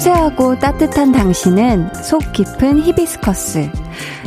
섬세하고 0.00 0.58
따뜻한 0.58 1.12
당신은 1.12 1.92
속 1.94 2.32
깊은 2.32 2.80
히비스커스. 2.80 3.70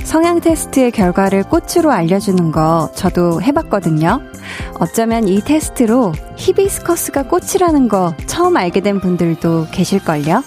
성향 0.04 0.40
테스트의 0.40 0.92
결과를 0.92 1.44
꽃으로 1.44 1.92
알려주는 1.92 2.52
거 2.52 2.92
저도 2.94 3.42
해봤거든요. 3.42 4.22
어쩌면 4.80 5.28
이 5.28 5.42
테스트로 5.42 6.14
히비스커스가 6.36 7.24
꽃이라는 7.24 7.88
거 7.88 8.14
처음 8.28 8.58
알게 8.58 8.82
된 8.82 9.00
분들도 9.00 9.68
계실걸요? 9.72 10.44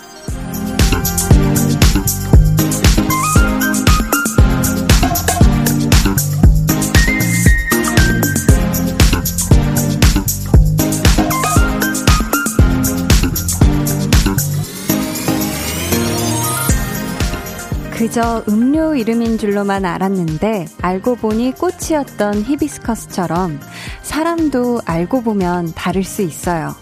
그저 18.16 18.42
음료 18.48 18.94
이름인 18.94 19.36
줄로만 19.36 19.84
알았는데 19.84 20.64
알고 20.80 21.16
보니 21.16 21.52
꽃이었던 21.52 22.44
히비스커스처럼 22.44 23.60
사람도 24.00 24.80
알고 24.86 25.20
보면 25.20 25.74
다를 25.74 26.02
수 26.02 26.22
있어요. 26.22 26.74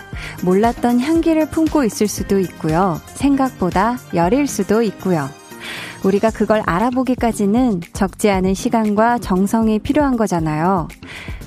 몰랐던 0.44 1.00
향기를 1.00 1.50
품고 1.50 1.82
있을 1.82 2.06
수도 2.06 2.38
있고요. 2.38 3.00
생각보다 3.06 3.98
열일 4.14 4.46
수도 4.46 4.80
있고요. 4.82 5.28
우리가 6.04 6.30
그걸 6.30 6.62
알아보기까지는 6.66 7.80
적지 7.92 8.30
않은 8.30 8.54
시간과 8.54 9.18
정성이 9.18 9.80
필요한 9.80 10.16
거잖아요. 10.16 10.86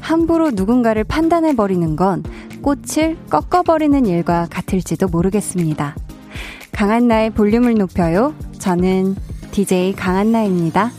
함부로 0.01 0.51
누군가를 0.51 1.05
판단해버리는 1.05 1.95
건 1.95 2.23
꽃을 2.61 3.15
꺾어버리는 3.29 4.05
일과 4.05 4.47
같을지도 4.49 5.07
모르겠습니다. 5.07 5.95
강한 6.73 7.07
나의 7.07 7.29
볼륨을 7.29 7.75
높여요. 7.75 8.35
저는 8.59 9.15
DJ 9.57 9.93
강한나입니다. 9.95 10.91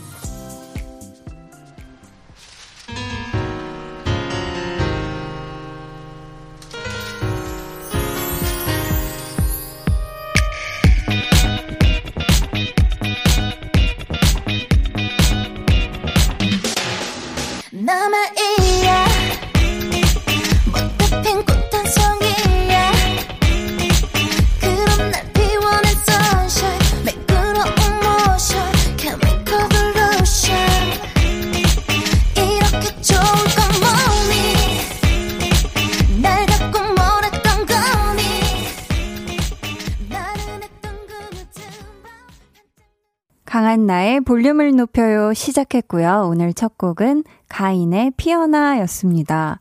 볼륨을 44.49 44.75
높여요 44.75 45.33
시작했고요. 45.33 46.27
오늘 46.29 46.53
첫 46.53 46.77
곡은 46.77 47.23
가인의 47.49 48.13
피어나였습니다. 48.17 49.59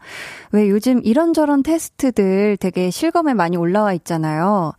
왜 0.52 0.70
요즘 0.70 1.00
이런저런 1.04 1.62
테스트들 1.62 2.56
되게 2.58 2.90
실검에 2.90 3.34
많이 3.34 3.56
올라와 3.56 3.92
있잖아요. 3.92 4.72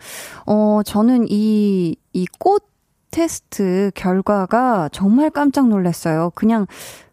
어, 0.47 0.81
저는 0.83 1.27
이, 1.29 1.95
이 2.13 2.25
꽃 2.39 2.67
테스트 3.11 3.91
결과가 3.93 4.89
정말 4.91 5.29
깜짝 5.29 5.67
놀랐어요. 5.67 6.31
그냥 6.33 6.65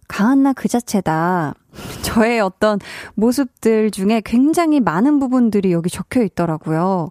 강한나 0.09 0.53
그 0.53 0.69
자체다. 0.69 1.55
저의 2.03 2.41
어떤 2.41 2.79
모습들 3.15 3.91
중에 3.91 4.23
굉장히 4.25 4.81
많은 4.81 5.19
부분들이 5.19 5.73
여기 5.73 5.91
적혀 5.91 6.23
있더라고요. 6.23 7.11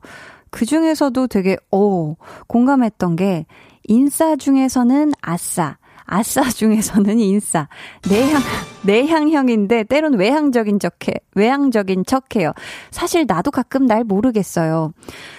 그 0.49 0.65
중에서도 0.65 1.27
되게, 1.27 1.57
오, 1.71 2.15
공감했던 2.47 3.17
게, 3.17 3.45
인싸 3.87 4.35
중에서는 4.35 5.13
아싸, 5.21 5.77
아싸 6.05 6.43
중에서는 6.49 7.19
인싸. 7.19 7.67
내향, 8.09 8.41
내향형인데 8.83 9.85
때론 9.85 10.15
외향적인 10.15 10.79
척해, 10.79 11.15
외향적인 11.35 12.05
척해요. 12.05 12.53
사실 12.91 13.25
나도 13.27 13.51
가끔 13.51 13.85
날 13.85 14.03
모르겠어요. 14.03 14.93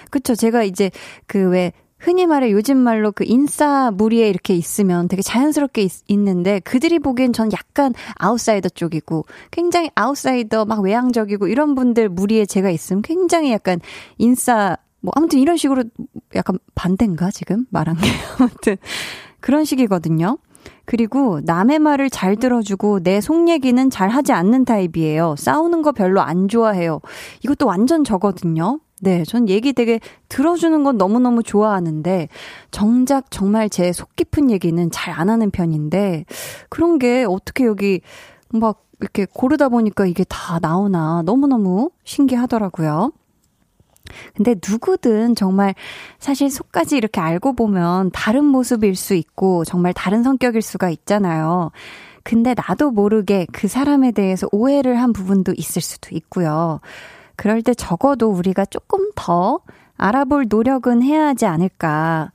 그쵸. 0.09 0.35
제가 0.35 0.63
이제 0.63 0.91
그 1.25 1.49
왜, 1.49 1.71
흔히 1.99 2.27
말해 2.27 2.51
요즘 2.51 2.77
말로 2.77 3.11
그 3.11 3.23
인싸 3.25 3.91
무리에 3.91 4.29
이렇게 4.29 4.53
있으면 4.55 5.07
되게 5.07 5.21
자연스럽게 5.21 5.81
있, 5.81 5.91
있는데 6.07 6.59
그들이 6.59 6.99
보기엔 6.99 7.33
전 7.33 7.51
약간 7.51 7.93
아웃사이더 8.15 8.69
쪽이고 8.69 9.25
굉장히 9.49 9.89
아웃사이더 9.95 10.65
막 10.65 10.81
외향적이고 10.81 11.47
이런 11.47 11.73
분들 11.73 12.09
무리에 12.09 12.45
제가 12.45 12.69
있으면 12.69 13.01
굉장히 13.01 13.51
약간 13.51 13.79
인싸 14.19 14.77
뭐 15.07 15.13
아무튼 15.15 15.39
이런 15.39 15.55
식으로 15.55 15.85
약간 16.35 16.59
반대인가 16.75 17.31
지금 17.31 17.65
말한 17.69 17.95
게 17.95 18.01
아무튼 18.39 18.75
그런 19.39 19.63
식이거든요. 19.63 20.37
그리고 20.83 21.39
남의 21.45 21.79
말을 21.79 22.09
잘 22.09 22.35
들어주고 22.35 23.03
내 23.03 23.21
속 23.21 23.47
얘기는 23.47 23.89
잘 23.89 24.09
하지 24.09 24.33
않는 24.33 24.65
타입이에요. 24.65 25.35
싸우는 25.37 25.81
거 25.81 25.93
별로 25.93 26.19
안 26.19 26.49
좋아해요. 26.49 26.99
이것도 27.41 27.65
완전 27.65 28.03
저거든요. 28.03 28.81
네, 28.99 29.23
전 29.23 29.47
얘기 29.47 29.71
되게 29.71 30.01
들어주는 30.27 30.83
건 30.83 30.97
너무너무 30.97 31.41
좋아하는데, 31.43 32.27
정작 32.71 33.31
정말 33.31 33.69
제 33.69 33.93
속 33.93 34.13
깊은 34.17 34.51
얘기는 34.51 34.91
잘 34.91 35.13
안 35.17 35.29
하는 35.29 35.51
편인데, 35.51 36.25
그런 36.69 36.99
게 36.99 37.23
어떻게 37.25 37.63
여기 37.65 38.01
막 38.49 38.83
이렇게 38.99 39.25
고르다 39.31 39.69
보니까 39.69 40.05
이게 40.05 40.25
다 40.27 40.59
나오나 40.61 41.21
너무너무 41.25 41.91
신기하더라고요. 42.03 43.11
근데 44.35 44.55
누구든 44.55 45.35
정말 45.35 45.75
사실 46.19 46.49
속까지 46.49 46.97
이렇게 46.97 47.21
알고 47.21 47.53
보면 47.53 48.11
다른 48.11 48.45
모습일 48.45 48.95
수 48.95 49.13
있고 49.13 49.65
정말 49.65 49.93
다른 49.93 50.23
성격일 50.23 50.61
수가 50.61 50.89
있잖아요. 50.89 51.71
근데 52.23 52.53
나도 52.55 52.91
모르게 52.91 53.47
그 53.53 53.67
사람에 53.67 54.11
대해서 54.11 54.47
오해를 54.51 54.99
한 55.01 55.13
부분도 55.13 55.53
있을 55.55 55.81
수도 55.81 56.09
있고요. 56.15 56.81
그럴 57.37 57.61
때 57.61 57.73
적어도 57.73 58.29
우리가 58.29 58.65
조금 58.65 59.11
더 59.15 59.59
알아볼 59.95 60.47
노력은 60.49 61.03
해야 61.03 61.27
하지 61.27 61.45
않을까. 61.45 62.31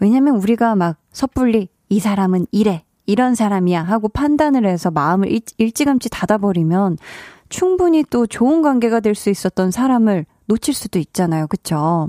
왜냐면 0.00 0.36
우리가 0.36 0.76
막 0.76 0.96
섣불리 1.12 1.68
이 1.90 2.00
사람은 2.00 2.46
이래, 2.52 2.84
이런 3.06 3.34
사람이야 3.34 3.82
하고 3.82 4.08
판단을 4.08 4.66
해서 4.66 4.90
마음을 4.90 5.30
일, 5.30 5.40
일찌감치 5.58 6.08
닫아버리면 6.10 6.98
충분히 7.48 8.04
또 8.08 8.26
좋은 8.26 8.62
관계가 8.62 9.00
될 9.00 9.14
수 9.14 9.30
있었던 9.30 9.70
사람을 9.70 10.26
놓칠 10.48 10.74
수도 10.74 10.98
있잖아요. 10.98 11.46
그쵸? 11.46 12.08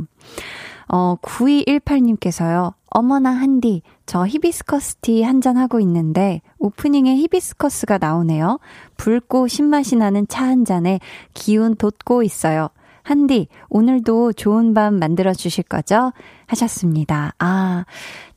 어, 0.91 1.15
9218님께서요. 1.21 2.73
어머나 2.89 3.29
한디, 3.29 3.83
저 4.07 4.25
히비스커스 4.25 4.95
티 5.01 5.21
한 5.21 5.41
잔 5.41 5.57
하고 5.57 5.79
있는데 5.79 6.41
오프닝에 6.57 7.15
히비스커스가 7.17 7.99
나오네요. 7.99 8.59
붉고 8.97 9.47
신맛이 9.47 9.95
나는 9.95 10.27
차 10.27 10.45
한 10.45 10.65
잔에 10.65 10.99
기운 11.35 11.75
돋고 11.75 12.23
있어요. 12.23 12.69
한디, 13.03 13.47
오늘도 13.69 14.33
좋은 14.33 14.73
밤 14.73 14.95
만들어 14.95 15.33
주실 15.33 15.63
거죠? 15.63 16.11
하셨습니다. 16.47 17.33
아, 17.39 17.85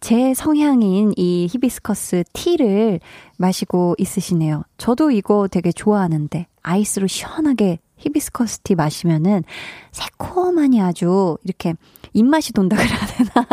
제 0.01 0.35
성향인 0.35 1.13
이 1.17 1.49
히비스커스 1.51 2.25
티를 2.35 3.01
마시고 3.39 3.95
있으시네요. 3.99 4.63
저도 4.77 5.11
이거 5.11 5.49
되게 5.51 5.73
좋아하는데 5.73 6.47
아이스로 6.63 7.07
시원하게 7.07 7.81
히비스커스 8.03 8.61
티 8.61 8.75
마시면은 8.75 9.45
새콤하니 9.93 10.81
아주 10.83 11.39
이렇게 11.45 11.75
입맛이 12.13 12.53
돈다 12.53 12.77
그래야 12.77 12.99
되나? 13.07 13.49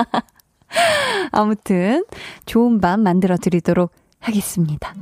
아무튼 1.32 2.04
좋은 2.46 2.82
밤 2.82 3.02
만들어 3.02 3.38
드리도록 3.38 3.92
하겠습니다. 4.20 4.94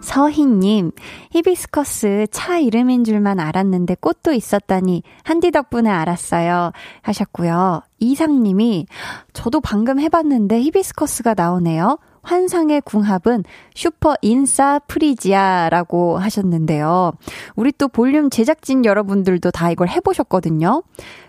서희님, 0.00 0.90
히비스커스 1.30 2.26
차 2.32 2.58
이름인 2.58 3.04
줄만 3.04 3.38
알았는데 3.38 3.96
꽃도 4.00 4.32
있었다니 4.32 5.04
한디 5.22 5.52
덕분에 5.52 5.88
알았어요. 5.88 6.72
하셨고요. 7.02 7.82
이상님이, 8.00 8.86
저도 9.32 9.60
방금 9.60 10.00
해봤는데 10.00 10.60
히비스커스가 10.60 11.34
나오네요. 11.34 11.98
환상의 12.22 12.80
궁합은 12.82 13.44
슈퍼 13.74 14.14
인싸 14.22 14.80
프리지아라고 14.86 16.18
하셨는데요. 16.18 17.12
우리 17.56 17.72
또 17.72 17.88
볼륨 17.88 18.30
제작진 18.30 18.84
여러분들도 18.84 19.50
다 19.50 19.70
이걸 19.70 19.88
해보셨거든요. 19.88 20.82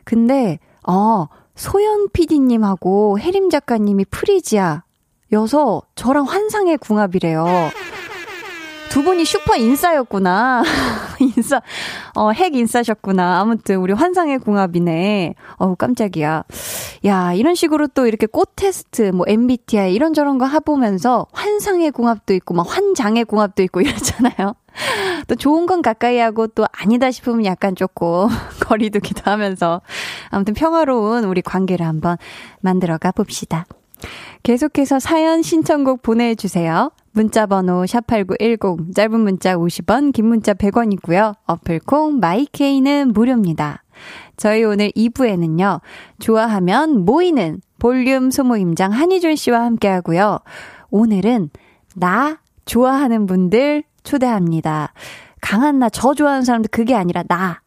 근데, 0.04 0.60
어, 0.88 1.28
소연 1.56 2.10
PD님하고 2.14 3.20
혜림 3.20 3.50
작가님이 3.50 4.06
프리지아 4.06 4.84
여서 5.32 5.82
저랑 5.96 6.26
환상의 6.26 6.78
궁합이래요. 6.78 7.46
두 8.94 9.02
분이 9.02 9.26
슈퍼 9.26 9.56
인싸였구나. 9.56 10.62
인싸, 11.36 11.64
어, 12.14 12.30
핵 12.30 12.54
인싸셨구나. 12.54 13.40
아무튼, 13.40 13.78
우리 13.78 13.92
환상의 13.92 14.38
궁합이네. 14.38 15.34
어우, 15.58 15.76
깜짝이야. 15.78 16.44
야, 17.08 17.34
이런 17.34 17.56
식으로 17.56 17.88
또 17.88 18.06
이렇게 18.06 18.28
꽃 18.28 18.52
테스트, 18.56 19.10
뭐, 19.10 19.26
MBTI 19.28 19.96
이런저런 19.96 20.38
거 20.38 20.46
해보면서 20.46 21.26
환상의 21.32 21.90
궁합도 21.90 22.36
있고, 22.36 22.54
막 22.54 22.68
환장의 22.70 23.26
궁합도 23.26 23.64
있고 23.64 23.82
이러잖아요. 23.82 24.54
또 25.28 25.34
좋은 25.34 25.66
건 25.66 25.82
가까이 25.82 26.20
하고 26.20 26.46
또 26.46 26.68
아니다 26.72 27.10
싶으면 27.10 27.46
약간 27.46 27.76
조금 27.76 28.28
거리두기도 28.62 29.32
하면서 29.32 29.82
아무튼 30.30 30.54
평화로운 30.54 31.24
우리 31.24 31.42
관계를 31.42 31.84
한번 31.84 32.18
만들어 32.62 33.00
가 33.00 33.12
봅시다. 33.12 33.66
계속해서 34.44 35.00
사연 35.00 35.42
신청곡 35.42 36.04
보내주세요. 36.04 36.92
문자 37.16 37.46
번호 37.46 37.84
샵8910, 37.84 38.96
짧은 38.96 39.20
문자 39.20 39.56
50원, 39.56 40.12
긴 40.14 40.26
문자 40.26 40.56
100원이고요. 40.56 41.36
어플콩, 41.46 42.20
마이케이는 42.20 43.14
무료입니다. 43.14 43.84
저희 44.36 44.64
오늘 44.64 44.90
2부에는요, 44.90 45.80
좋아하면 46.20 47.06
모이는 47.06 47.62
볼륨 47.78 48.32
소모임장 48.32 48.92
한희준 48.92 49.36
씨와 49.36 49.62
함께 49.62 49.90
하고요. 49.90 50.40
오늘은 50.90 51.52
나 51.96 52.40
좋아하는 52.66 53.28
분들 53.28 53.84
초대합니다. 54.04 54.94
강한 55.40 55.78
나, 55.78 55.90
저 55.90 56.16
좋아하는 56.16 56.44
사람들 56.44 56.70
그게 56.72 56.96
아니라 56.96 57.22
나. 57.24 57.63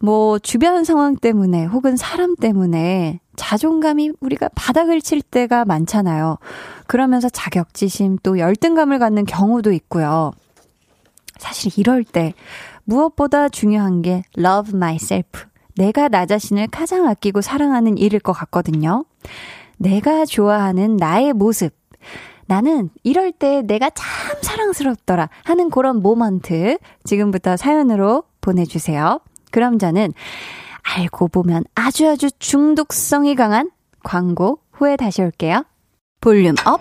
뭐, 0.00 0.38
주변 0.38 0.84
상황 0.84 1.16
때문에 1.16 1.64
혹은 1.64 1.96
사람 1.96 2.36
때문에 2.36 3.20
자존감이 3.36 4.12
우리가 4.20 4.48
바닥을 4.54 5.00
칠 5.00 5.22
때가 5.22 5.64
많잖아요. 5.64 6.38
그러면서 6.86 7.28
자격지심 7.28 8.18
또 8.22 8.38
열등감을 8.38 8.98
갖는 8.98 9.24
경우도 9.24 9.72
있고요. 9.72 10.32
사실 11.38 11.70
이럴 11.78 12.04
때 12.04 12.34
무엇보다 12.84 13.48
중요한 13.48 14.02
게 14.02 14.24
love 14.36 14.74
myself. 14.74 15.46
내가 15.76 16.08
나 16.08 16.26
자신을 16.26 16.66
가장 16.68 17.06
아끼고 17.06 17.40
사랑하는 17.40 17.98
일일 17.98 18.18
것 18.18 18.32
같거든요. 18.32 19.04
내가 19.76 20.24
좋아하는 20.24 20.96
나의 20.96 21.32
모습. 21.32 21.72
나는 22.46 22.90
이럴 23.04 23.30
때 23.30 23.62
내가 23.62 23.90
참 23.90 24.06
사랑스럽더라 24.42 25.28
하는 25.44 25.70
그런 25.70 26.02
moment 26.02 26.78
지금부터 27.04 27.56
사연으로 27.56 28.24
보내주세요. 28.40 29.20
그럼 29.50 29.78
저는 29.78 30.12
알고 30.82 31.28
보면 31.28 31.64
아주 31.74 32.08
아주 32.08 32.30
중독성이 32.38 33.34
강한 33.34 33.70
광고 34.02 34.60
후에 34.72 34.96
다시 34.96 35.22
올게요. 35.22 35.64
volume 36.20 36.54
up, 36.64 36.80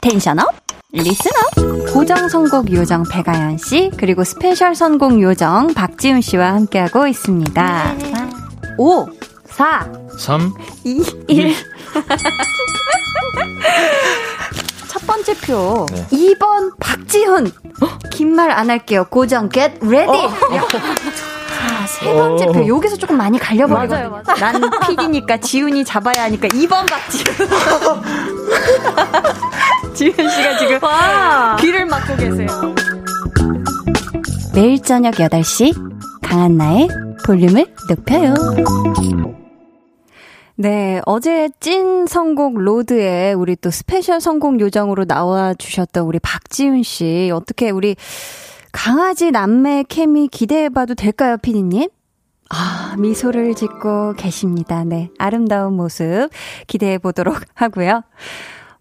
tension 0.00 0.38
up, 0.38 0.46
listen 0.92 1.30
up. 1.36 1.92
고정 1.92 2.28
선곡 2.28 2.72
요정 2.72 3.04
배가연 3.04 3.58
씨, 3.58 3.90
그리고 3.96 4.24
special 4.24 4.74
선곡 4.74 5.20
요정 5.22 5.72
박지훈 5.74 6.20
씨와 6.20 6.54
함께하고 6.54 7.06
있습니다. 7.06 7.94
네. 7.94 8.12
5, 8.78 9.06
4, 9.46 9.92
3, 10.18 10.52
2, 10.84 11.04
1. 11.28 11.54
첫 14.88 15.06
번째 15.06 15.34
표. 15.40 15.86
네. 15.92 16.06
2번 16.08 16.74
박지훈. 16.80 17.52
긴 18.10 18.34
말 18.34 18.50
안 18.50 18.70
할게요. 18.70 19.06
고정 19.10 19.48
get 19.50 19.78
ready. 19.82 20.08
어. 20.24 20.30
자, 21.84 21.86
세 21.86 22.12
번째 22.12 22.46
표. 22.46 22.66
여기서 22.66 22.96
조금 22.96 23.16
많이 23.16 23.38
갈려버리거든요. 23.38 24.10
맞아요, 24.10 24.22
맞아요. 24.26 24.40
난 24.40 24.70
PD니까 24.86 25.36
지훈이 25.38 25.84
잡아야 25.84 26.24
하니까 26.24 26.48
2번 26.48 26.88
박지훈. 26.88 27.48
지훈 29.94 30.28
씨가 30.30 30.58
지금 30.58 30.82
와. 30.82 31.56
귀를 31.60 31.86
막고 31.86 32.16
계세요. 32.16 32.46
매일 34.54 34.80
저녁 34.82 35.14
8시 35.14 35.74
강한나의 36.22 36.88
볼륨을 37.26 37.66
높여요. 37.88 38.34
네, 40.56 41.00
어제 41.04 41.48
찐 41.58 42.06
선곡 42.06 42.60
road에 42.60 43.32
우리 43.32 43.56
또 43.56 43.70
special 43.70 44.20
선곡 44.20 44.60
요정으로 44.60 45.04
나와 45.04 45.52
주셨던 45.52 46.04
우리 46.04 46.20
박지훈 46.20 46.84
씨. 46.84 47.32
어떻게 47.34 47.70
우리 47.70 47.96
강아지 48.74 49.30
남매 49.30 49.84
케미 49.88 50.26
기대해봐도 50.26 50.96
될까요, 50.96 51.36
피디님? 51.40 51.88
아, 52.50 52.96
미소를 52.98 53.54
짓고 53.54 54.14
계십니다. 54.14 54.82
네. 54.82 55.10
아름다운 55.16 55.74
모습 55.74 56.28
기대해 56.66 56.98
보도록 56.98 57.36
하고요. 57.54 58.02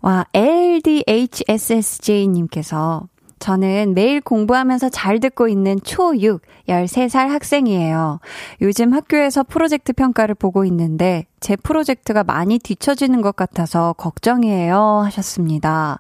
와, 0.02 0.26
LDHSSJ님께서 0.34 3.08
저는 3.38 3.94
매일 3.94 4.20
공부하면서 4.20 4.90
잘 4.90 5.20
듣고 5.20 5.48
있는 5.48 5.80
초6, 5.80 6.42
13살 6.68 7.28
학생이에요. 7.28 8.20
요즘 8.62 8.94
학교에서 8.94 9.44
프로젝트 9.44 9.94
평가를 9.94 10.34
보고 10.34 10.66
있는데 10.66 11.28
제 11.40 11.56
프로젝트가 11.56 12.24
많이 12.24 12.58
뒤처지는 12.58 13.22
것 13.22 13.36
같아서 13.36 13.94
걱정이에요. 13.94 15.04
하셨습니다. 15.06 16.00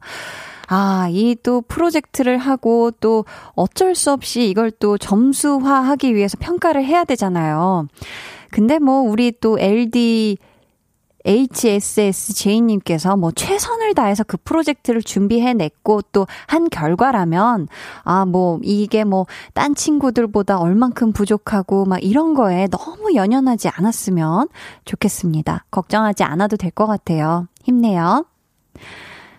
아, 0.67 1.07
이 1.11 1.35
또 1.43 1.61
프로젝트를 1.61 2.37
하고 2.37 2.91
또 2.99 3.25
어쩔 3.55 3.95
수 3.95 4.11
없이 4.11 4.49
이걸 4.49 4.71
또 4.71 4.97
점수화 4.97 5.81
하기 5.81 6.15
위해서 6.15 6.37
평가를 6.39 6.85
해야 6.85 7.03
되잖아요. 7.03 7.87
근데 8.51 8.79
뭐 8.79 9.01
우리 9.01 9.31
또 9.39 9.59
LD 9.59 10.37
HSSJ님께서 11.25 13.15
뭐 13.15 13.31
최선을 13.31 13.93
다해서 13.93 14.23
그 14.25 14.35
프로젝트를 14.43 15.01
준비해냈고 15.01 16.01
또 16.11 16.27
한 16.47 16.69
결과라면, 16.69 17.67
아, 18.03 18.25
뭐 18.25 18.59
이게 18.63 19.03
뭐 19.05 19.25
딴 19.53 19.73
친구들보다 19.75 20.59
얼만큼 20.59 21.13
부족하고 21.13 21.85
막 21.85 22.03
이런 22.03 22.33
거에 22.33 22.67
너무 22.67 23.15
연연하지 23.15 23.69
않았으면 23.69 24.49
좋겠습니다. 24.85 25.65
걱정하지 25.71 26.23
않아도 26.23 26.57
될 26.57 26.71
것 26.71 26.87
같아요. 26.87 27.47
힘내요. 27.63 28.25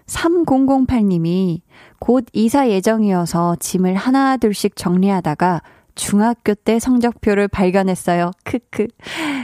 3008님이 0.07 1.61
곧 1.99 2.27
이사 2.33 2.69
예정이어서 2.69 3.57
짐을 3.61 3.95
하나둘씩 3.95 4.77
정리하다가 4.77 5.63
중학교 5.95 6.55
때 6.55 6.79
성적표를 6.79 7.49
발견했어요. 7.49 8.33
크크. 8.45 8.89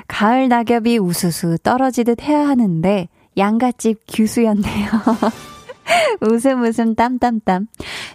가을 0.08 0.48
낙엽이 0.48 0.98
우수수 0.98 1.58
떨어지듯 1.62 2.22
해야 2.22 2.48
하는데 2.48 3.08
양갓집 3.36 4.00
규수였네요. 4.08 4.90
웃음 6.20 6.62
웃음 6.62 6.94
땀땀땀. 6.94 7.68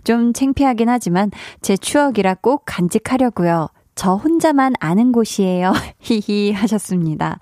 좀 0.03 0.33
창피하긴 0.33 0.89
하지만 0.89 1.31
제 1.61 1.77
추억이라 1.77 2.35
꼭 2.35 2.63
간직하려고요. 2.65 3.67
저 3.95 4.15
혼자만 4.15 4.73
아는 4.79 5.13
곳이에요. 5.13 5.71
히히 5.99 6.51
하셨습니다. 6.51 7.39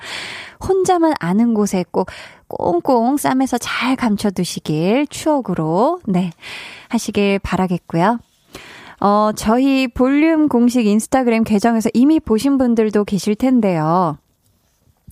혼자만 0.66 1.14
아는 1.20 1.54
곳에 1.56 1.84
꼭 1.92 2.10
꽁꽁 2.58 3.18
쌈에서 3.18 3.58
잘 3.58 3.96
감춰두시길 3.96 5.08
추억으로, 5.08 6.00
네, 6.06 6.32
하시길 6.90 7.40
바라겠고요. 7.40 8.20
어, 9.00 9.32
저희 9.36 9.88
볼륨 9.88 10.48
공식 10.48 10.86
인스타그램 10.86 11.44
계정에서 11.44 11.90
이미 11.94 12.20
보신 12.20 12.58
분들도 12.58 13.04
계실 13.04 13.36
텐데요. 13.36 14.18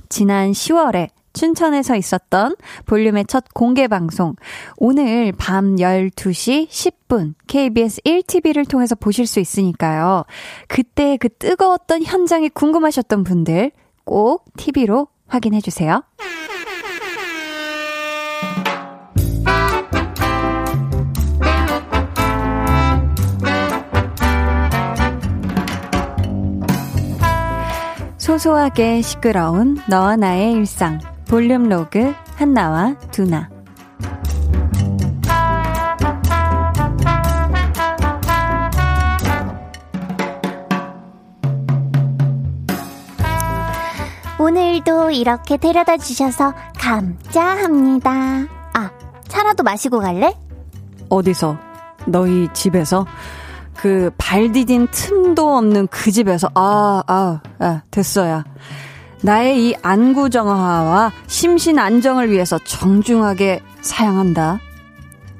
지난 0.07 0.51
10월에 0.51 1.09
춘천에서 1.33 1.95
있었던 1.95 2.55
볼륨의 2.85 3.25
첫 3.25 3.45
공개 3.53 3.87
방송. 3.87 4.35
오늘 4.77 5.31
밤 5.31 5.75
12시 5.75 6.67
10분 6.67 7.33
KBS 7.47 8.01
1TV를 8.01 8.67
통해서 8.69 8.95
보실 8.95 9.25
수 9.27 9.39
있으니까요. 9.39 10.23
그때 10.67 11.17
그 11.17 11.29
뜨거웠던 11.29 12.03
현장이 12.03 12.49
궁금하셨던 12.49 13.23
분들 13.23 13.71
꼭 14.03 14.45
TV로 14.57 15.07
확인해 15.27 15.61
주세요. 15.61 16.03
소소하게 28.31 29.01
시끄러운 29.01 29.77
너와 29.89 30.15
나의 30.15 30.53
일상 30.53 31.01
볼륨 31.27 31.67
로그 31.67 32.13
한나와 32.37 32.95
두나 33.11 33.49
오늘도 44.39 45.11
이렇게 45.11 45.57
데려다 45.57 45.97
주셔서 45.97 46.53
감사합니다. 46.77 48.11
아, 48.73 48.91
차라도 49.27 49.63
마시고 49.63 49.99
갈래? 49.99 50.33
어디서? 51.09 51.57
너희 52.05 52.47
집에서? 52.53 53.05
그 53.81 54.11
발 54.15 54.51
디딘 54.51 54.89
틈도 54.91 55.57
없는 55.57 55.87
그 55.87 56.11
집에서 56.11 56.47
아, 56.53 57.01
아, 57.07 57.41
아 57.57 57.81
됐어야. 57.89 58.43
나의 59.23 59.69
이 59.69 59.75
안구정화와 59.81 61.11
심신 61.25 61.79
안정을 61.79 62.29
위해서 62.31 62.59
정중하게 62.59 63.61
사양한다. 63.81 64.59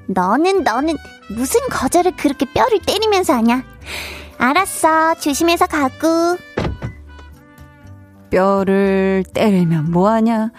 너는 0.07 0.63
너는 0.63 0.95
무슨 1.29 1.59
거절을 1.69 2.13
그렇게 2.17 2.45
뼈를 2.51 2.79
때리면서 2.79 3.33
하냐? 3.33 3.63
알았어. 4.39 5.13
조심해서 5.19 5.67
가고. 5.67 6.37
뼈를 8.31 9.23
때리면 9.35 9.91
뭐하냐. 9.91 10.49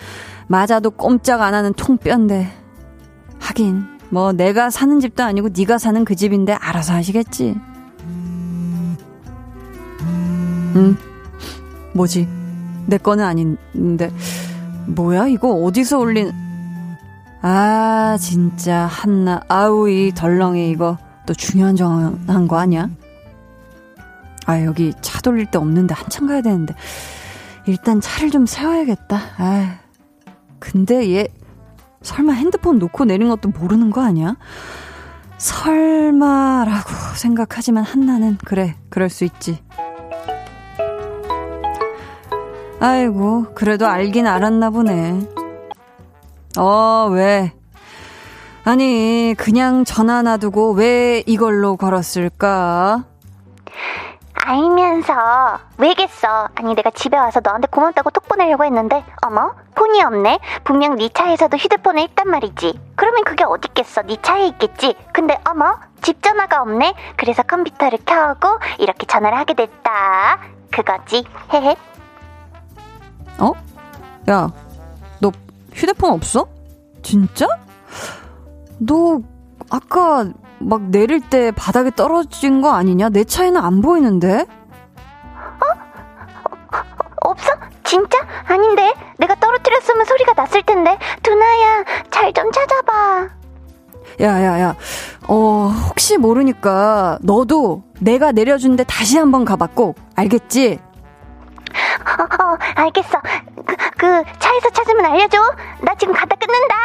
맞아도 0.46 0.90
꼼짝 0.92 1.42
안 1.42 1.52
하는 1.54 1.72
통뼈인데. 1.74 2.48
하긴 3.40 3.84
뭐 4.10 4.30
내가 4.32 4.70
사는 4.70 5.00
집도 5.00 5.24
아니고 5.24 5.48
네가 5.56 5.78
사는 5.78 6.04
그 6.04 6.14
집인데 6.14 6.52
알아서 6.52 6.92
하시겠지. 6.92 7.56
음. 10.76 10.96
뭐지? 11.94 12.28
내 12.86 12.98
거는 12.98 13.24
아닌데. 13.24 14.10
뭐야 14.86 15.28
이거 15.28 15.52
어디서 15.52 15.98
올린 15.98 16.32
아 17.40 18.16
진짜 18.20 18.86
한나 18.86 19.40
아우 19.48 19.88
이 19.88 20.12
덜렁이 20.14 20.70
이거 20.70 20.98
또 21.26 21.34
중요한 21.34 21.76
정한 21.76 22.48
거 22.48 22.58
아니야? 22.58 22.90
아 24.46 24.64
여기 24.64 24.92
차 25.00 25.20
돌릴 25.20 25.46
데 25.46 25.58
없는데 25.58 25.94
한참 25.94 26.26
가야 26.26 26.42
되는데 26.42 26.74
일단 27.66 28.00
차를 28.00 28.30
좀 28.30 28.46
세워야겠다. 28.46 29.20
아 29.38 29.78
근데 30.58 31.14
얘 31.14 31.28
설마 32.02 32.32
핸드폰 32.32 32.78
놓고 32.78 33.04
내린 33.04 33.28
것도 33.28 33.50
모르는 33.50 33.90
거 33.90 34.02
아니야? 34.02 34.36
설마라고 35.38 36.90
생각하지만 37.16 37.84
한나는 37.84 38.38
그래 38.44 38.76
그럴 38.88 39.08
수 39.08 39.24
있지. 39.24 39.60
아이고 42.82 43.44
그래도 43.54 43.86
알긴 43.86 44.26
알았나 44.26 44.70
보네. 44.70 45.20
어 46.58 47.08
왜? 47.12 47.52
아니 48.64 49.36
그냥 49.38 49.84
전화 49.84 50.20
놔두고 50.22 50.72
왜 50.72 51.22
이걸로 51.26 51.76
걸었을까? 51.76 53.04
알면서 54.34 55.14
왜겠어? 55.78 56.48
아니 56.56 56.74
내가 56.74 56.90
집에 56.90 57.16
와서 57.16 57.40
너한테 57.44 57.68
고맙다고 57.70 58.10
톡 58.10 58.26
보내려고 58.26 58.64
했는데 58.64 59.04
어머 59.24 59.52
폰이 59.76 60.02
없네. 60.02 60.40
분명 60.64 60.96
네 60.96 61.08
차에서도 61.08 61.56
휴대폰을 61.56 62.02
있단 62.02 62.28
말이지. 62.28 62.80
그러면 62.96 63.22
그게 63.22 63.44
어딨겠어? 63.44 64.02
네 64.02 64.16
차에 64.20 64.46
있겠지. 64.48 64.96
근데 65.12 65.38
어머 65.48 65.78
집 66.02 66.20
전화가 66.20 66.60
없네. 66.62 66.94
그래서 67.16 67.44
컴퓨터를 67.44 68.00
켜고 68.04 68.58
이렇게 68.80 69.06
전화를 69.06 69.38
하게 69.38 69.54
됐다. 69.54 70.40
그거지. 70.72 71.24
헤헤. 71.54 71.76
어? 73.38 73.52
야, 74.30 74.50
너 75.20 75.32
휴대폰 75.72 76.12
없어? 76.12 76.46
진짜? 77.02 77.46
너 78.78 79.20
아까 79.70 80.26
막 80.58 80.82
내릴 80.90 81.20
때 81.20 81.50
바닥에 81.52 81.90
떨어진 81.90 82.60
거 82.60 82.70
아니냐? 82.72 83.08
내 83.08 83.24
차에는 83.24 83.60
안 83.60 83.80
보이는데? 83.80 84.46
어? 85.34 86.78
없어? 87.22 87.52
진짜? 87.84 88.18
아닌데? 88.46 88.92
내가 89.18 89.34
떨어뜨렸으면 89.36 90.04
소리가 90.06 90.32
났을 90.34 90.62
텐데. 90.62 90.96
두나야, 91.22 91.84
잘 92.10 92.32
좀 92.32 92.50
찾아봐. 92.52 93.28
야, 94.20 94.42
야, 94.42 94.60
야. 94.60 94.76
어, 95.28 95.68
혹시 95.88 96.16
모르니까 96.18 97.18
너도 97.22 97.82
내가 98.00 98.30
내려준 98.32 98.76
데 98.76 98.84
다시 98.84 99.18
한번 99.18 99.44
꼭. 99.66 99.96
알겠지? 100.16 100.78
어, 101.72 102.44
어, 102.44 102.58
알겠어. 102.76 103.20
그, 103.66 103.76
그, 103.96 104.22
차에서 104.38 104.70
찾으면 104.72 105.04
알려줘. 105.06 105.38
나 105.80 105.94
지금 105.94 106.14
가다 106.14 106.36
끊는다. 106.36 106.76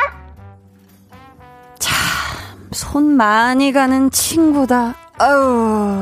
손 2.71 3.17
많이 3.17 3.71
가는 3.71 4.11
친구다. 4.11 4.93
아우. 5.17 5.99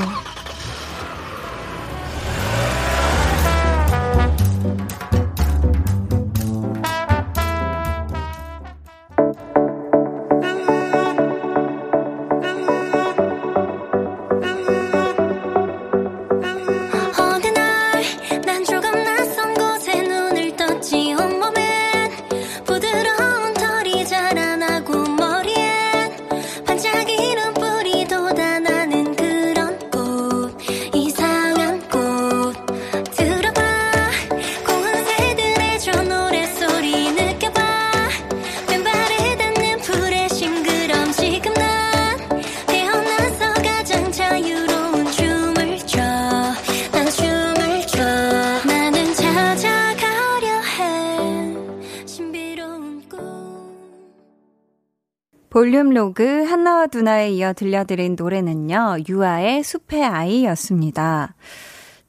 볼륨 55.55 55.91
로그 55.91 56.43
한나와 56.43 56.85
두나에 56.85 57.29
이어 57.29 57.53
들려드린 57.53 58.17
노래는요, 58.19 58.97
유아의 59.07 59.63
숲의 59.63 60.03
아이였습니다. 60.03 61.33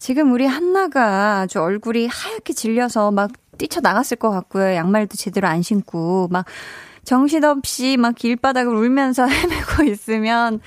지금 0.01 0.33
우리 0.33 0.47
한나가 0.47 1.43
아주 1.43 1.61
얼굴이 1.61 2.09
하얗게 2.09 2.55
질려서 2.55 3.13
막 3.13 3.31
뛰쳐나갔을 3.57 4.17
것 4.17 4.31
같고요. 4.31 4.75
양말도 4.75 5.17
제대로 5.17 5.47
안 5.47 5.63
신고, 5.63 6.27
막 6.33 6.45
정신없이 7.05 7.97
막 7.97 8.17
길바닥을 8.17 8.75
울면서 8.75 9.27
헤매고 9.31 9.85
있으면 9.93 10.59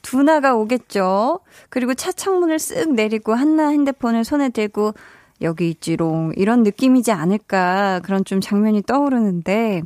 두나가 0.00 0.54
오겠죠. 0.54 1.40
그리고 1.68 1.92
차 1.92 2.12
창문을 2.12 2.56
쓱 2.56 2.94
내리고 2.94 3.34
한나 3.34 3.68
핸드폰을 3.68 4.24
손에 4.24 4.48
대고 4.48 4.94
여기 5.42 5.68
있지롱. 5.68 6.32
이런 6.36 6.62
느낌이지 6.62 7.12
않을까. 7.12 8.00
그런 8.04 8.24
좀 8.24 8.40
장면이 8.40 8.84
떠오르는데, 8.84 9.82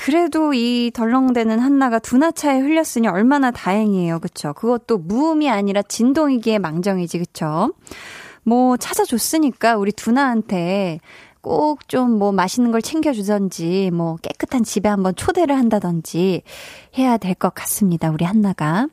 그래도 0.00 0.54
이 0.54 0.92
덜렁대는 0.94 1.58
한나가 1.58 1.98
두나차에 1.98 2.60
흘렸으니 2.60 3.08
얼마나 3.08 3.50
다행이에요. 3.50 4.20
그쵸? 4.20 4.52
그것도 4.52 4.98
무음이 4.98 5.50
아니라 5.50 5.82
진동이기에 5.82 6.60
망정이지. 6.60 7.18
그쵸? 7.18 7.72
뭐 8.44 8.76
찾아줬으니까 8.76 9.76
우리 9.76 9.90
두나한테 9.90 11.00
꼭 11.40 11.80
좀 11.88 12.10
뭐 12.18 12.30
맛있는 12.30 12.70
걸 12.70 12.80
챙겨주던지 12.80 13.90
뭐 13.92 14.16
깨끗한 14.22 14.62
집에 14.62 14.88
한번 14.88 15.16
초대를 15.16 15.56
한다든지 15.56 16.42
해야 16.96 17.16
될 17.16 17.34
것 17.34 17.52
같습니다. 17.54 18.10
우리 18.10 18.24
한나가. 18.24 18.86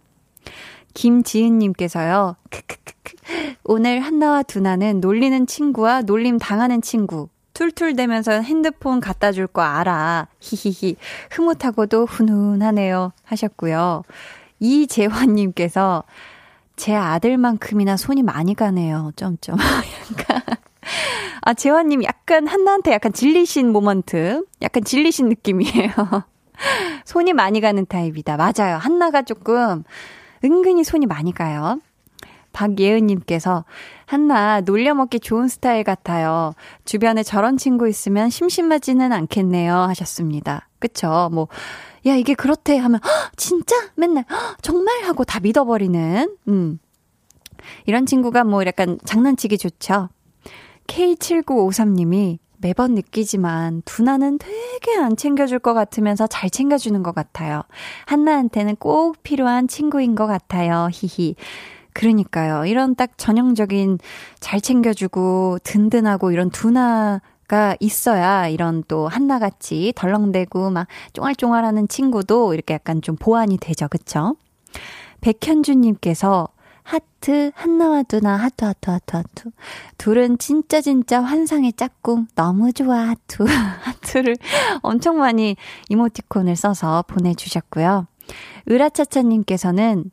김지은님께서요. 0.95 2.35
크크크크. 2.49 3.15
오늘 3.65 3.99
한나와 3.99 4.41
두나는 4.41 5.01
놀리는 5.01 5.45
친구와 5.45 6.01
놀림 6.01 6.39
당하는 6.39 6.81
친구 6.81 7.29
툴툴대면서 7.55 8.41
핸드폰 8.41 8.99
갖다 8.99 9.31
줄 9.31 9.47
거 9.47 9.61
알아. 9.63 10.27
히히히. 10.39 10.97
흐뭇하고도 11.31 12.05
훈훈하네요. 12.05 13.13
하셨고요. 13.23 14.03
이재환님께서 14.59 16.03
제 16.75 16.93
아들만큼이나 16.93 17.97
손이 17.97 18.21
많이 18.23 18.53
가네요. 18.53 19.11
점점. 19.15 19.57
약간. 20.19 20.41
아, 21.41 21.53
재환님 21.53 22.03
약간 22.03 22.47
한나한테 22.47 22.91
약간 22.91 23.13
질리신 23.13 23.71
모먼트. 23.71 24.43
약간 24.61 24.83
질리신 24.83 25.29
느낌이에요. 25.29 25.91
손이 27.05 27.33
많이 27.33 27.61
가는 27.61 27.85
타입이다. 27.85 28.37
맞아요. 28.37 28.77
한나가 28.77 29.21
조금 29.21 29.83
은근히 30.43 30.83
손이 30.83 31.05
많이 31.05 31.33
가요. 31.33 31.79
박예은님께서 32.55 33.65
한나 34.05 34.61
놀려먹기 34.61 35.19
좋은 35.19 35.49
스타일 35.49 35.83
같아요. 35.83 36.53
주변에 36.85 37.21
저런 37.21 37.57
친구 37.57 37.89
있으면 37.89 38.29
심심하지는 38.29 39.11
않겠네요. 39.11 39.75
하셨습니다. 39.75 40.69
그쵸? 40.79 41.29
뭐, 41.33 41.49
야, 42.07 42.15
이게 42.15 42.33
그렇대 42.33 42.77
하면, 42.77 43.01
진짜? 43.35 43.75
맨날, 43.95 44.23
정말? 44.61 45.03
하고 45.03 45.25
다 45.25 45.39
믿어버리는, 45.41 46.37
음. 46.47 46.79
이런 47.85 48.05
친구가 48.05 48.43
뭐 48.45 48.65
약간 48.65 48.99
장난치기 49.05 49.57
좋죠. 49.57 50.09
K7953님이 50.87 52.37
매번 52.57 52.95
느끼지만 52.95 53.81
두나는 53.85 54.37
되게 54.37 54.97
안 54.97 55.15
챙겨줄 55.15 55.59
것 55.59 55.73
같으면서 55.73 56.27
잘 56.27 56.49
챙겨주는 56.49 57.01
것 57.03 57.13
같아요. 57.13 57.63
한나한테는 58.05 58.77
꼭 58.77 59.21
필요한 59.23 59.67
친구인 59.67 60.15
것 60.15 60.25
같아요. 60.27 60.89
히히. 60.91 61.35
그러니까요. 61.95 62.65
이런 62.65 62.93
딱 62.93 63.17
전형적인 63.17 63.99
잘 64.41 64.59
챙겨주고 64.59 65.59
든든하고 65.63 66.31
이런 66.31 66.51
두나 66.51 67.21
가 67.47 67.75
있어야 67.79 68.47
이런 68.47 68.83
또 68.87 69.07
한나같이 69.07 69.93
덜렁대고 69.95 70.71
막 70.71 70.87
쫑알쫑알하는 71.13 71.87
친구도 71.87 72.55
이렇게 72.55 72.73
약간 72.73 73.03
좀 73.03 73.15
보완이 73.15 73.57
되죠. 73.59 73.87
그쵸? 73.87 74.35
백현주님께서 75.21 76.47
하트, 76.81 77.51
한나와 77.53 78.01
두나, 78.01 78.35
하트, 78.35 78.65
하트, 78.65 78.89
하트, 78.89 79.15
하트. 79.15 79.49
둘은 79.99 80.39
진짜, 80.39 80.81
진짜 80.81 81.21
환상의 81.21 81.73
짝꿍. 81.73 82.27
너무 82.35 82.73
좋아, 82.73 83.09
하트. 83.09 83.43
하트를 83.45 84.37
엄청 84.81 85.17
많이 85.17 85.55
이모티콘을 85.89 86.55
써서 86.55 87.03
보내주셨고요. 87.07 88.07
으라차차님께서는, 88.69 90.11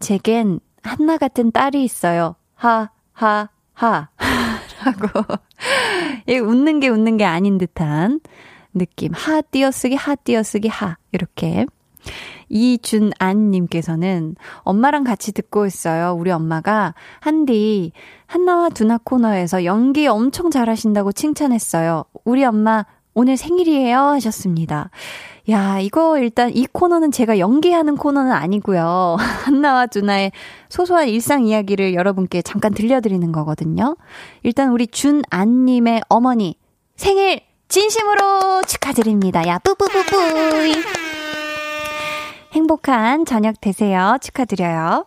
제겐 0.00 0.60
한나 0.88 1.18
같은 1.18 1.52
딸이 1.52 1.84
있어요. 1.84 2.36
하, 2.54 2.90
하, 3.12 3.48
하. 3.74 4.08
라고. 4.84 5.34
이 6.26 6.38
웃는 6.38 6.80
게 6.80 6.88
웃는 6.88 7.16
게 7.16 7.24
아닌 7.24 7.58
듯한 7.58 8.20
느낌. 8.74 9.12
하 9.12 9.40
띄어쓰기, 9.42 9.94
하 9.94 10.14
띄어쓰기, 10.14 10.68
하. 10.68 10.96
이렇게. 11.12 11.66
이준안님께서는 12.48 14.36
엄마랑 14.60 15.04
같이 15.04 15.32
듣고 15.32 15.66
있어요. 15.66 16.14
우리 16.18 16.30
엄마가 16.30 16.94
한디 17.20 17.92
한나와 18.26 18.70
두나 18.70 18.98
코너에서 18.98 19.64
연기 19.64 20.06
엄청 20.06 20.50
잘하신다고 20.50 21.12
칭찬했어요. 21.12 22.04
우리 22.24 22.44
엄마 22.44 22.86
오늘 23.14 23.36
생일이에요 23.36 23.98
하셨습니다. 23.98 24.90
야, 25.50 25.78
이거 25.80 26.18
일단 26.18 26.54
이 26.54 26.66
코너는 26.66 27.10
제가 27.10 27.38
연기하는 27.38 27.96
코너는 27.96 28.32
아니고요. 28.32 29.16
한나와 29.46 29.86
두나의 29.86 30.32
소소한 30.68 31.08
일상 31.08 31.46
이야기를 31.46 31.94
여러분께 31.94 32.42
잠깐 32.42 32.74
들려드리는 32.74 33.32
거거든요. 33.32 33.96
일단 34.42 34.70
우리 34.70 34.86
준안님의 34.86 36.02
어머니 36.08 36.56
생일 36.96 37.40
진심으로 37.68 38.62
축하드립니다. 38.66 39.46
야, 39.46 39.58
뿌뿌뿌뿌. 39.58 40.16
행복한 42.52 43.24
저녁 43.24 43.60
되세요. 43.60 44.16
축하드려요. 44.20 45.06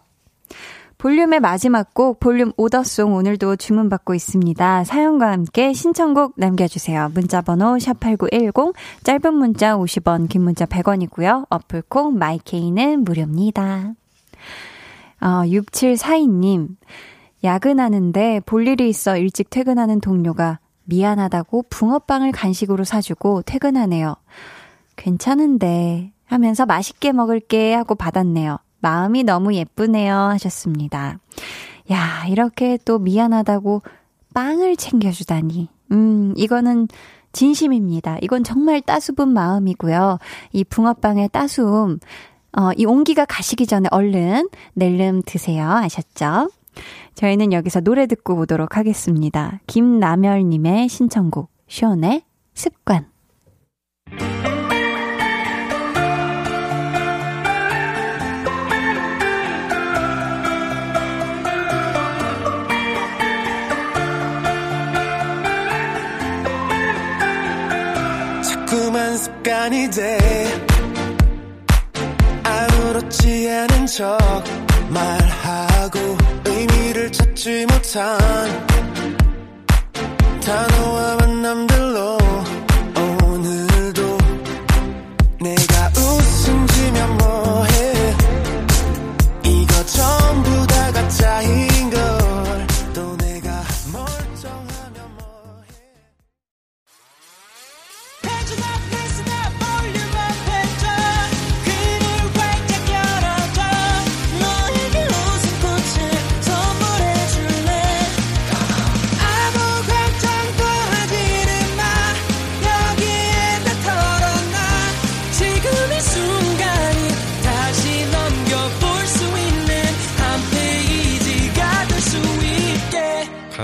볼륨의 1.01 1.39
마지막 1.39 1.95
곡 1.95 2.19
볼륨 2.19 2.51
오더송 2.57 3.15
오늘도 3.15 3.55
주문받고 3.55 4.13
있습니다. 4.13 4.83
사연과 4.83 5.31
함께 5.31 5.73
신청곡 5.73 6.33
남겨주세요. 6.37 7.09
문자번호 7.15 7.77
샵8910 7.77 8.75
짧은 9.01 9.33
문자 9.33 9.75
50원 9.75 10.29
긴 10.29 10.43
문자 10.43 10.67
100원이고요. 10.67 11.47
어플콩 11.49 12.19
마이케이는 12.19 13.03
무료입니다. 13.03 13.93
어, 15.21 15.25
6742님 15.25 16.75
야근하는데 17.43 18.41
볼 18.45 18.67
일이 18.67 18.87
있어 18.87 19.17
일찍 19.17 19.49
퇴근하는 19.49 20.01
동료가 20.01 20.59
미안하다고 20.83 21.63
붕어빵을 21.71 22.31
간식으로 22.31 22.83
사주고 22.83 23.41
퇴근하네요. 23.41 24.17
괜찮은데 24.97 26.11
하면서 26.25 26.67
맛있게 26.67 27.11
먹을게 27.11 27.73
하고 27.73 27.95
받았네요. 27.95 28.59
마음이 28.81 29.23
너무 29.23 29.53
예쁘네요 29.53 30.15
하셨습니다. 30.15 31.19
야, 31.91 32.25
이렇게 32.27 32.77
또 32.85 32.99
미안하다고 32.99 33.81
빵을 34.33 34.75
챙겨주다니. 34.77 35.69
음, 35.91 36.33
이거는 36.37 36.87
진심입니다. 37.33 38.17
이건 38.21 38.43
정말 38.43 38.81
따스분 38.81 39.29
마음이고요. 39.29 40.19
이 40.53 40.63
붕어빵의 40.63 41.29
따스움, 41.31 41.99
어, 42.57 42.71
이 42.75 42.85
온기가 42.85 43.25
가시기 43.25 43.65
전에 43.65 43.87
얼른 43.91 44.49
낼름 44.73 45.21
드세요. 45.25 45.69
아셨죠? 45.69 46.49
저희는 47.15 47.53
여기서 47.53 47.81
노래 47.81 48.07
듣고 48.07 48.35
오도록 48.35 48.77
하겠습니다. 48.77 49.59
김남열님의 49.67 50.89
신청곡, 50.89 51.49
쇼의 51.67 52.23
습관. 52.53 53.10
습관이 69.41 69.89
돼. 69.89 70.17
아무렇지 72.43 73.49
않은 73.49 73.87
척 73.87 74.19
말하고 74.89 75.99
의미를 76.45 77.11
찾지 77.11 77.65
못한 77.65 78.19
단어와 80.43 81.15
만남들로 81.17 82.20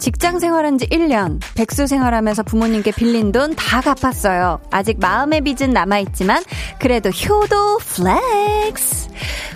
직장 0.00 0.38
생활한 0.40 0.78
지 0.78 0.86
1년, 0.86 1.40
백수 1.54 1.86
생활하면서 1.86 2.42
부모님께 2.44 2.90
빌린 2.92 3.32
돈 3.32 3.54
다 3.54 3.80
갚았어요. 3.82 4.60
아직 4.70 4.98
마음의 4.98 5.42
빚은 5.42 5.72
남아있지만, 5.72 6.42
그래도 6.80 7.10
효도 7.10 7.78
flex. 7.78 9.10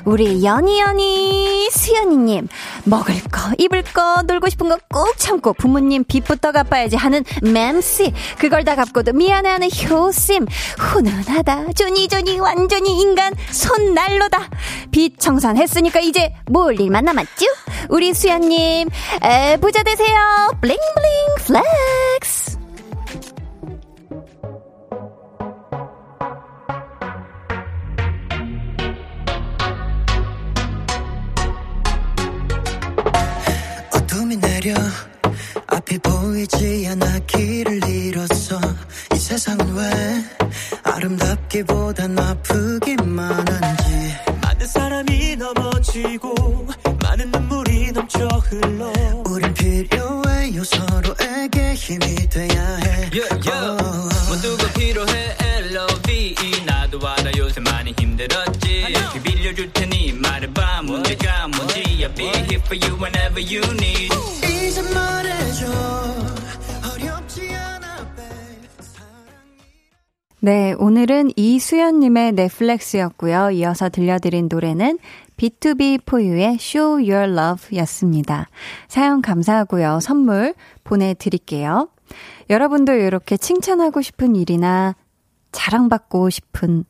우리 0.05 0.45
연희연희 0.45 1.71
수연이님, 1.71 2.49
먹을 2.85 3.15
거, 3.25 3.41
입을 3.57 3.83
거, 3.85 4.21
놀고 4.27 4.51
싶은 4.51 4.69
거 4.69 4.77
꼭 4.91 5.17
참고 5.19 5.53
부모님 5.55 6.05
빚부터 6.05 6.53
갚아야지 6.53 6.97
하는 6.97 7.25
맴씨. 7.43 8.13
그걸 8.39 8.65
다 8.65 8.77
갚고도 8.77 9.13
미안해하는 9.15 9.69
효심. 9.71 10.47
훈훈하다. 10.79 11.73
조니조니 11.73 12.39
완전히 12.41 13.01
인간 13.01 13.35
손난로다. 13.51 14.51
빚 14.95 15.19
청산했으니까 15.19 15.99
이제 15.99 16.33
모을 16.49 16.81
일만 16.81 17.05
남았죠? 17.05 17.47
우리 17.89 18.15
수연님, 18.15 18.89
에, 19.25 19.57
부자 19.57 19.83
되세요. 19.83 20.07
bling 20.61 20.98
bling 20.98 21.35
flex. 22.21 22.59
어둠이 33.97 34.37
내려 34.37 34.75
앞이 35.67 35.99
보이지 35.99 36.87
않아 36.93 37.19
길을 37.27 37.85
잃었어 37.89 38.61
이 39.13 39.17
세상은 39.17 39.75
왜 39.75 39.83
아름답기보단 40.85 42.17
아프기만 42.17 43.49
한지 43.49 44.34
많은 44.65 44.67
사람이 44.67 45.37
넘어지고 45.37 46.67
많은 47.03 47.31
눈물이 47.31 47.93
넘쳐 47.93 48.27
흘러. 48.27 48.91
우린 49.27 49.53
필요해요. 49.53 50.65
서로에게 50.65 51.75
힘이 51.75 52.29
돼야 52.31 52.77
해. 52.77 53.11
Yeah, 53.13 53.51
yeah. 53.51 53.85
모두가 54.29 54.73
필요해. 54.73 55.37
L.O.V.E 55.69 56.65
나도 56.65 56.99
알아. 57.07 57.31
요새 57.37 57.61
많이 57.61 57.95
힘들었지. 57.99 58.87
비 59.13 59.21
빌려줄 59.23 59.71
테니 59.75 60.13
말해봐. 60.15 60.83
문제가 60.83 61.49
뭔지 61.49 61.83
I'll 62.01 62.17
be 62.17 62.25
here 62.25 62.61
for 62.65 62.75
you 62.75 62.97
whenever 62.97 63.41
you 63.41 63.61
need. 63.73 64.15
이제 64.43 64.81
말해줘 64.81 66.24
네, 70.45 70.75
오늘은 70.79 71.31
이수연님의 71.37 72.33
넷플렉스였고요. 72.33 73.53
이어서 73.53 73.89
들려드린 73.89 74.49
노래는 74.51 74.99
B2B 75.39 76.05
포유의 76.05 76.59
Show 76.61 77.11
Your 77.11 77.33
Love 77.33 77.79
였습니다. 77.79 78.51
사연 78.87 79.23
감사하고요. 79.23 80.01
선물 80.03 80.53
보내드릴게요. 80.85 81.89
여러분도 82.51 82.93
이렇게 82.93 83.39
칭찬하고 83.39 84.03
싶은 84.03 84.37
일이나 84.37 84.97
자랑받고 85.55 86.29
싶은, 86.29 86.85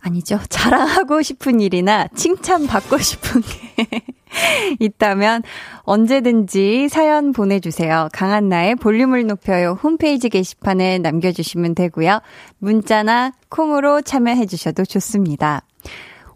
아니죠. 0.00 0.38
자랑하고 0.50 1.22
싶은 1.22 1.60
일이나 1.60 2.08
칭찬받고 2.08 2.98
싶은 2.98 3.40
게 3.40 4.02
있다면 4.80 5.42
언제든지 5.82 6.88
사연 6.90 7.32
보내주세요. 7.32 8.08
강한나의 8.12 8.74
볼륨을 8.74 9.26
높여요. 9.26 9.78
홈페이지 9.82 10.28
게시판에 10.28 10.98
남겨주시면 10.98 11.74
되고요. 11.74 12.20
문자나 12.58 13.32
콩으로 13.48 14.02
참여해주셔도 14.02 14.84
좋습니다. 14.84 15.62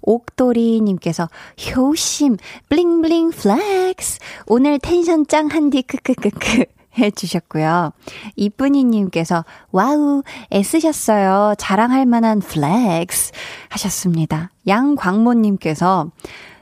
옥돌이님께서 0.03 1.29
효심 1.77 2.37
bling 2.69 3.00
bling 3.00 3.31
flex 3.31 4.19
오늘 4.47 4.79
텐션 4.79 5.27
짱 5.27 5.49
한디 5.49 5.83
크크크크 5.83 6.65
해주셨고요. 6.99 7.93
이쁜이님께서 8.37 9.45
wow 9.71 10.23
애쓰셨어요. 10.53 11.55
자랑할 11.59 12.07
만한 12.07 12.41
flex 12.41 13.33
하셨습니다. 13.71 14.51
양광모님께서 14.67 16.11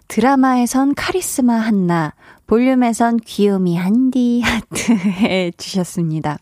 드라마에선 0.09 0.95
카리스마 0.95 1.55
한나, 1.55 2.15
볼륨에선 2.47 3.19
귀요미 3.19 3.77
한디 3.77 4.41
하트 4.43 4.93
해주셨습니다. 5.23 6.39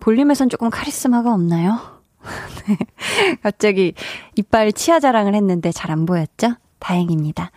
볼륨에선 0.00 0.48
조금 0.48 0.70
카리스마가 0.70 1.32
없나요? 1.32 1.78
네. 2.66 2.76
갑자기 3.42 3.94
이빨 4.34 4.72
치아 4.72 4.98
자랑을 4.98 5.34
했는데 5.36 5.70
잘 5.70 5.90
안 5.92 6.04
보였죠? 6.06 6.54
다행입니다. 6.80 7.50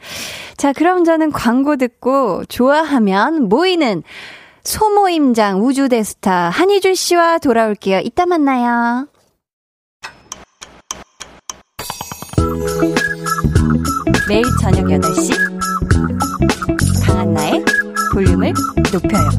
자, 0.56 0.72
그럼 0.74 1.04
저는 1.04 1.32
광고 1.32 1.76
듣고 1.76 2.46
좋아하면 2.46 3.50
모이는 3.50 4.04
소모임장 4.70 5.66
우주대스타 5.66 6.52
한희준 6.52 6.94
씨와 6.94 7.40
돌아올게요. 7.40 8.02
이따 8.02 8.28
만나요. 8.28 9.08
매일 14.28 14.44
저녁 14.62 14.86
8시 14.86 15.34
강한나의 17.04 17.66
볼륨을 18.14 18.54
높여요. 18.94 19.30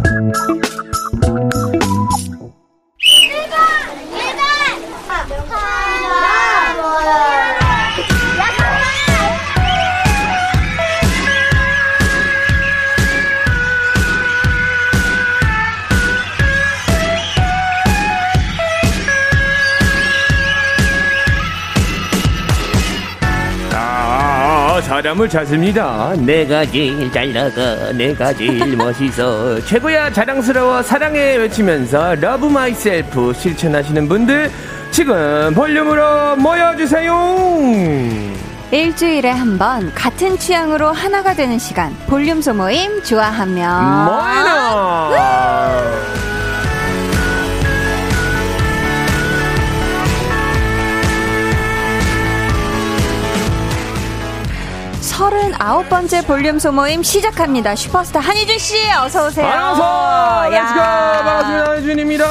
아, 7.02 7.49
사람을 25.00 25.28
찾습니다. 25.30 26.12
내가 26.18 26.64
제일 26.66 27.10
잘 27.10 27.32
나가, 27.32 27.90
내가 27.92 28.34
제일 28.34 28.76
멋있어. 28.76 29.58
최고야, 29.64 30.12
자랑스러워, 30.12 30.82
사랑해 30.82 31.36
외치면서 31.36 32.16
love 32.16 32.44
myself 32.46 33.32
실천하시는 33.32 34.06
분들 34.08 34.50
지금 34.90 35.54
볼륨으로 35.54 36.36
모여주세요. 36.36 37.14
일주일에 38.72 39.30
한 39.30 39.56
번 39.58 39.90
같은 39.94 40.36
취향으로 40.38 40.92
하나가 40.92 41.32
되는 41.34 41.58
시간 41.58 41.96
볼륨 42.06 42.40
소모임 42.42 43.02
좋아하면 43.02 44.04
뭐야 44.04 45.10
39번째 55.20 56.26
볼륨 56.26 56.58
소모임 56.58 57.02
시작합니다. 57.02 57.74
슈퍼스타 57.74 58.20
한희준 58.20 58.58
씨, 58.58 58.76
어서오세요. 59.04 59.46
안녕하세요. 59.46 60.56
야. 60.56 61.22
반갑습니다. 61.22 61.70
한희준입니다. 61.70 62.24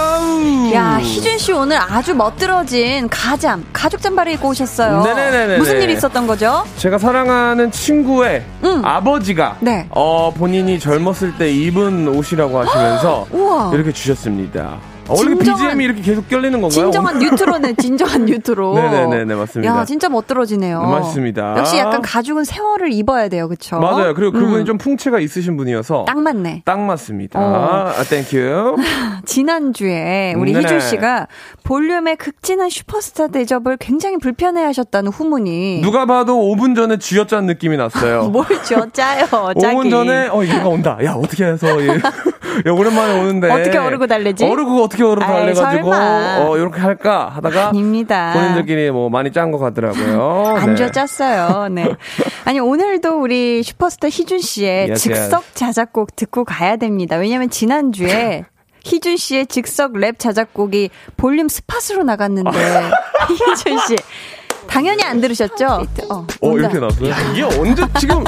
야, 0.73 0.97
희준 0.99 1.38
씨 1.38 1.52
오늘 1.54 1.78
아주 1.78 2.15
멋들어진 2.15 3.08
가잠, 3.08 3.63
가죽 3.71 4.02
잠바를 4.02 4.32
입고 4.34 4.49
오셨어요. 4.49 5.04
네네네. 5.04 5.58
무슨 5.60 5.82
일이 5.84 5.93
있었던 5.93 6.25
거죠? 6.25 6.65
제가 6.78 6.97
사랑하는 6.97 7.69
친구의 7.69 8.43
음. 8.63 8.82
아버지가 8.84 9.58
네. 9.60 9.86
어, 9.91 10.34
본인이 10.36 10.80
젊었을 10.80 11.38
때 11.38 11.52
입은 11.52 12.08
옷이라고 12.08 12.60
하시면서 12.60 13.28
이렇게 13.71 13.91
주셨습니다. 13.91 14.78
어, 15.10 15.15
원래 15.17 15.36
진정한- 15.36 15.58
BGM이 15.58 15.84
이렇게 15.86 16.02
계속 16.02 16.28
껴리는 16.30 16.52
건가요? 16.62 16.69
진정한 16.69 17.19
뉴트로네, 17.19 17.74
진정한 17.76 18.26
뉴트로. 18.26 18.74
네네네네, 18.76 19.36
맞습니다. 19.36 19.80
야, 19.80 19.86
진짜 19.86 20.08
멋들어지네요. 20.10 20.82
맞습니다. 20.82 21.56
역시 21.58 21.78
약간 21.78 22.02
가죽은 22.02 22.43
세월을 22.43 22.93
입어야 22.93 23.28
돼요, 23.30 23.48
그쵸? 23.50 23.80
맞아요. 23.80 24.13
그리고 24.13 24.32
그분이 24.32 24.60
음. 24.62 24.65
좀 24.65 24.78
풍채가 24.78 25.19
있으신 25.19 25.58
분이어서 25.58 26.06
딱 26.06 26.19
맞네. 26.19 26.62
딱 26.65 26.80
맞습니다. 26.80 27.39
어. 27.39 27.91
아, 27.98 28.04
thank 28.04 28.44
you. 28.44 28.76
지난주에 29.26 30.34
우리 30.38 30.54
네네. 30.54 30.63
희준 30.65 30.80
씨가 30.80 31.28
볼륨의 31.63 32.15
극진한 32.17 32.69
슈퍼스타 32.69 33.28
대접을 33.30 33.78
굉장히 33.78 34.17
불편해 34.17 34.63
하셨다는 34.63 35.12
후문이. 35.12 35.82
누가 35.82 36.06
봐도 36.06 36.36
5분 36.56 36.76
전에 36.76 36.98
쥐어짠 36.98 37.45
느낌이 37.45 37.78
났어요. 37.78 38.24
뭘 38.30 38.45
쥐어짜요, 38.63 39.26
짝이. 39.60 39.76
5분 39.76 39.89
전에 39.89 40.28
어 40.30 40.43
얘가 40.43 40.67
온다. 40.67 40.98
야 41.04 41.13
어떻게 41.13 41.45
해서 41.45 41.67
얘, 41.82 41.88
야 41.89 42.72
오랜만에 42.72 43.19
오는데 43.22 43.50
어떻게 43.52 43.78
어르고 43.78 44.08
달래지? 44.08 44.45
어르고 44.45 44.84
어떻게 44.84 44.99
어르고 45.04 45.26
아이, 45.26 45.54
달래가지고 45.54 45.94
설마. 45.94 46.38
어 46.40 46.58
이렇게 46.58 46.80
할까 46.80 47.30
하다가 47.36 47.70
아닙니다. 47.70 48.34
본인들끼리 48.34 48.92
뭐 48.92 49.10
많이 49.10 49.32
짠 49.32 49.52
것 49.52 49.58
같더라고요. 49.60 50.56
안 50.58 50.70
네. 50.70 50.76
쥐어짰어요. 50.76 51.70
네. 51.70 51.90
아니, 52.46 52.60
오늘도 52.60 53.22
우리 53.22 53.62
슈퍼스타 53.64 54.10
희준 54.10 54.40
씨의 54.40 54.90
Yes, 54.90 55.02
즉석 55.04 55.56
자작곡 55.56 56.16
듣고 56.16 56.44
가야 56.46 56.78
됩니다. 56.78 57.18
왜냐면 57.18 57.50
지난 57.50 57.92
주에 57.92 58.44
희준 58.86 59.18
씨의 59.18 59.48
즉석 59.48 59.98
랩 59.98 60.18
자작곡이 60.20 60.90
볼륨 61.18 61.48
spot으로 61.50 62.04
나갔는데, 62.04 62.52
희준 63.30 63.78
씨. 63.88 63.96
당연히 64.68 65.04
안 65.04 65.20
들으셨죠? 65.20 65.66
어, 66.10 66.28
어. 66.42 66.58
이렇게 66.58 66.80
나왔어요? 66.80 67.12
이게 67.34 67.44
언제 67.44 67.84
지금 68.00 68.24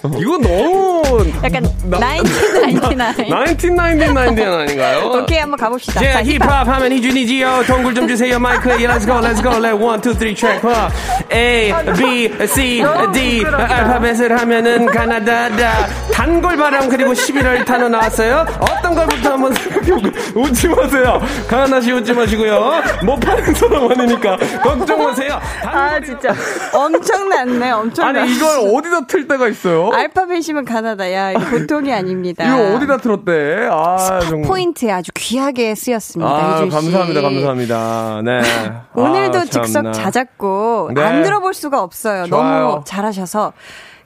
이거 0.18 0.38
너무 0.38 1.26
약간 1.44 1.62
나- 1.84 1.98
1999. 1.98 3.26
1999 3.28 4.42
아닌가요? 4.54 5.10
오케이, 5.12 5.38
한번 5.38 5.58
가봅시다. 5.58 6.02
예, 6.04 6.12
자, 6.12 6.22
힙합 6.22 6.66
하면 6.68 6.92
희준이지요. 6.92 7.64
동굴 7.66 7.94
좀 7.94 8.08
주세요, 8.08 8.38
마이크에. 8.38 8.76
Let's 8.78 9.04
go, 9.06 9.20
let's 9.20 9.42
go, 9.42 9.50
let 9.52 9.72
one, 9.76 10.00
two, 10.00 10.14
three. 10.14 10.34
와. 10.62 10.90
A, 11.32 11.72
B, 11.98 12.30
C, 12.46 12.82
D. 13.12 13.44
알파벳을 13.46 14.40
하면은 14.40 14.86
가나다다. 14.86 15.86
단골 16.12 16.56
바람 16.56 16.88
그리고 16.88 17.12
11월 17.12 17.64
단어 17.66 17.88
나왔어요. 17.88 18.46
어떤 18.60 18.94
걸부터 18.94 19.32
한번 19.32 19.52
생각해보고. 19.54 20.08
웃지 20.40 20.68
마세요. 20.68 21.20
가나시 21.46 21.92
웃지 21.92 22.12
마시고요. 22.14 22.82
못 23.04 23.16
파는 23.20 23.54
사람 23.54 23.90
아니니까 23.90 24.36
걱정 24.62 25.04
마세요. 25.04 25.38
아, 25.64 26.00
진짜. 26.00 26.34
엄청났네, 26.72 27.70
엄청났네. 27.70 28.20
아니, 28.20 28.32
이걸 28.34 28.48
어디다 28.76 29.00
틀 29.06 29.28
때가 29.28 29.48
있어요? 29.48 29.89
알파벳이면 29.92 30.64
가나다. 30.64 31.12
야, 31.12 31.32
이거 31.32 31.40
보통이 31.50 31.92
아닙니다. 31.92 32.44
이거 32.46 32.76
어디다 32.76 32.98
틀었대? 32.98 33.68
아, 33.70 34.20
정말. 34.28 34.48
포인트에 34.48 34.90
아주 34.90 35.10
귀하게 35.14 35.74
쓰였습니다. 35.74 36.30
아. 36.30 36.68
감사합니다, 36.68 37.20
감사합니다. 37.22 38.22
네. 38.24 38.40
오늘도 38.94 39.38
아, 39.38 39.44
즉석. 39.44 39.92
자작곡 39.92 40.94
네. 40.94 41.02
안 41.02 41.22
들어볼 41.22 41.54
수가 41.54 41.82
없어요. 41.82 42.26
좋아요. 42.26 42.60
너무 42.68 42.84
잘하셔서 42.84 43.52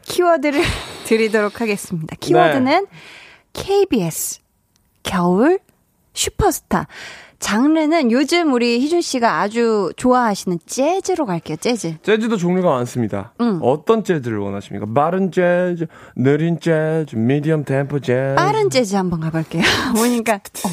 키워드를 0.02 0.62
드리도록 1.06 1.60
하겠습니다. 1.60 2.16
키워드는 2.20 2.86
KBS 3.52 4.40
겨울 5.02 5.58
슈퍼스타. 6.14 6.86
장르는 7.44 8.10
요즘 8.10 8.54
우리 8.54 8.80
희준 8.80 9.02
씨가 9.02 9.42
아주 9.42 9.92
좋아하시는 9.98 10.60
재즈로 10.64 11.26
갈게요. 11.26 11.58
재즈. 11.58 11.98
재즈도 12.00 12.38
종류가 12.38 12.70
많습니다. 12.70 13.34
음. 13.42 13.58
어떤 13.60 14.02
재즈를 14.02 14.38
원하십니까? 14.38 14.86
빠른 14.94 15.30
재즈, 15.30 15.86
느린 16.16 16.58
재즈, 16.58 17.16
미디엄 17.16 17.66
템포 17.66 18.00
재즈. 18.00 18.36
빠른 18.36 18.70
재즈 18.70 18.96
한번 18.96 19.20
가볼게요. 19.20 19.62
보니까 19.94 20.36
어, 20.36 20.70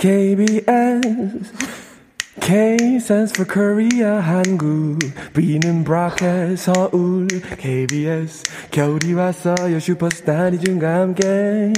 KBS 0.00 0.62
K 2.40 2.96
stands 2.96 3.32
for 3.34 3.46
Korea 3.46 4.20
한국 4.20 4.98
B는 5.34 5.84
브라켓 5.84 6.58
서울 6.58 7.28
KBS 7.58 8.42
겨울이 8.70 9.12
왔어요 9.12 9.78
슈퍼스타 9.78 10.48
이준과 10.48 10.94
함께 10.94 11.72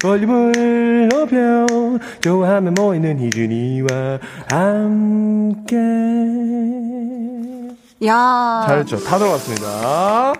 볼륨을 0.00 1.08
높여 1.08 1.66
좋아하면 2.22 2.74
모이는 2.74 3.18
희준이와 3.20 4.18
함께 4.48 5.76
야. 8.06 8.64
잘했죠. 8.66 9.04
다 9.04 9.18
들어갔습니다. 9.18 10.32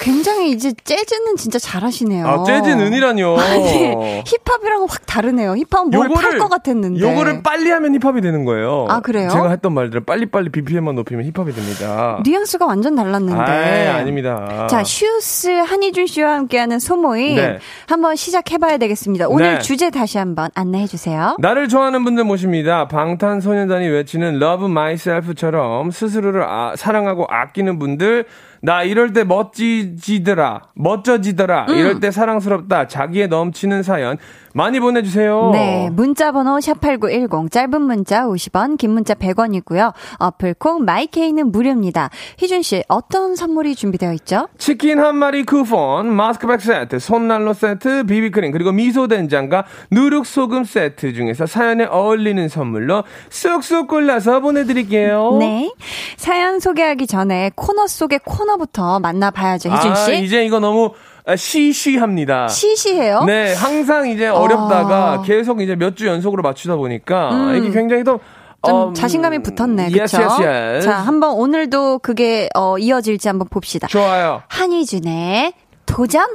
굉장히 0.00 0.50
이제 0.52 0.72
재즈는 0.84 1.36
진짜 1.36 1.58
잘하시네요. 1.58 2.26
아, 2.26 2.44
재즈는 2.44 2.86
은이라뇨. 2.86 3.38
아니, 3.38 4.22
힙합이랑은 4.24 4.86
확 4.88 5.04
다르네요. 5.06 5.54
힙합은 5.56 5.90
뭘 5.90 6.08
팔 6.08 6.38
것 6.38 6.48
같았는데. 6.48 7.00
요거를 7.00 7.42
빨리 7.42 7.70
하면 7.70 7.94
힙합이 8.00 8.20
되는 8.20 8.44
거예요. 8.44 8.86
아, 8.88 9.00
그래요? 9.00 9.28
제가 9.30 9.50
했던 9.50 9.72
말들을 9.74 10.04
빨리빨리 10.04 10.50
BPM만 10.50 10.94
높이면 10.94 11.24
힙합이 11.32 11.52
됩니다. 11.52 12.20
뉘앙스가 12.24 12.66
완전 12.66 12.94
달랐는데. 12.96 13.88
아, 13.88 13.96
아닙니다. 13.96 14.66
자, 14.70 14.84
슈스 14.84 15.48
한희준 15.50 16.06
씨와 16.06 16.34
함께하는 16.34 16.78
소모임 16.78 17.36
네. 17.36 17.58
한번 17.86 18.16
시작해봐야 18.16 18.78
되겠습니다. 18.78 19.26
오늘 19.28 19.54
네. 19.54 19.58
주제 19.60 19.90
다시 19.90 20.18
한번 20.18 20.50
안내해 20.54 20.86
주세요. 20.86 21.36
나를 21.40 21.68
좋아하는 21.68 22.04
분들 22.04 22.24
모십니다. 22.24 22.88
방탄소년단이 22.88 23.88
외치는 23.88 24.36
Love 24.42 24.66
Myself처럼 24.66 25.90
스스로를 25.90 26.42
아- 26.44 26.74
사랑하고 26.76 27.26
아끼는 27.28 27.78
분들, 27.78 28.26
나 28.60 28.82
이럴 28.82 29.12
때 29.12 29.24
멋지지더라, 29.24 30.62
멋져지더라, 30.74 31.66
음. 31.68 31.74
이럴 31.76 32.00
때 32.00 32.10
사랑스럽다, 32.10 32.88
자기에 32.88 33.28
넘치는 33.28 33.82
사연 33.82 34.16
많이 34.58 34.80
보내주세요. 34.80 35.50
네, 35.52 35.88
문자 35.92 36.32
번호 36.32 36.56
샵8910 36.56 37.48
짧은 37.52 37.80
문자 37.80 38.24
50원, 38.24 38.76
긴 38.76 38.90
문자 38.90 39.14
100원이고요. 39.14 39.92
어플콩 40.18 40.84
마이케이는 40.84 41.52
무료입니다. 41.52 42.10
희준 42.38 42.62
씨, 42.62 42.82
어떤 42.88 43.36
선물이 43.36 43.76
준비되어 43.76 44.12
있죠? 44.14 44.48
치킨 44.58 44.98
한 44.98 45.14
마리 45.14 45.44
쿠폰, 45.44 46.12
마스크팩 46.12 46.60
세트, 46.60 46.98
손난로 46.98 47.52
세트, 47.52 48.06
비비크림, 48.06 48.50
그리고 48.50 48.72
미소된장과 48.72 49.64
누룩소금 49.92 50.64
세트 50.64 51.12
중에서 51.12 51.46
사연에 51.46 51.84
어울리는 51.84 52.48
선물로 52.48 53.04
쑥쑥 53.30 53.86
골라서 53.86 54.40
보내드릴게요. 54.40 55.36
네. 55.38 55.72
사연 56.16 56.58
소개하기 56.58 57.06
전에 57.06 57.52
코너 57.54 57.86
속의 57.86 58.22
코너부터 58.24 58.98
만나봐야죠, 58.98 59.70
희준 59.70 59.94
씨. 59.94 60.10
아, 60.10 60.14
이제 60.14 60.44
이거 60.44 60.58
너무 60.58 60.94
아, 61.17 61.17
시시합니다. 61.36 62.48
시시해요? 62.48 63.24
네, 63.24 63.54
항상 63.54 64.08
이제 64.08 64.28
어렵다가 64.28 65.14
어. 65.14 65.22
계속 65.22 65.60
이제 65.60 65.74
몇 65.76 65.94
주 65.96 66.06
연속으로 66.06 66.42
맞추다 66.42 66.76
보니까 66.76 67.30
음. 67.32 67.56
이게 67.56 67.70
굉장히 67.70 68.04
또좀 68.04 68.88
음, 68.90 68.94
자신감이 68.94 69.40
붙었네, 69.42 69.84
yes, 69.98 70.16
그쵸? 70.16 70.22
yes, 70.22 70.42
yes. 70.42 70.86
자, 70.86 70.94
한번 70.96 71.32
오늘도 71.34 71.98
그게 72.00 72.48
어, 72.54 72.78
이어질지 72.78 73.28
한번 73.28 73.48
봅시다. 73.48 73.86
좋아요. 73.88 74.42
한희준의 74.48 75.52
도전? 75.86 76.26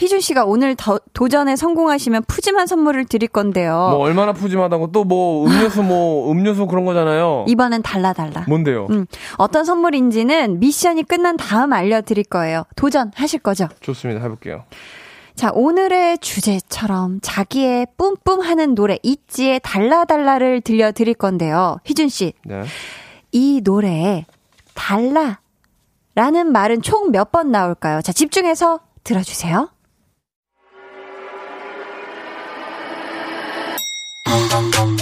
희준 0.00 0.20
씨가 0.20 0.44
오늘 0.44 0.74
더- 0.76 0.98
도전에 1.12 1.56
성공하시면 1.56 2.24
푸짐한 2.26 2.66
선물을 2.66 3.04
드릴 3.04 3.28
건데요. 3.28 3.72
뭐 3.90 3.98
얼마나 3.98 4.32
푸짐하다고 4.32 4.92
또 4.92 5.04
뭐 5.04 5.46
음료수 5.46 5.82
뭐 5.82 6.30
음료수 6.32 6.66
그런 6.66 6.84
거잖아요. 6.84 7.44
이번엔 7.48 7.82
달라 7.82 8.12
달라. 8.12 8.44
뭔데요? 8.48 8.86
음, 8.90 9.06
어떤 9.36 9.64
선물인지는 9.64 10.60
미션이 10.60 11.02
끝난 11.02 11.36
다음 11.36 11.72
알려드릴 11.72 12.24
거예요. 12.24 12.64
도전하실 12.76 13.40
거죠? 13.40 13.68
좋습니다. 13.80 14.22
해볼게요. 14.22 14.64
자, 15.34 15.50
오늘의 15.54 16.18
주제처럼 16.18 17.20
자기의 17.22 17.86
뿜뿜하는 17.96 18.74
노래 18.74 18.98
있지의 19.02 19.60
달라달라를 19.62 20.60
들려드릴 20.60 21.14
건데요. 21.14 21.78
희준 21.84 22.08
씨, 22.08 22.34
네. 22.44 22.62
이 23.32 23.60
노래에 23.64 24.26
달라 24.74 25.40
라는 26.14 26.52
말은 26.52 26.82
총 26.82 27.10
몇 27.12 27.30
번 27.32 27.50
나올까요? 27.50 28.02
자, 28.02 28.12
집중해서 28.12 28.80
들어주세요. 29.04 29.70
dum 34.30 34.48
dum 34.48 34.70
dum 34.70 34.99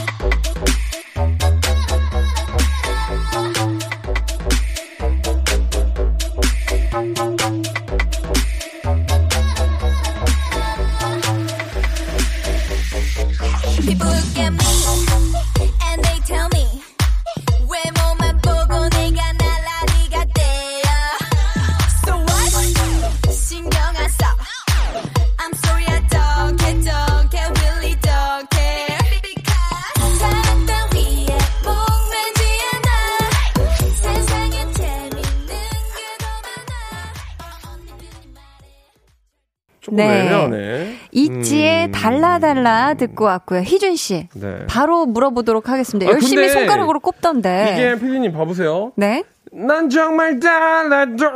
네. 40.06 40.20
애매하네. 40.20 40.94
있지의 41.12 41.86
음. 41.86 41.92
달라달라 41.92 42.94
듣고 42.94 43.24
왔고요. 43.24 43.60
희준 43.60 43.96
씨, 43.96 44.28
네. 44.34 44.66
바로 44.68 45.06
물어보도록 45.06 45.68
하겠습니다. 45.68 46.10
아, 46.10 46.14
열심히 46.14 46.48
손가락으로 46.48 47.00
꼽던데. 47.00 47.74
이게 47.74 47.94
피디님 47.98 48.32
봐보세요. 48.32 48.92
네. 48.96 49.24
난 49.50 49.88
정말 49.88 50.38
달라져 50.40 51.28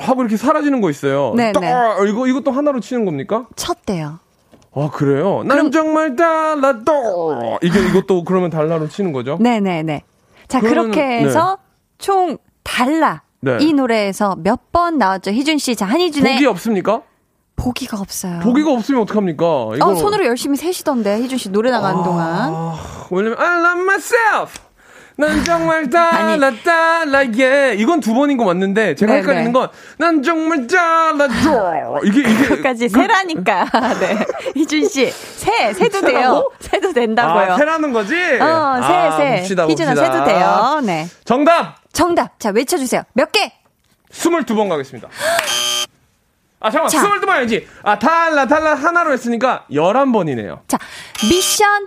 하고 0.00 0.22
이렇게 0.22 0.36
사라지는 0.36 0.80
거 0.80 0.88
있어요. 0.90 1.34
네, 1.36 1.52
떠- 1.52 1.60
네. 1.60 1.72
이거 2.08 2.26
이것도 2.28 2.50
하나로 2.52 2.80
치는 2.80 3.04
겁니까? 3.04 3.46
쳤대요. 3.56 4.20
아 4.74 4.90
그래요? 4.92 5.42
난 5.44 5.56
그럼- 5.56 5.70
정말 5.72 6.14
달라져 6.16 7.58
이게 7.62 7.80
이것도 7.88 8.24
그러면 8.24 8.50
달라로 8.50 8.88
치는 8.88 9.12
거죠? 9.12 9.38
네네네. 9.40 10.02
자, 10.48 10.60
그러면은- 10.60 10.92
그렇게 10.92 11.02
해서 11.20 11.58
총 11.98 12.38
달라. 12.62 13.22
네. 13.40 13.58
이 13.60 13.72
노래에서 13.72 14.36
몇 14.38 14.60
번 14.72 14.98
나왔죠? 14.98 15.30
희준 15.30 15.58
씨. 15.58 15.74
자, 15.74 15.86
한희준의 15.86 16.34
복이 16.34 16.46
없습니까? 16.46 17.02
보기가 17.56 17.98
없어요. 17.98 18.40
보기가 18.40 18.70
없으면 18.72 19.02
어떡합니까? 19.02 19.44
이거 19.76 19.86
어, 19.90 19.94
손으로 19.94 20.26
열심히 20.26 20.56
세시던데, 20.56 21.18
희준 21.22 21.38
씨 21.38 21.48
노래 21.50 21.70
나가는 21.70 22.02
동안. 22.02 22.26
아, 22.28 22.78
왜냐면 23.10 23.38
I 23.40 23.58
love 23.60 23.82
myself. 23.82 24.60
난 25.18 25.42
정말 25.44 25.88
달라 25.90 26.50
달라 26.62 27.24
예 27.38 27.74
이건 27.78 28.00
두 28.00 28.12
번인 28.12 28.36
거 28.36 28.44
맞는데 28.44 28.94
제가 28.96 29.14
네, 29.14 29.18
헷갈리는 29.20 29.50
네. 29.50 29.60
건난 29.98 30.22
정말 30.22 30.66
달라져 30.66 32.00
이게 32.04 32.20
이게 32.20 32.44
끝까지 32.48 32.88
그- 32.88 33.00
세라니까. 33.00 33.64
네. 33.98 34.18
희준 34.54 34.86
씨, 34.86 35.10
세, 35.10 35.72
세도 35.72 36.02
돼요. 36.02 36.50
세도 36.60 36.92
된다고요. 36.92 37.54
아 37.54 37.56
세라는 37.56 37.94
거지? 37.94 38.14
어, 38.14 38.18
세, 38.86 38.92
아, 38.92 39.66
희준아. 39.66 39.94
세도 39.94 40.24
돼요. 40.26 40.80
네. 40.84 41.06
정답 41.24 41.76
정답. 41.94 42.38
자, 42.38 42.50
외쳐주세요. 42.50 43.00
몇 43.14 43.32
개? 43.32 43.50
22번 44.12 44.68
가겠습니다. 44.68 45.08
아 46.66 46.70
잠깐만 46.70 46.88
자. 46.88 47.02
22번 47.02 47.28
아니지 47.30 47.68
아 47.82 47.98
달라 47.98 48.46
달라 48.46 48.74
하나로 48.74 49.12
했으니까 49.12 49.64
11번이네요 49.70 50.60
자, 50.68 50.78
미션 51.30 51.86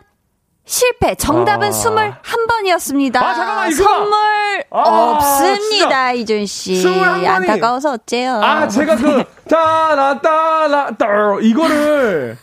실패. 0.66 1.16
정답은 1.16 1.70
아. 1.70 1.72
21번이었습니다. 1.72 3.16
아, 3.18 3.34
잠깐만, 3.34 3.72
이거! 3.72 3.84
선물 3.84 4.64
아, 4.70 4.80
없습니다, 5.16 6.12
이준 6.12 6.46
씨. 6.46 6.74
21번이. 6.74 7.26
안타까워서 7.26 7.94
어째요? 7.94 8.34
아 8.36 8.68
제가 8.68 8.96
그 8.96 9.24
달라 9.50 10.22
달라 10.22 10.92
딸 10.96 11.40
이거를 11.42 12.38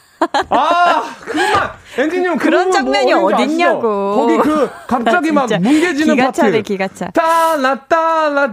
아 0.50 1.14
그만 1.20 1.70
엔지니어 1.98 2.36
그런 2.36 2.70
장면이 2.70 3.12
어딨냐고. 3.12 4.16
거기 4.16 4.36
그 4.38 4.68
갑자기 4.86 5.32
막 5.32 5.48
뭉개지는 5.50 6.14
기가 6.14 6.26
파트 6.26 6.40
차네, 6.42 6.62
기가 6.62 6.88
차. 6.88 7.10
달라 7.10 7.78
달라 7.88 8.48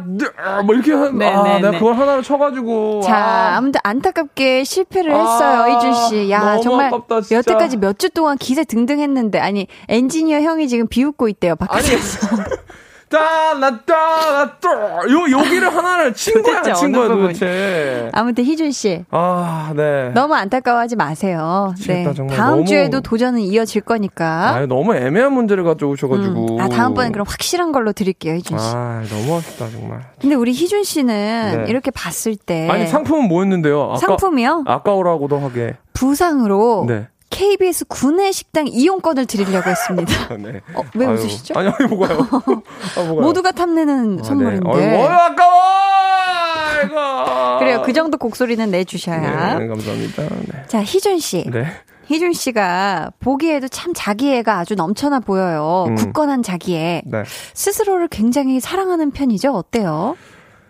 뭐 0.64 0.76
이렇게 0.76 0.94
한, 0.94 1.18
네, 1.18 1.28
아 1.30 1.44
네, 1.44 1.56
내가 1.58 1.72
네. 1.72 1.78
그걸 1.80 1.96
하나로 1.96 2.22
쳐가지고 2.22 3.02
자, 3.06 3.16
아. 3.16 3.56
아무튼 3.58 3.80
안타깝게 3.84 4.64
실패를 4.64 5.12
아, 5.14 5.18
했어요, 5.22 5.78
이준 5.78 5.94
씨. 5.94 6.32
야, 6.32 6.58
정말 6.62 6.88
아깝다, 6.88 7.22
진짜. 7.22 7.38
여태까지 7.38 7.78
몇 7.78 7.98
주 7.98 8.10
동안 8.10 8.38
기세 8.38 8.64
등등 8.66 9.00
했는데, 9.00 9.40
아니, 9.40 9.68
엔지니어 9.88 10.42
형이 10.42 10.68
지금 10.68 10.88
비웃고 10.88 11.28
있대요, 11.30 11.56
밖에서. 11.56 12.28
달라 13.10 13.80
딸요 13.86 15.32
여기를 15.32 15.76
하나를 15.76 16.14
친 16.16 16.42
거야 16.42 16.62
도대체 16.62 16.74
친 17.34 18.10
아무튼 18.14 18.44
희준 18.44 18.72
씨. 18.72 19.04
아네 19.12 20.10
너무 20.14 20.34
안타까워하지 20.36 20.96
마세요. 20.96 21.74
네. 21.78 21.80
미치겠다, 21.80 22.14
정말. 22.14 22.38
다음 22.38 22.52
너무- 22.58 22.66
주에도 22.66 23.02
도전은 23.02 23.40
이어질 23.42 23.82
거니까. 23.82 24.50
아 24.56 24.66
너무 24.66 24.96
애매한 24.96 25.34
문제를 25.34 25.64
가져오셔가지고 25.64 26.56
음. 26.58 26.62
아, 26.62 26.68
다음번엔 26.70 27.12
그럼 27.12 27.26
확실한 27.28 27.72
걸로 27.72 27.92
드릴게요, 27.94 28.36
희준 28.36 28.58
씨. 28.58 28.66
아 28.68 29.02
너무 29.10 29.38
아쉽다 29.38 29.70
정말 29.70 30.02
근데 30.20 30.36
우리 30.36 30.52
희준 30.52 30.84
씨는 30.84 31.64
네. 31.66 31.66
이렇게 31.70 31.92
봤을 31.92 32.36
때 32.36 32.68
아니 32.70 32.88
상품은 32.88 33.28
뭐였는데요? 33.28 33.82
아까, 33.92 33.98
상품이요? 33.98 34.64
아까우라고도 34.66 35.40
하게. 35.40 35.76
부상으로 35.94 36.86
네. 36.88 37.08
KBS 37.34 37.86
구내 37.86 38.32
식당 38.32 38.68
이용권을 38.68 39.26
드리려고 39.26 39.70
했습니다. 39.70 40.12
네. 40.38 40.62
어, 40.76 40.84
왜 40.96 41.08
아유, 41.08 41.16
웃으시죠? 41.16 41.58
아니 41.58 41.70
아니 41.70 41.88
뭐가요? 41.90 42.20
아, 42.98 43.04
뭐가요? 43.04 43.22
모두가 43.22 43.52
탐내는 43.52 44.20
아, 44.22 44.24
선물인데. 44.24 44.70
네. 44.70 45.02
어이, 45.02 45.08
아까워. 45.08 45.64
이거. 46.86 47.58
그래요. 47.60 47.82
그 47.84 47.94
정도 47.94 48.18
곡소리는 48.18 48.70
내주셔야. 48.70 49.58
네, 49.58 49.68
감사합니다. 49.68 50.24
네. 50.24 50.64
자, 50.68 50.84
희준 50.84 51.20
씨. 51.20 51.50
네. 51.50 51.66
희준 52.06 52.34
씨가 52.34 53.12
보기에도 53.20 53.68
참 53.70 53.94
자기애가 53.96 54.60
아주 54.60 54.76
넘쳐나 54.76 55.22
보여요. 55.22 55.86
음. 55.88 55.96
굳건한 55.96 56.44
자기애. 56.44 57.04
네. 57.06 57.24
스스로를 57.54 58.10
굉장히 58.10 58.60
사랑하는 58.60 59.12
편이죠? 59.12 59.54
어때요? 59.54 60.18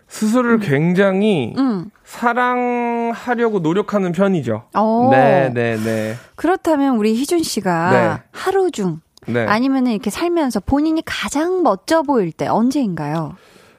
스스로를 0.08 0.60
굉장히 0.60 1.54
음. 1.58 1.90
사랑하려고 2.04 3.60
노력하는 3.60 4.12
편이죠. 4.12 4.64
오. 4.78 5.10
네, 5.12 5.52
네, 5.54 5.78
네. 5.78 6.16
그렇다면 6.36 6.98
우리 6.98 7.16
희준 7.16 7.44
씨가 7.44 7.92
네. 7.92 8.24
하루 8.32 8.72
중 8.72 9.00
네. 9.28 9.46
아니면은 9.46 9.92
이렇게 9.92 10.10
살면서 10.10 10.60
본인이 10.60 11.02
가장 11.06 11.64
멋져 11.64 12.02
보일 12.02 12.32
때 12.32 12.48
언제인가요? 12.48 13.36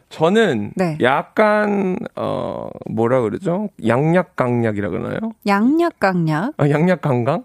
저는 0.09 0.73
네. 0.77 0.97
약간 1.03 1.99
어 2.15 2.69
뭐라 2.89 3.21
그러죠? 3.21 3.69
양약강약이라 3.85 4.89
그러나요? 4.91 5.19
양약강약. 5.47 6.55
아, 6.57 6.71
양약강강? 6.71 7.45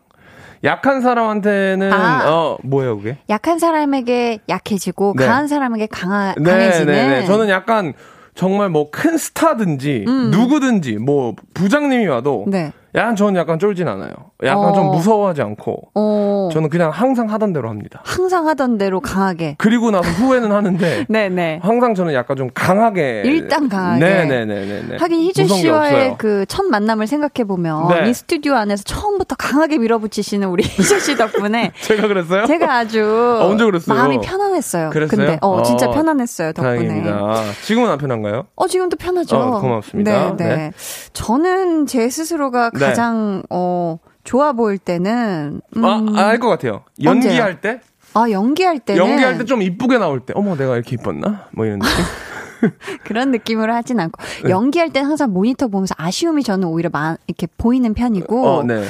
약한 0.64 1.02
사람한테는 1.02 1.92
아. 1.92 2.30
어 2.30 2.58
뭐예요 2.64 2.98
그게? 2.98 3.18
약한 3.30 3.60
사람에게 3.60 4.40
약해지고 4.50 5.16
네. 5.18 5.26
강한 5.26 5.48
사람에게 5.48 5.88
강하, 5.88 6.36
네, 6.38 6.44
강해지는. 6.44 6.86
네, 6.94 7.20
네. 7.22 7.26
저는 7.26 7.50
약간 7.50 7.94
정말 8.40 8.70
뭐 8.70 8.90
큰 8.90 9.18
스타든지 9.18 10.06
누구든지 10.32 10.94
뭐 10.98 11.36
부장님이 11.54 12.08
와도 12.08 12.46
음. 12.48 12.52
네. 12.52 12.72
약간 12.96 13.18
저는 13.18 13.36
약간 13.38 13.60
쫄진 13.60 13.90
않아요. 13.90 14.29
약간 14.44 14.70
어. 14.70 14.74
좀 14.74 14.88
무서워하지 14.92 15.42
않고 15.42 15.90
어, 15.96 16.50
저는 16.54 16.70
그냥 16.70 16.92
항상 16.92 17.30
하던 17.30 17.52
대로 17.54 17.70
합니다. 17.70 18.02
항상 18.06 18.48
하던 18.48 18.78
대로 18.78 19.00
강하게. 19.02 19.56
그리고 19.58 19.92
나서 19.92 20.10
후회는 20.12 20.52
하는데 20.52 21.06
네네. 21.10 21.60
항상 21.64 21.94
저는 21.94 22.14
약간 22.14 22.38
좀 22.38 22.50
강하게 22.54 23.24
일단 23.26 23.68
강하게. 23.68 24.00
네네네네. 24.04 24.98
하긴 24.98 25.20
희준 25.22 25.44
무서운 25.44 25.62
게 25.62 25.68
씨와의. 25.68 26.16
그 26.18 26.46
첫 26.48 26.66
만남을 26.66 27.06
생각해 27.08 27.46
보면 27.48 27.88
네. 27.90 28.10
이 28.10 28.14
스튜디오 28.14 28.54
안에서 28.56 28.84
처음부터 28.84 29.36
강하게 29.36 29.78
밀어붙이시는 29.78 30.48
우리 30.48 30.64
희준 30.68 31.00
씨 31.00 31.16
덕분에 31.18 31.72
제가 31.82 32.08
그랬어요? 32.08 32.46
제가 32.46 32.78
아주 32.78 33.38
아, 33.42 33.46
언제 33.46 33.66
그랬어요? 33.66 33.98
마음이 33.98 34.20
편안했어요. 34.22 34.90
그랬어요? 34.90 35.18
근데 35.18 35.38
어 35.42 35.62
진짜 35.64 35.88
어, 35.88 35.92
편안했어요 35.92 36.54
덕분에. 36.54 36.78
다행입니다. 36.88 37.42
지금은 37.64 37.90
안 37.90 37.98
편한가요? 37.98 38.48
어 38.56 38.68
지금도 38.68 38.98
편하죠. 38.98 39.36
어, 39.38 39.60
고맙습니다. 39.62 40.36
네, 40.38 40.44
네. 40.44 40.56
네. 40.56 40.72
저는 41.14 41.86
제 41.86 42.10
스스로가 42.10 42.72
네. 42.74 42.80
가장 42.80 43.44
어 43.50 43.98
좋아 44.30 44.54
보일 44.54 44.78
때는 44.78 45.62
음, 45.76 45.86
아, 45.86 46.04
알 46.28 46.40
것 46.40 46.50
같아요. 46.50 46.84
연기할 47.04 47.62
때? 47.62 47.82
아, 48.14 48.30
연기할 48.30 48.80
때는 48.80 49.04
연기할 49.04 49.38
때 49.40 49.46
좀 49.46 49.62
이쁘게 49.64 49.98
나올 49.98 50.20
때. 50.20 50.34
어머, 50.36 50.56
내가 50.56 50.76
이렇게 50.76 50.96
이뻤나? 50.96 51.48
뭐 51.52 51.66
이런 51.66 51.80
느낌? 51.80 51.94
그런 53.06 53.32
느낌으로 53.32 53.74
하진 53.74 54.00
않고 54.00 54.22
네. 54.44 54.50
연기할 54.50 54.92
땐 54.92 55.06
항상 55.06 55.32
모니터 55.32 55.68
보면서 55.70 55.96
아쉬움이 55.98 56.44
저는 56.44 56.68
오히려 56.68 56.90
마, 56.92 57.16
이렇게 57.26 57.48
보이는 57.58 57.94
편이고 57.94 58.46
어, 58.48 58.64
네. 58.64 58.84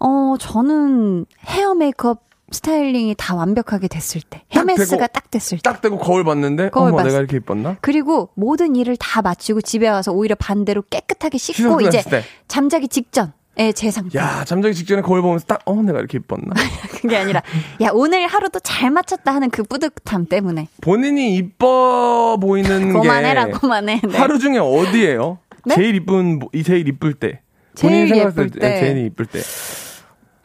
어, 0.00 0.34
저는 0.38 1.24
헤어 1.46 1.74
메이크업 1.74 2.26
스타일링이 2.50 3.14
다 3.16 3.34
완벽하게 3.34 3.88
됐을 3.88 4.20
때. 4.20 4.42
딱 4.52 4.60
헤메스가 4.60 4.96
되고, 5.06 5.12
딱 5.12 5.30
됐을 5.30 5.58
때. 5.58 5.62
딱 5.62 5.80
대고 5.80 5.98
거울 5.98 6.22
봤는데, 6.24 6.68
거울 6.70 6.88
어머, 6.88 6.98
봤어. 6.98 7.08
내가 7.08 7.18
이렇게 7.20 7.38
이뻤나? 7.38 7.76
그리고 7.80 8.28
모든 8.34 8.76
일을 8.76 8.96
다 8.98 9.22
마치고 9.22 9.62
집에 9.62 9.88
와서 9.88 10.12
오히려 10.12 10.34
반대로 10.36 10.82
깨끗하게 10.90 11.38
씻고 11.38 11.80
이제 11.80 12.02
때. 12.02 12.22
잠자기 12.46 12.88
직전 12.88 13.32
에제 13.58 13.90
상태. 13.90 14.18
야, 14.18 14.44
잠자기 14.44 14.74
직전에 14.74 15.00
거울 15.00 15.22
보면서 15.22 15.46
딱, 15.46 15.60
어, 15.64 15.74
내가 15.82 15.98
이렇게 15.98 16.18
이뻤나? 16.18 16.52
그게 17.00 17.16
아니라 17.16 17.42
야 17.80 17.88
오늘 17.92 18.26
하루도 18.26 18.60
잘 18.60 18.90
마쳤다 18.90 19.34
하는 19.34 19.48
그 19.50 19.62
뿌듯함 19.62 20.26
때문에. 20.26 20.68
본인이 20.82 21.36
이뻐 21.36 22.36
보이는 22.40 22.92
그만해라 22.92 23.46
게 23.46 23.52
그만해. 23.52 24.00
네. 24.06 24.18
하루 24.18 24.38
중에 24.38 24.58
어디예요? 24.58 25.38
네? 25.64 25.74
제일 25.74 25.94
이쁜, 25.94 26.40
이 26.52 26.62
제일 26.62 26.86
이쁠 26.86 27.14
때. 27.14 27.40
제일 27.74 27.90
본인이 27.92 28.08
생각했을 28.10 28.44
예쁠 28.44 28.60
때. 28.60 28.80
제일 28.80 29.06
이쁠 29.06 29.26
때. 29.26 29.40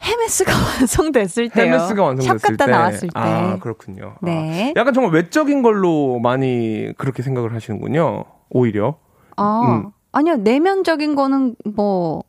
헤메스가 0.04 0.52
완성됐을 0.80 1.50
때요. 1.50 1.66
헤메스가 1.66 2.02
완성됐을 2.02 2.38
샵 2.38 2.48
갔다 2.48 2.66
때. 2.66 2.72
나왔을 2.72 3.00
때. 3.08 3.12
아, 3.14 3.58
그렇군요. 3.60 4.16
네. 4.22 4.72
아, 4.76 4.80
약간 4.80 4.94
정말 4.94 5.12
외적인 5.12 5.62
걸로 5.62 6.18
많이 6.18 6.92
그렇게 6.96 7.22
생각을 7.22 7.54
하시는군요. 7.54 8.24
오히려. 8.50 8.96
아, 9.36 9.60
음. 9.84 9.90
아니요 10.12 10.36
내면적인 10.36 11.14
거는 11.14 11.56
뭐 11.74 12.24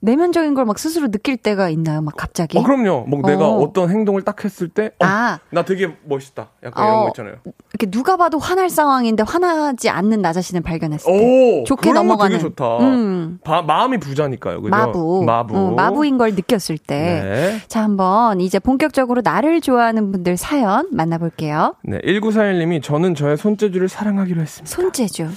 내면적인 0.00 0.54
걸 0.54 0.64
막 0.64 0.78
스스로 0.78 1.10
느낄 1.10 1.36
때가 1.36 1.70
있나요? 1.70 2.00
막 2.02 2.14
갑자기? 2.16 2.58
어, 2.58 2.62
그럼요. 2.62 3.06
뭐 3.08 3.20
내가 3.22 3.48
어. 3.48 3.58
어떤 3.60 3.90
행동을 3.90 4.22
딱 4.22 4.44
했을 4.44 4.68
때, 4.68 4.86
어, 5.00 5.04
아. 5.04 5.38
나 5.50 5.64
되게 5.64 5.88
멋있다. 6.04 6.50
약간 6.62 6.84
이런 6.86 6.98
어. 6.98 7.02
거 7.04 7.08
있잖아요. 7.08 7.34
이렇게 7.72 7.90
누가 7.90 8.16
봐도 8.16 8.38
화날 8.38 8.70
상황인데 8.70 9.24
화나지 9.26 9.88
않는 9.88 10.22
나 10.22 10.32
자신을 10.32 10.62
발견했을 10.62 11.10
때. 11.12 11.60
오, 11.60 11.64
좋게 11.64 11.92
넘어가는. 11.92 12.36
되게 12.38 12.48
좋다. 12.48 12.78
음. 12.78 13.38
바- 13.42 13.62
마음이 13.62 13.98
부자니까요. 13.98 14.62
그죠? 14.62 14.70
마부. 14.70 15.24
마부. 15.26 15.56
응, 15.56 15.74
마부인 15.74 16.18
걸 16.18 16.30
느꼈을 16.34 16.78
때. 16.78 16.96
네. 17.22 17.58
자, 17.68 17.82
한번 17.82 18.40
이제 18.40 18.58
본격적으로 18.58 19.22
나를 19.24 19.60
좋아하는 19.60 20.12
분들 20.12 20.36
사연 20.36 20.86
만나볼게요. 20.92 21.74
네. 21.82 21.98
1941님이 22.04 22.82
저는 22.82 23.14
저의 23.14 23.36
손재주를 23.36 23.88
사랑하기로 23.88 24.40
했습니다. 24.42 24.74
손재주. 24.74 25.28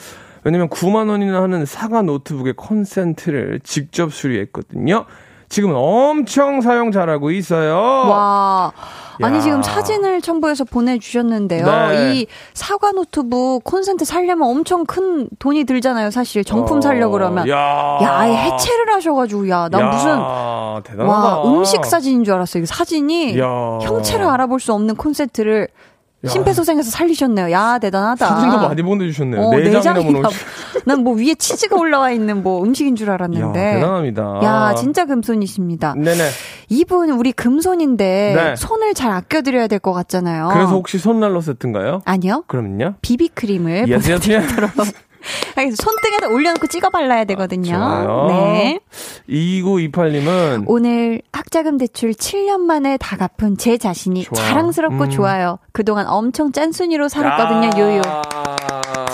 왜냐면 0.44 0.70
9만 0.70 1.10
원이나 1.10 1.42
하는 1.42 1.66
사과 1.66 2.02
노트북의 2.02 2.54
콘센트를 2.54 3.60
직접 3.64 4.14
수리했거든요. 4.14 5.06
지금은 5.50 5.76
엄청 5.76 6.62
사용 6.62 6.92
잘하고 6.92 7.30
있어요. 7.32 7.76
와. 7.76 8.72
아니, 9.22 9.36
야. 9.36 9.42
지금 9.42 9.62
사진을 9.62 10.22
첨부해서 10.22 10.64
보내주셨는데요. 10.64 11.66
네. 11.66 12.16
이 12.16 12.28
사과 12.54 12.92
노트북 12.94 13.64
콘센트 13.66 14.06
살려면 14.06 14.48
엄청 14.48 14.86
큰 14.86 15.28
돈이 15.40 15.66
들잖아요, 15.66 16.10
사실. 16.10 16.46
정품 16.46 16.78
어, 16.78 16.82
살려고 16.82 17.12
그러면. 17.12 17.50
야, 17.50 17.56
야, 18.02 18.18
아예 18.18 18.34
해체를 18.36 18.94
하셔가지고, 18.94 19.50
야, 19.50 19.68
난 19.70 19.82
야, 19.82 19.86
무슨. 19.88 20.10
대단하다. 20.84 21.04
와, 21.06 21.44
음식 21.54 21.86
사진인 21.86 22.24
줄 22.24 22.34
알았어요. 22.34 22.66
사진이 22.66 23.38
야. 23.38 23.46
형체를 23.82 24.26
알아볼 24.26 24.62
수 24.62 24.74
없는 24.74 24.96
콘센트를 24.96 25.68
심폐소생해서 26.28 26.92
살리셨네요. 26.92 27.52
야, 27.52 27.80
대단하다. 27.80 28.26
사진도 28.28 28.58
많이 28.60 28.82
보내주셨네요. 28.84 29.42
어, 29.42 29.56
내장이나 29.56 29.94
뭐 29.94 30.04
내장이나. 30.04 30.30
넣으시- 30.30 30.46
난뭐 30.86 31.14
위에 31.16 31.36
치즈가 31.36 31.76
올라와 31.78 32.12
있는 32.12 32.44
뭐 32.44 32.64
음식인 32.64 32.96
줄 32.96 33.10
야, 33.10 33.14
알았는데. 33.14 33.74
대단합니다. 33.76 34.40
야, 34.44 34.76
진짜 34.76 35.06
금손이십니다. 35.06 35.96
네네. 35.96 36.30
이분 36.70 37.10
우리 37.12 37.32
금손인데 37.32 38.34
네. 38.36 38.56
손을 38.56 38.94
잘 38.94 39.12
아껴드려야 39.12 39.68
될 39.68 39.80
것 39.80 39.94
같잖아요. 39.94 40.50
그래서 40.54 40.72
혹시 40.72 41.00
손난로 41.00 41.42
세트인가요? 41.42 42.02
아니요. 42.06 42.44
그럼요. 42.48 42.94
비비크림을 43.02 43.88
yes, 43.90 44.12
yes, 44.12 44.30
yes. 44.32 44.48
알겠습니다. 45.56 45.84
손등에다 45.84 46.28
올려놓고 46.28 46.68
찍어 46.68 46.90
발라야 46.90 47.26
되거든요. 47.26 47.74
좋아요. 47.76 48.28
네. 48.28 48.80
2928님은 49.30 50.64
오늘 50.68 51.22
학자금 51.32 51.78
대출 51.78 52.12
7년 52.12 52.62
만에 52.62 52.98
다 52.98 53.18
갚은 53.18 53.58
제 53.58 53.78
자신이 53.78 54.24
좋아. 54.24 54.36
자랑스럽고 54.36 55.04
음. 55.06 55.10
좋아요. 55.10 55.60
그동안 55.72 56.08
엄청 56.08 56.52
짠순이로 56.52 57.08
살았거든요, 57.10 57.70
요요. 57.80 58.02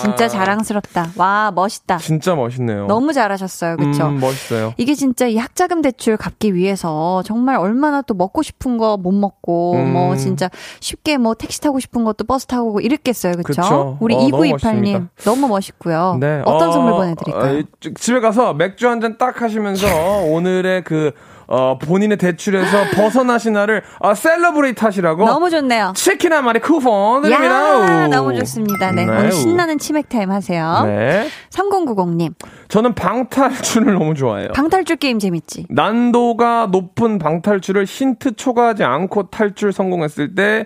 진짜 0.01 0.27
자랑스럽다. 0.27 1.11
와, 1.15 1.51
멋있다. 1.53 1.97
진짜 1.97 2.35
멋있네요. 2.35 2.85
너무 2.87 3.13
잘하셨어요. 3.13 3.77
그쵸? 3.77 4.07
음, 4.07 4.19
멋있어요. 4.19 4.73
이게 4.77 4.93
진짜 4.95 5.27
이 5.27 5.37
학자금 5.37 5.81
대출 5.81 6.17
갚기 6.17 6.53
위해서 6.55 7.21
정말 7.25 7.55
얼마나 7.57 8.01
또 8.01 8.13
먹고 8.13 8.41
싶은 8.43 8.77
거 8.77 8.97
못 8.97 9.11
먹고 9.11 9.73
음. 9.75 9.93
뭐 9.93 10.15
진짜 10.15 10.49
쉽게 10.79 11.17
뭐 11.17 11.33
택시 11.35 11.61
타고 11.61 11.79
싶은 11.79 12.03
것도 12.03 12.23
버스 12.25 12.45
타고 12.47 12.79
이랬겠어요. 12.79 13.33
그쵸? 13.43 13.61
그쵸. 13.61 13.97
우리 13.99 14.15
어, 14.15 14.19
너무 14.19 14.43
2928님 14.43 14.51
멋있습니다. 14.51 15.07
너무 15.25 15.47
멋있고요. 15.47 16.17
네. 16.19 16.41
어떤 16.45 16.69
어, 16.69 16.71
선물 16.71 16.93
보내드릴까요? 16.93 17.59
어, 17.59 17.63
집에 17.99 18.19
가서 18.19 18.53
맥주 18.53 18.87
한 18.87 18.99
잔 19.01 19.17
딱 19.17 19.41
하시면서 19.41 19.87
오늘의 20.31 20.83
그, 20.83 21.11
어, 21.47 21.77
본인의 21.77 22.17
대출에서 22.17 22.89
벗어나신 22.95 23.53
날을, 23.53 23.81
어, 23.99 24.13
celebrate 24.13 24.83
하시라고. 24.83 25.25
너무 25.25 25.49
좋네요. 25.49 25.93
치킨 25.95 26.33
한 26.33 26.43
마리 26.45 26.59
쿠폰 26.59 27.21
드립니다. 27.21 28.03
야, 28.03 28.07
너무 28.07 28.35
좋습니다. 28.35 28.91
네. 28.91 29.05
네. 29.05 29.11
오늘 29.11 29.31
신나는 29.31 29.77
치맥 29.79 30.09
타임 30.09 30.29
하세요. 30.31 30.83
네. 30.85 31.27
3090님, 31.51 32.33
저는 32.67 32.93
방탈출을 32.93 33.93
너무 33.93 34.13
좋아해요. 34.13 34.49
방탈출 34.53 34.97
게임 34.97 35.19
재밌지? 35.19 35.67
난도가 35.69 36.67
높은 36.71 37.17
방탈출을 37.17 37.85
힌트 37.85 38.35
초과하지 38.35 38.83
않고 38.83 39.29
탈출 39.29 39.71
성공했을 39.71 40.35
때 40.35 40.65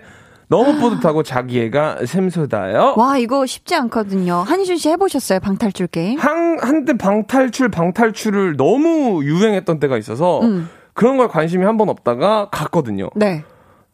너무 0.52 0.78
뿌듯하고 0.78 1.22
자기애가 1.22 2.04
샘솟아요. 2.04 2.92
와, 2.98 3.16
이거 3.16 3.46
쉽지 3.46 3.74
않거든요. 3.74 4.34
한희준 4.46 4.76
씨 4.76 4.90
해보셨어요? 4.90 5.40
방탈출 5.40 5.86
게임? 5.86 6.18
한, 6.18 6.58
한때 6.60 6.92
방탈출, 6.98 7.70
방탈출을 7.70 8.58
너무 8.58 9.24
유행했던 9.24 9.80
때가 9.80 9.96
있어서 9.96 10.40
음. 10.42 10.68
그런 10.92 11.16
걸 11.16 11.28
관심이 11.28 11.64
한 11.64 11.78
번 11.78 11.88
없다가 11.88 12.50
갔거든요. 12.50 13.08
네. 13.16 13.44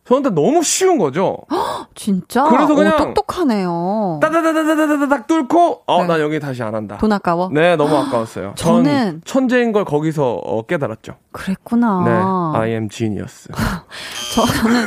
저한테 0.04 0.30
너무 0.30 0.62
쉬운 0.64 0.98
거죠. 0.98 1.36
진짜? 1.94 2.42
그래서 2.44 2.74
그냥 2.74 2.94
오, 2.94 2.96
똑똑하네요. 2.96 4.18
따다다다다다닥 4.20 5.26
뚫고, 5.28 5.82
어, 5.86 6.00
네. 6.02 6.06
나 6.08 6.20
여기 6.20 6.40
다시 6.40 6.62
안 6.64 6.74
한다. 6.74 6.96
돈 6.98 7.12
아까워? 7.12 7.50
네, 7.52 7.76
너무 7.76 7.94
아까웠어요. 7.98 8.54
전 8.56 8.82
저는- 8.82 9.20
천재인 9.24 9.70
걸 9.70 9.84
거기서 9.84 10.32
어, 10.44 10.62
깨달았죠. 10.66 11.12
그랬구나. 11.30 12.02
네, 12.04 12.58
I 12.58 12.70
am 12.70 12.88
genius. 12.88 13.48
저는 14.34 14.86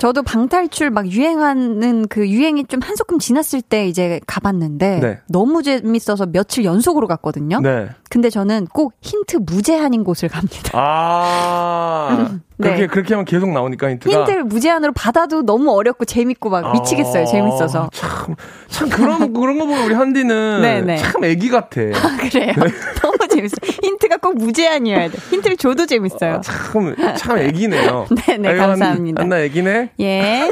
저도 0.00 0.22
방탈출 0.22 0.88
막 0.88 1.06
유행하는 1.08 2.08
그 2.08 2.26
유행이 2.26 2.64
좀 2.64 2.80
한소끔 2.82 3.18
지났을 3.18 3.60
때 3.60 3.86
이제 3.86 4.18
가봤는데 4.26 4.98
네. 4.98 5.18
너무 5.28 5.62
재밌어서 5.62 6.24
며칠 6.24 6.64
연속으로 6.64 7.06
갔거든요. 7.06 7.60
네. 7.60 7.86
근데 8.08 8.30
저는 8.30 8.66
꼭 8.72 8.94
힌트 9.02 9.40
무제한인 9.42 10.02
곳을 10.02 10.30
갑니다. 10.30 10.70
아, 10.72 12.16
네. 12.16 12.38
그렇게, 12.60 12.86
그렇게 12.86 13.14
하면 13.14 13.24
계속 13.24 13.50
나오니까 13.50 13.90
힌트가. 13.90 14.18
힌트를 14.18 14.44
무제한으로 14.44 14.92
받아도 14.92 15.42
너무 15.42 15.72
어렵고 15.72 16.04
재밌고 16.04 16.50
막 16.50 16.72
미치겠어요. 16.72 17.22
아, 17.22 17.26
재밌어서. 17.26 17.90
참, 17.92 18.34
참, 18.68 18.88
그런, 18.88 19.32
그런 19.32 19.58
거 19.58 19.66
보면 19.66 19.84
우리 19.84 19.94
한디는 19.94 20.62
네네. 20.62 20.96
참 21.02 21.24
애기 21.24 21.48
같아. 21.48 21.68
그래요. 21.80 22.52
너무 23.02 23.18
재밌어요. 23.28 23.70
힌트가 23.82 24.18
꼭 24.18 24.36
무제한이어야 24.36 25.10
돼. 25.10 25.18
힌트를 25.30 25.56
줘도 25.56 25.86
재밌어요. 25.86 26.40
참, 26.44 26.94
참 27.16 27.38
애기네요. 27.38 28.06
네네, 28.26 28.48
아이고, 28.48 28.60
감사합니다. 28.60 29.22
한나 29.22 29.40
애기네? 29.40 29.90
예. 30.00 30.50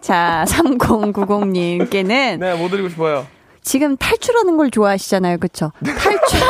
자, 0.00 0.44
3090님께는 0.48 2.38
네, 2.38 2.54
뭐 2.54 2.68
드리고 2.68 2.88
싶어요? 2.88 3.26
지금 3.62 3.96
탈출하는 3.96 4.56
걸 4.56 4.70
좋아하시잖아요. 4.70 5.38
그쵸? 5.38 5.72
탈출 5.84 6.40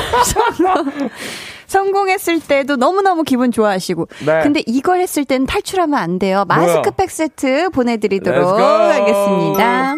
성공. 1.68 1.98
성공했을 1.98 2.40
때도 2.40 2.76
너무너무 2.76 3.22
기분 3.22 3.50
좋아하시고. 3.50 4.08
네. 4.26 4.42
근데 4.42 4.62
이걸 4.66 5.00
했을 5.00 5.24
때는 5.24 5.46
탈출하면 5.46 5.98
안 5.98 6.18
돼요. 6.18 6.44
마스크팩 6.46 7.10
세트 7.10 7.70
보내드리도록. 7.70 8.58
하겠습니다. 8.58 9.94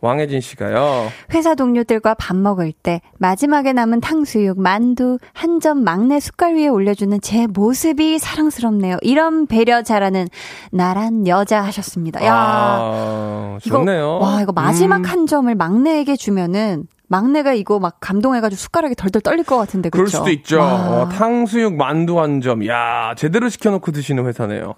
왕혜진 0.00 0.40
씨가요. 0.40 1.08
회사 1.34 1.56
동료들과 1.56 2.14
밥 2.14 2.36
먹을 2.36 2.70
때 2.72 3.00
마지막에 3.18 3.72
남은 3.72 4.00
탕수육, 4.00 4.60
만두 4.60 5.18
한 5.32 5.58
점 5.60 5.82
막내 5.82 6.20
숟갈 6.20 6.54
위에 6.54 6.68
올려주는 6.68 7.20
제 7.20 7.48
모습이 7.48 8.20
사랑스럽네요. 8.20 8.98
이런 9.02 9.46
배려 9.48 9.82
잘하는 9.82 10.28
나란 10.70 11.26
여자 11.26 11.60
하셨습니다. 11.62 12.24
야, 12.24 12.32
아, 12.32 13.58
이거 13.64 13.78
좋네요. 13.78 14.18
와 14.20 14.40
이거 14.40 14.52
마지막 14.52 14.98
음, 14.98 15.04
한 15.04 15.26
점을 15.26 15.52
막내에게 15.52 16.14
주면은 16.14 16.84
막내가 17.08 17.54
이거 17.54 17.78
막 17.78 17.96
감동해가지고 18.00 18.58
숟가락이 18.58 18.94
덜덜 18.94 19.22
떨릴 19.22 19.44
것 19.44 19.56
같은데 19.56 19.88
그럴 19.88 20.04
그렇죠? 20.04 20.18
수도 20.18 20.30
있죠. 20.30 20.60
어, 20.60 21.08
탕수육 21.08 21.74
만두 21.74 22.20
한 22.20 22.40
점. 22.40 22.66
야, 22.66 23.14
제대로 23.16 23.48
시켜놓고 23.48 23.92
드시는 23.92 24.26
회사네요. 24.26 24.74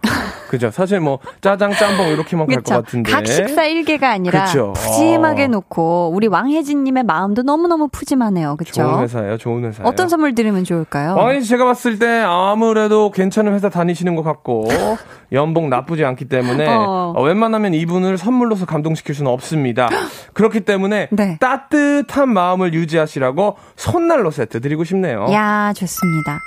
그죠? 0.49 0.71
사실 0.71 1.01
뭐 1.01 1.19
짜장 1.41 1.73
짬뽕 1.73 2.09
이렇게만 2.09 2.47
갈 2.47 2.63
것. 2.63 2.75
같은데. 2.75 3.11
각 3.11 3.27
식사 3.27 3.65
일개가 3.65 4.11
아니라 4.11 4.45
그쵸. 4.45 4.73
푸짐하게 4.77 5.45
어. 5.45 5.49
놓고 5.49 6.13
우리 6.15 6.29
왕혜진님의 6.29 7.03
마음도 7.05 7.43
너무 7.43 7.67
너무 7.67 7.89
푸짐하네요. 7.89 8.57
그렇죠? 8.57 8.83
좋은 8.83 9.01
회사예요. 9.03 9.37
좋은 9.37 9.65
회사예요. 9.65 9.89
어떤 9.89 10.09
선물 10.09 10.35
드리면 10.35 10.65
좋을까요? 10.65 11.17
씨 11.41 11.49
제가 11.49 11.65
봤을 11.65 11.99
때 11.99 12.07
아무래도 12.25 13.11
괜찮은 13.11 13.53
회사 13.55 13.69
다니시는 13.69 14.15
것 14.15 14.23
같고 14.23 14.67
연봉 15.33 15.69
나쁘지 15.69 16.05
않기 16.05 16.27
때문에 16.27 16.67
어. 16.69 17.13
어, 17.17 17.23
웬만하면 17.23 17.75
이분을 17.75 18.19
선물로서 18.19 18.67
감동시킬 18.67 19.15
수는 19.15 19.31
없습니다. 19.31 19.89
그렇기 20.35 20.61
때문에 20.61 21.09
네. 21.11 21.37
따뜻한 21.41 22.20
마음을 22.29 22.75
유지하시라고 22.75 23.57
손난로 23.77 24.31
세트 24.31 24.61
드리고 24.61 24.85
싶네요. 24.85 25.27
야, 25.33 25.73
좋습니다. 25.75 26.39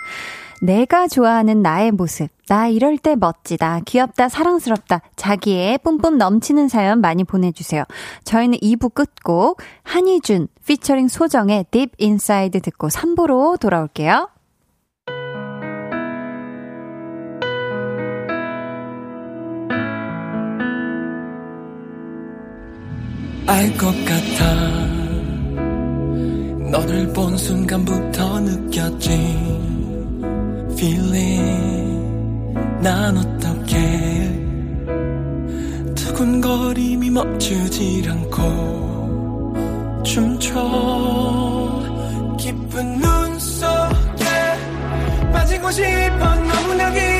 내가 0.61 1.07
좋아하는 1.07 1.61
나의 1.61 1.91
모습. 1.91 2.29
나 2.47 2.67
이럴 2.67 2.97
때 2.97 3.15
멋지다, 3.15 3.81
귀엽다, 3.85 4.29
사랑스럽다. 4.29 5.01
자기의 5.17 5.79
뿜뿜 5.79 6.17
넘치는 6.17 6.69
사연 6.69 7.01
많이 7.01 7.23
보내주세요. 7.25 7.83
저희는 8.23 8.59
2부 8.59 8.93
끝곡 8.93 9.59
한희준 9.83 10.47
피처링 10.65 11.09
소정의 11.09 11.65
Deep 11.71 11.91
Inside 12.01 12.61
듣고 12.61 12.87
3부로 12.87 13.59
돌아올게요. 13.59 14.29
알 23.47 23.69
것 23.77 23.87
같아 24.05 24.92
너를 26.73 27.07
본 27.13 27.37
순간부터 27.37 28.39
느꼈지. 28.39 29.11
Feeling. 30.71 32.57
난 32.81 33.15
어떻게 33.15 33.77
두근거림이 35.93 37.11
멈추질 37.11 38.09
않고 38.09 39.53
춤춰. 40.03 40.51
깊은 42.39 42.99
눈 42.99 43.39
속에 43.39 44.25
빠지고 45.31 45.69
싶어 45.69 46.35
너무나 46.35 46.91
깊 46.91 47.12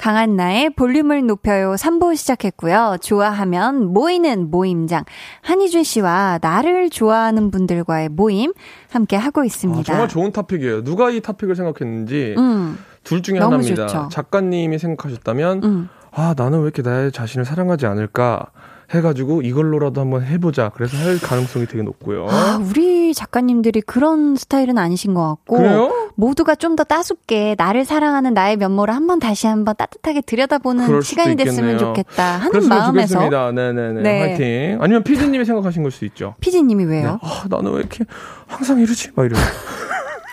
강한 0.00 0.34
나의 0.34 0.70
볼륨을 0.70 1.26
높여요 1.26 1.74
3부 1.74 2.16
시작했고요. 2.16 2.96
좋아하면 3.02 3.92
모이는 3.92 4.50
모임장. 4.50 5.04
한희준 5.42 5.84
씨와 5.84 6.38
나를 6.40 6.88
좋아하는 6.88 7.50
분들과의 7.50 8.08
모임 8.08 8.54
함께 8.90 9.16
하고 9.16 9.42
아, 9.42 9.44
있습니다. 9.44 9.82
정말 9.82 10.08
좋은 10.08 10.32
토픽이에요. 10.32 10.84
누가 10.84 11.10
이 11.10 11.20
토픽을 11.20 11.54
생각했는지 11.54 12.34
음, 12.38 12.78
둘 13.04 13.20
중에 13.20 13.40
하나입니다. 13.40 13.86
좋죠. 13.88 14.08
작가님이 14.10 14.78
생각하셨다면 14.78 15.64
음. 15.64 15.88
아 16.12 16.34
나는 16.34 16.60
왜 16.60 16.64
이렇게 16.64 16.80
나의 16.80 17.12
자신을 17.12 17.44
사랑하지 17.44 17.84
않을까 17.84 18.46
해가지고 18.92 19.42
이걸로라도 19.42 20.00
한번 20.00 20.24
해보자. 20.24 20.70
그래서 20.74 20.96
할 20.96 21.18
가능성이 21.20 21.66
되게 21.66 21.82
높고요. 21.82 22.26
아, 22.28 22.58
우리 22.60 23.14
작가님들이 23.14 23.82
그런 23.82 24.34
스타일은 24.36 24.78
아니신 24.78 25.14
것 25.14 25.26
같고. 25.28 25.56
그래요? 25.58 25.92
모두가 26.16 26.54
좀 26.54 26.70
더 26.76 26.84
따숩게 26.84 27.56
나를 27.58 27.84
사랑하는 27.84 28.32
나의 28.32 28.56
면모를 28.56 28.94
한번 28.94 29.18
다시 29.18 29.46
한번 29.48 29.74
따뜻하게 29.76 30.20
들여다보는 30.22 31.02
시간이 31.02 31.34
됐으면 31.36 31.72
있겠네요. 31.72 31.78
좋겠다 31.78 32.24
하는 32.38 32.68
마음에서 32.68 33.14
좋겠습니다. 33.14 33.52
네네네. 33.52 34.02
네. 34.02 34.20
화이팅. 34.20 34.78
아니면 34.82 35.02
피디님이 35.02 35.44
생각하신 35.44 35.82
걸 35.82 35.90
수도 35.90 36.06
있죠. 36.06 36.34
피디님이 36.40 36.84
네. 36.84 36.98
왜요? 37.00 37.18
아, 37.22 37.44
나는 37.50 37.72
왜 37.72 37.80
이렇게 37.80 38.04
항상 38.46 38.78
이러지? 38.78 39.10
막 39.14 39.24
이러면. 39.24 39.44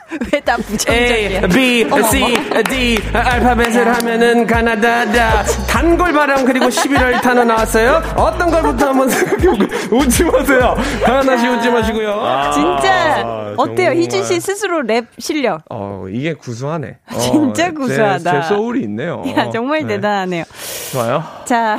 왜다 0.34 0.58
A, 0.90 1.42
B, 1.50 1.86
C, 2.10 2.36
D 2.70 2.98
알파벳을 3.14 3.94
하면은 3.96 4.48
가나다다 4.48 5.44
단골바람 5.68 6.46
그리고 6.46 6.68
11월 6.68 7.22
단어 7.22 7.44
나왔어요. 7.44 8.02
어떤 8.16 8.50
걸부터 8.50 8.88
한번 8.88 9.10
생각해보고 9.10 9.98
웃지 9.98 10.24
마세요. 10.24 10.76
하나씩 11.04 11.50
웃지 11.52 11.70
마시고요. 11.70 12.52
진짜 12.54 13.22
아, 13.26 13.54
어때요? 13.58 13.92
희준 13.92 14.24
씨 14.24 14.40
스스로 14.40 14.82
랩 14.82 15.06
실력. 15.20 15.62
어 15.70 16.06
이게 16.10 16.34
구수하네. 16.34 16.98
어, 17.12 17.18
진짜 17.20 17.66
제- 17.66 17.72
구수하다. 17.72 18.42
제, 18.42 18.48
소울이 18.48 18.82
있네요. 18.84 19.24
야, 19.36 19.50
정말 19.52 19.82
네. 19.82 19.96
대단하네요. 19.96 20.44
좋아요. 20.94 21.24
자, 21.46 21.78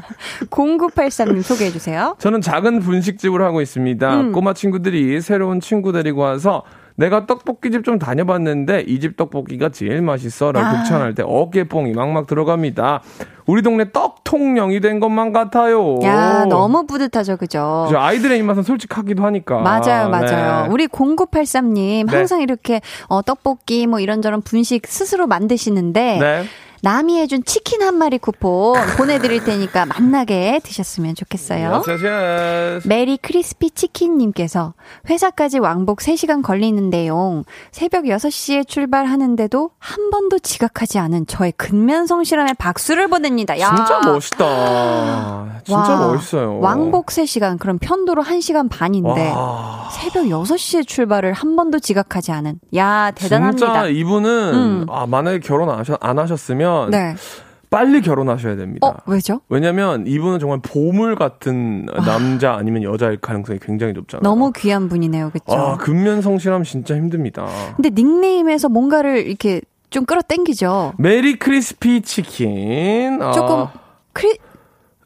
0983님 0.50 1.42
소개해 1.42 1.70
주세요. 1.70 2.14
저는 2.18 2.40
작은 2.40 2.80
분식집을 2.80 3.40
하고 3.42 3.60
있습니다. 3.60 4.20
음. 4.20 4.32
꼬마 4.32 4.52
친구들이 4.52 5.20
새로운 5.20 5.60
친구 5.60 5.92
데리고 5.92 6.20
와서 6.22 6.62
내가 7.00 7.26
떡볶이집 7.26 7.84
좀 7.84 7.98
다녀봤는데 7.98 8.84
이 8.86 9.00
집 9.00 9.16
떡볶이가 9.16 9.70
제일 9.70 10.02
맛있어 10.02 10.52
라고 10.52 10.66
아. 10.66 10.78
극찬할 10.82 11.14
때 11.14 11.22
어깨뽕이 11.26 11.92
막막 11.92 12.26
들어갑니다. 12.26 13.00
우리 13.46 13.62
동네 13.62 13.90
떡통령이 13.90 14.80
된 14.80 15.00
것만 15.00 15.32
같아요. 15.32 15.98
야, 16.04 16.44
너무 16.44 16.86
뿌듯하죠, 16.86 17.36
그죠? 17.38 17.84
그죠? 17.88 17.98
아이들의 17.98 18.38
입맛은 18.38 18.62
솔직하기도 18.62 19.24
하니까. 19.24 19.58
맞아요, 19.60 20.08
맞아요. 20.10 20.66
네. 20.66 20.72
우리 20.72 20.86
0983님 20.86 22.06
네. 22.06 22.16
항상 22.16 22.42
이렇게 22.42 22.80
어, 23.08 23.22
떡볶이 23.22 23.86
뭐 23.86 23.98
이런저런 24.00 24.42
분식 24.42 24.86
스스로 24.86 25.26
만드시는데 25.26 26.18
네. 26.20 26.44
남이 26.82 27.18
해준 27.18 27.44
치킨 27.44 27.82
한 27.82 27.96
마리 27.96 28.16
쿠폰 28.18 28.74
보내드릴 28.96 29.44
테니까 29.44 29.86
만나게 29.86 30.60
드셨으면 30.62 31.14
좋겠어요. 31.14 31.82
메리 32.86 33.18
크리스피 33.18 33.70
치킨님께서 33.70 34.74
회사까지 35.08 35.58
왕복 35.58 35.98
3시간 35.98 36.42
걸리는데요. 36.42 37.42
새벽 37.70 38.04
6시에 38.04 38.66
출발하는데도 38.66 39.70
한 39.78 40.10
번도 40.10 40.38
지각하지 40.38 40.98
않은 40.98 41.26
저의 41.26 41.52
근면성실함에 41.52 42.54
박수를 42.54 43.08
보냅니다. 43.08 43.58
야. 43.60 43.74
진짜 43.74 44.00
멋있다. 44.04 45.60
진짜 45.64 45.80
와, 45.80 46.06
멋있어요. 46.12 46.58
왕복 46.60 47.06
3시간, 47.06 47.58
그럼 47.58 47.78
편도로 47.78 48.22
1시간 48.22 48.70
반인데 48.70 49.30
와. 49.32 49.88
새벽 49.92 50.24
6시에 50.26 50.86
출발을 50.86 51.32
한 51.32 51.56
번도 51.56 51.78
지각하지 51.80 52.32
않은. 52.32 52.60
야, 52.76 53.10
대단합니다. 53.14 53.66
진짜 53.66 53.86
이분은 53.88 54.54
음. 54.54 54.86
아, 54.88 55.06
만약에 55.06 55.40
결혼 55.40 55.68
안, 55.68 55.78
하셨, 55.80 55.98
안하 56.00 56.22
셨으면 56.70 56.90
네. 56.90 57.14
빨리 57.70 58.00
결혼하셔야 58.00 58.56
됩니다. 58.56 58.86
어, 58.86 58.96
왜죠? 59.06 59.40
왜냐면 59.48 60.04
이분은 60.06 60.40
정말 60.40 60.58
보물 60.60 61.14
같은 61.14 61.86
남자 62.04 62.54
아니면 62.54 62.82
여자일 62.82 63.18
가능성이 63.18 63.60
굉장히 63.60 63.92
높잖아요. 63.92 64.22
너무 64.22 64.52
귀한 64.52 64.88
분이네요. 64.88 65.30
그쵸? 65.30 65.44
아, 65.52 65.76
근면 65.76 66.20
성실하면 66.20 66.64
진짜 66.64 66.96
힘듭니다. 66.96 67.46
근데 67.76 67.90
닉네임에서 67.90 68.68
뭔가를 68.68 69.26
이렇게 69.26 69.60
좀 69.90 70.04
끌어당기죠. 70.04 70.94
메리 70.98 71.36
크리스피 71.38 72.00
치킨. 72.02 73.22
아, 73.22 73.32
조금 73.32 73.66
크리 74.12 74.36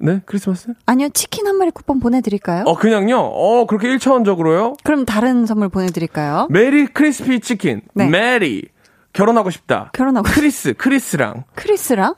네, 0.00 0.20
크리스마스? 0.26 0.72
아니요 0.86 1.08
치킨 1.10 1.46
한 1.46 1.56
마리 1.56 1.70
쿠폰 1.70 2.00
보내드릴까요? 2.00 2.64
어, 2.66 2.76
그냥요? 2.76 3.18
어, 3.18 3.66
그렇게 3.66 3.88
1차원적으로요? 3.88 4.76
그럼 4.84 5.04
다른 5.04 5.46
선물 5.46 5.68
보내드릴까요? 5.68 6.48
메리 6.50 6.86
크리스피 6.86 7.40
치킨. 7.40 7.82
네. 7.94 8.08
메리. 8.08 8.73
결혼하고 9.14 9.48
싶다. 9.50 9.90
결혼하고 9.94 10.28
크리스, 10.30 10.74
크리스랑 10.74 11.44
크리스랑 11.54 12.14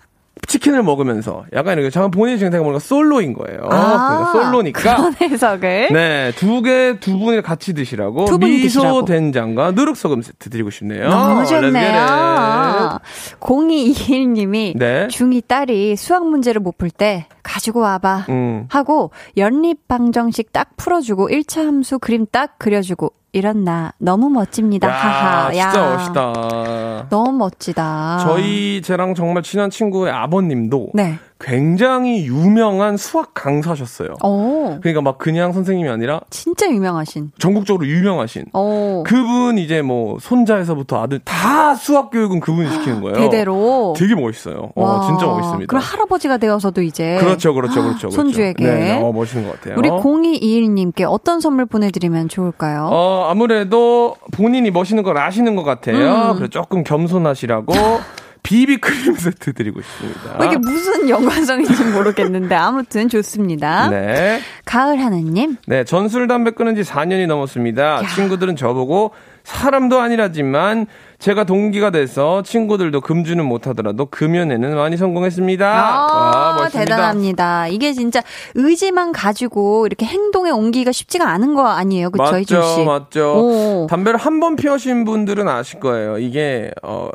치킨을 0.49 0.82
먹으면서 0.82 1.44
약간 1.55 1.74
이렇게 1.78 1.90
잠깐 1.90 2.11
본인이 2.11 2.38
지금 2.38 2.53
생각해보니까 2.53 2.78
솔로인 2.78 3.32
거예요. 3.32 3.59
그러니까 3.62 4.32
솔로니까. 4.32 4.92
아, 4.92 4.97
그런 4.97 5.14
해석을 5.20 5.88
네, 5.92 6.30
두 6.36 6.61
개, 6.62 7.01
두 7.01 7.18
분이 7.18 7.40
같이 7.42 7.72
드시라고. 7.72 8.26
두 8.26 8.38
분이 8.38 8.53
미소 8.59 8.80
드시라고. 8.80 9.05
된장과 9.07 9.70
누룩소금 9.72 10.22
세트 10.22 10.51
드리고 10.51 10.70
싶네요. 10.70 11.09
너무 11.09 11.47
좋네요. 11.47 13.01
it. 13.03 13.38
0221님이 13.40 14.76
네. 14.76 15.07
중2 15.09 15.49
딸이 15.49 15.97
수학 15.97 16.26
문제를 16.28 16.61
못 16.61 16.76
풀 16.78 16.90
때 16.90 17.26
가지고 17.42 17.80
와봐 17.80 18.26
음. 18.28 18.66
하고 18.68 19.11
연립방정식 19.38 20.53
딱 20.53 20.76
풀어주고 20.76 21.28
1차 21.30 21.64
함수 21.64 21.99
그림 21.99 22.26
딱 22.30 22.59
그려주고 22.59 23.12
이런 23.37 23.64
나 23.64 23.93
너무 23.99 24.30
멋집니다. 24.30 24.89
야, 24.89 24.93
하하. 24.93 25.53
진짜 25.53 25.78
야. 25.78 25.97
멋있다. 25.97 27.07
너무 27.11 27.32
멋지다. 27.32 28.20
저희 28.24 28.80
쟤랑 28.82 29.14
정말 29.14 29.43
친한 29.43 29.68
친구의 29.68 30.11
아버님도 30.11 30.93
네. 30.95 31.18
굉장히 31.39 32.26
유명한 32.26 32.97
수학 32.97 33.34
강사셨어요. 33.34 34.14
오, 34.24 34.78
그러니까 34.80 35.03
막 35.03 35.18
그냥 35.18 35.53
선생님이 35.53 35.89
아니라 35.89 36.20
진짜 36.30 36.66
유명하신. 36.66 37.32
전국적으로 37.39 37.87
유명하신 37.87 38.47
오, 38.55 39.03
그분 39.07 39.59
이제 39.59 39.82
뭐 39.82 40.18
손자에서부터 40.18 41.03
아들 41.03 41.18
다 41.18 41.74
수학 41.74 42.11
교육은 42.11 42.41
그분이 42.41 42.70
시키는 42.70 43.01
거예요. 43.03 43.16
대대로. 43.16 43.95
되게 43.97 44.14
멋있어요. 44.14 44.70
어, 44.74 44.82
와. 44.82 45.07
진짜 45.07 45.26
멋있습니다. 45.26 45.66
그럼 45.68 45.82
할아버지가 45.82 46.39
되어서도 46.39 46.80
이제. 46.82 47.18
그렇죠, 47.20 47.53
그렇죠, 47.53 47.82
그렇죠. 47.82 48.09
그렇죠. 48.09 48.11
손주에게. 48.11 48.64
네, 48.64 48.74
네, 48.74 49.01
어, 49.03 49.12
멋있는 49.12 49.47
것 49.47 49.61
같아요. 49.61 49.76
우리 49.78 49.91
0221님께 49.91 51.05
어떤 51.07 51.41
선물 51.41 51.66
보내드리면 51.66 52.28
좋을까요? 52.28 52.89
어, 52.91 53.28
아무래도 53.30 54.16
본인이 54.32 54.70
멋있는 54.70 55.03
걸 55.03 55.18
아시는 55.18 55.55
것 55.57 55.64
같아요. 55.64 56.30
음. 56.30 56.34
그래서 56.37 56.49
조금 56.49 56.82
겸손하시라고 56.82 57.72
비비크림 58.47 59.16
세트 59.16 59.55
드리고 59.55 59.80
싶습니다. 59.82 60.36
어, 60.38 60.44
이게 60.44 60.57
무슨 60.57 61.09
연관성인지 61.09 61.84
모르겠는데 61.86 62.55
아무튼 62.55 63.09
좋습니다. 63.09 63.88
네. 63.90 64.40
가을 64.64 65.01
하나님. 65.03 65.57
네, 65.66 65.82
전술 65.82 66.28
담배 66.28 66.53
끊은 66.53 66.76
지 66.76 66.82
4년이 66.82 67.26
넘었습니다. 67.26 67.82
야. 67.82 68.07
친구들은 68.14 68.55
저보고 68.55 69.11
사람도 69.42 70.01
아니라지만 70.01 70.86
제가 71.18 71.42
동기가 71.44 71.90
돼서 71.90 72.42
친구들도 72.44 73.01
금주는 73.01 73.44
못하더라도 73.44 74.07
금연에는 74.07 74.76
많이 74.76 74.97
성공했습니다. 74.97 75.66
와, 75.66 76.07
아, 76.09 76.57
멋있습니다. 76.59 76.78
대단합니다. 76.84 77.66
이게 77.68 77.92
진짜 77.94 78.22
의지만 78.55 79.11
가지고 79.11 79.86
이렇게 79.86 80.07
행동에 80.07 80.51
옮기기가 80.51 80.92
쉽지가 80.92 81.28
않은 81.30 81.55
거 81.55 81.66
아니에요. 81.66 82.11
그쵸, 82.11 82.22
맞죠, 82.22 82.38
이준 82.38 82.62
씨? 82.62 82.84
맞죠. 82.84 83.34
오. 83.34 83.86
담배를 83.90 84.18
한 84.20 84.38
번 84.40 84.55
피우신 84.55 85.05
분들은 85.05 85.49
아실 85.49 85.80
거예요. 85.80 86.18
이게 86.18 86.70
어 86.82 87.09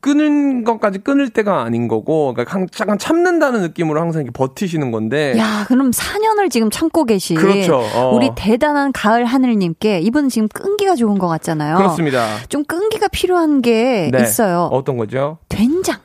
끊는 0.00 0.64
것까지 0.64 0.98
끊을 1.00 1.28
때가 1.30 1.62
아닌 1.62 1.88
거고, 1.88 2.32
그러니까 2.34 2.54
한- 2.54 2.68
잠깐 2.72 2.98
참는다는 2.98 3.62
느낌으로 3.62 4.00
항상 4.00 4.22
이렇게 4.22 4.32
버티시는 4.32 4.90
건데. 4.92 5.34
야, 5.38 5.64
그럼 5.66 5.90
4년을 5.90 6.50
지금 6.50 6.70
참고 6.70 7.04
계신 7.04 7.36
그렇죠. 7.36 7.78
어. 7.94 8.12
우리 8.14 8.30
대단한 8.36 8.92
가을 8.92 9.24
하늘님께 9.24 10.00
이분 10.00 10.28
지금 10.28 10.46
끈기가 10.48 10.94
좋은 10.94 11.18
것 11.18 11.26
같잖아요. 11.28 11.76
그렇습니다. 11.76 12.26
좀 12.48 12.64
끈기가 12.64 13.08
필요한 13.08 13.60
게 13.60 14.10
네. 14.12 14.22
있어요. 14.22 14.68
어떤 14.72 14.96
거죠? 14.96 15.38
된장. 15.48 15.96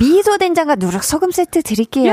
미소 0.00 0.36
된장과 0.38 0.76
누룩 0.76 1.02
소금 1.04 1.30
세트 1.30 1.62
드릴게요. 1.62 2.12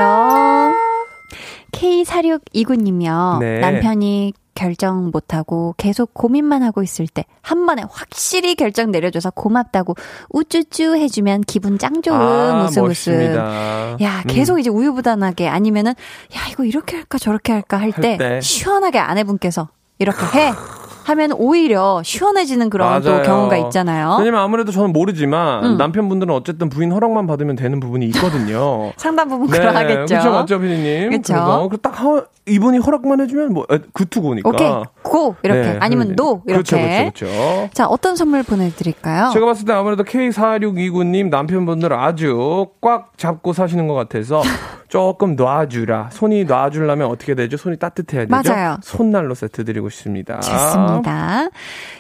K4629님이요. 1.72 3.40
네. 3.40 3.60
남편이 3.60 4.34
결정 4.60 5.10
못하고 5.12 5.74
계속 5.78 6.14
고민만 6.14 6.64
하고 6.64 6.84
있을 6.84 7.08
때 7.08 7.24
한 7.50 7.66
번에 7.66 7.84
확실히 7.90 8.54
결정 8.54 8.92
내려줘서 8.92 9.32
고맙다고 9.32 9.96
우쭈쭈 10.30 10.96
해주면 10.98 11.42
기분 11.42 11.80
짱 11.80 12.04
좋은 12.04 12.16
아, 12.16 12.64
웃음 12.66 12.84
웃음. 12.84 12.84
멋있습니다. 12.84 13.98
야, 14.02 14.20
음. 14.20 14.28
계속 14.28 14.60
이제 14.60 14.70
우유부단하게 14.70 15.48
아니면은 15.48 15.92
야, 16.36 16.40
이거 16.52 16.64
이렇게 16.64 16.98
할까 16.98 17.18
저렇게 17.18 17.52
할까 17.54 17.80
할때 17.80 18.18
때. 18.18 18.40
시원하게 18.42 19.00
아내분께서 19.00 19.70
이렇게 19.98 20.24
해. 20.38 20.52
하면 21.10 21.32
오히려 21.34 22.02
시원해지는 22.04 22.70
그런 22.70 23.02
또 23.02 23.10
맞아요. 23.10 23.24
경우가 23.24 23.58
있잖아요. 23.58 24.18
왜냐면 24.20 24.42
아무래도 24.42 24.72
저는 24.72 24.94
모르지만 24.94 25.66
음. 25.66 25.78
남편분들은 25.78 26.34
어쨌든 26.34 26.70
부인 26.70 26.92
허락만 26.92 27.26
받으면 27.26 27.56
되는 27.56 27.80
부분이 27.80 28.06
있거든요. 28.08 28.92
상당 28.98 29.28
부분 29.28 29.48
그러하겠죠. 29.48 30.06
그렇죠, 30.06 30.32
맞죠, 30.32 30.60
피디님. 30.60 31.22
그딱 31.70 32.00
하- 32.00 32.24
이분이 32.48 32.80
허락만 32.80 33.22
해주면 33.22 33.54
뭐 33.54 33.66
에, 33.72 33.80
그투고니까. 33.94 34.50
오케이, 34.50 34.72
고 35.04 35.36
이렇게 35.44 35.62
네, 35.62 35.78
아니면 35.80 36.10
네. 36.10 36.16
노 36.16 36.42
이렇게. 36.48 36.76
그렇죠, 36.76 36.78
그렇죠, 36.78 37.26
그렇죠. 37.26 37.70
자, 37.74 37.88
어떤 37.88 38.16
선물 38.16 38.44
보내드릴까요? 38.44 39.30
제가 39.34 39.46
봤을 39.46 39.66
때 39.66 39.74
아무래도 39.74 40.04
K4629님 40.04 41.30
남편분들 41.30 41.94
아주 41.94 42.68
꽉 42.82 43.18
잡고 43.18 43.54
사시는 43.54 43.88
것 43.88 43.94
같아서 43.94 44.42
조금 44.90 45.36
놔주라. 45.36 46.10
손이 46.12 46.46
놔주려면 46.46 47.08
어떻게 47.08 47.36
되죠? 47.36 47.56
손이 47.58 47.78
따뜻해야 47.78 48.26
되죠? 48.26 48.54
맞아요. 48.54 48.78
손난로 48.82 49.36
세트 49.36 49.64
드리고 49.64 49.90
싶습니다. 49.90 50.40
좋습니다. 50.42 51.50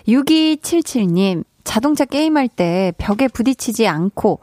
6277님, 0.07 1.43
자동차 1.63 2.03
게임할 2.05 2.47
때 2.49 2.91
벽에 2.97 3.27
부딪히지 3.27 3.87
않고 3.87 4.39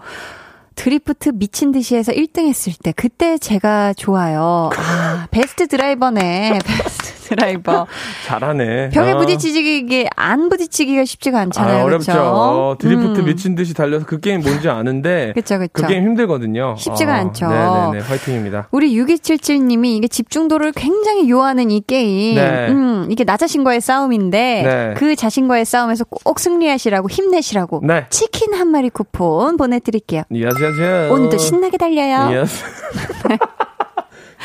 드리프트 0.76 1.30
미친 1.34 1.72
듯이 1.72 1.96
해서 1.96 2.12
1등 2.12 2.46
했을 2.46 2.72
때, 2.80 2.92
그때 2.92 3.38
제가 3.38 3.94
좋아요. 3.94 4.70
아, 4.76 5.26
best 5.30 5.66
driver네. 5.66 6.58
best 6.64 7.05
driver. 7.26 7.86
잘하네. 8.26 8.90
벽에 8.90 9.12
어. 9.12 9.18
부딪히기, 9.18 10.08
안 10.16 10.48
부딪히기가 10.48 11.04
쉽지가 11.04 11.40
않잖아요. 11.40 11.82
아, 11.82 11.84
어렵죠. 11.84 12.12
그쵸? 12.12 12.22
어, 12.22 12.76
드리프트 12.78 13.20
음. 13.20 13.24
미친 13.24 13.54
듯이 13.54 13.74
달려서 13.74 14.06
그 14.06 14.20
게임 14.20 14.40
뭔지 14.40 14.68
아는데 14.68 15.32
그쵸, 15.36 15.58
그쵸. 15.58 15.70
그 15.72 15.86
게임 15.86 16.04
힘들거든요. 16.04 16.76
쉽지가 16.78 17.12
어, 17.12 17.16
않죠. 17.16 17.48
네네네. 17.48 18.04
화이팅입니다. 18.06 18.68
우리 18.70 18.94
6277님이 18.96 19.96
이게 19.96 20.08
집중도를 20.08 20.72
굉장히 20.72 21.28
요하는 21.30 21.70
이 21.70 21.80
게임. 21.80 22.36
네. 22.36 22.68
음, 22.68 23.08
이게 23.10 23.24
나 23.24 23.36
자신과의 23.36 23.80
싸움인데 23.80 24.62
네. 24.62 24.94
그 24.96 25.16
자신과의 25.16 25.64
싸움에서 25.64 26.04
꼭 26.04 26.38
승리하시라고 26.38 27.08
힘내시라고 27.08 27.82
네. 27.84 28.06
치킨 28.10 28.54
한 28.54 28.68
마리 28.68 28.90
쿠폰 28.90 29.56
보내드릴게요. 29.56 30.22
yas 30.32 30.62
yas 30.62 30.80
yas. 30.80 31.12
오늘도 31.12 31.38
신나게 31.38 31.76
달려요. 31.76 32.40
yas. 32.40 32.64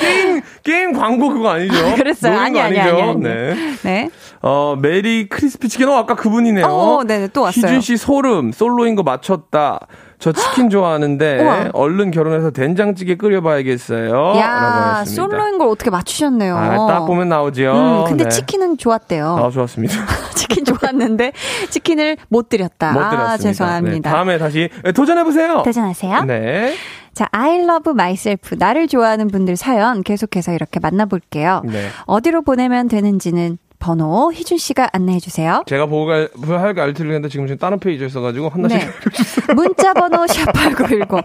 게임 0.01 0.41
게임 0.63 0.93
광고 0.93 1.29
그거 1.29 1.49
아니죠? 1.49 1.73
그랬어요. 1.95 2.33
노는 2.33 2.45
아니, 2.45 2.53
거 2.55 2.61
아니? 2.61 2.79
아니. 2.79 3.19
네. 3.21 3.55
네. 3.83 4.09
어, 4.41 4.75
메리 4.79 5.27
크리스피 5.29 5.69
치킨. 5.69 5.87
어, 5.89 5.95
아까 5.97 6.15
그분이네요. 6.15 6.65
어, 6.65 7.03
네네, 7.03 7.27
또 7.29 7.43
왔어요. 7.43 7.65
희준 7.67 7.81
씨 7.81 7.97
소름. 7.97 8.51
솔로인 8.51 8.95
거 8.95 9.03
맞췄다. 9.03 9.79
저 10.19 10.31
치킨 10.31 10.69
좋아하는데. 10.71 11.69
얼른 11.73 12.11
결혼해서 12.11 12.51
된장찌개 12.51 13.15
끓여봐야겠어요. 13.15 14.33
야. 14.37 15.03
솔로인 15.05 15.57
걸 15.57 15.67
어떻게 15.67 15.89
맞추셨네요. 15.89 16.55
아, 16.57 16.87
딱 16.87 17.05
보면 17.05 17.29
나오죠. 17.29 17.71
음, 17.71 18.03
근데 18.07 18.23
네. 18.25 18.29
치킨은 18.29 18.77
좋았대요. 18.77 19.37
아, 19.37 19.49
좋았습니다. 19.49 19.93
치킨 20.35 20.65
좋았는데 20.65 21.33
치킨을 21.69 22.17
못 22.29 22.49
드렸다. 22.49 22.93
못 22.93 22.99
아, 22.99 23.09
드렸습니다. 23.09 23.37
죄송합니다. 23.37 24.09
네, 24.09 24.15
다음에 24.15 24.37
다시 24.37 24.69
도전해 24.95 25.23
보세요. 25.23 25.61
도전하세요. 25.63 26.23
네. 26.25 26.73
자, 27.13 27.27
I 27.31 27.59
love 27.59 27.91
myself. 27.91 28.55
나를 28.57 28.87
좋아하는 28.87 29.27
분들 29.27 29.55
사연 29.55 30.01
계속해서 30.03 30.53
이렇게 30.53 30.79
만나볼게요. 30.79 31.63
네. 31.65 31.87
어디로 32.05 32.41
보내면 32.43 32.87
되는지는 32.87 33.57
번호 33.81 34.31
희준 34.31 34.59
씨가 34.59 34.89
안내해 34.93 35.19
주세요. 35.19 35.63
제가 35.65 35.87
보고 35.87 36.11
할게 36.11 36.79
알려드리려 36.81 37.13
했는데 37.13 37.29
지금 37.29 37.47
지금 37.47 37.57
다른 37.57 37.79
페이지에 37.79 38.07
있어가지고 38.07 38.49
하나씩 38.49 38.79
네. 38.79 38.87
문자 39.55 39.93
번호 39.93 40.25
샵8910. 40.25 41.23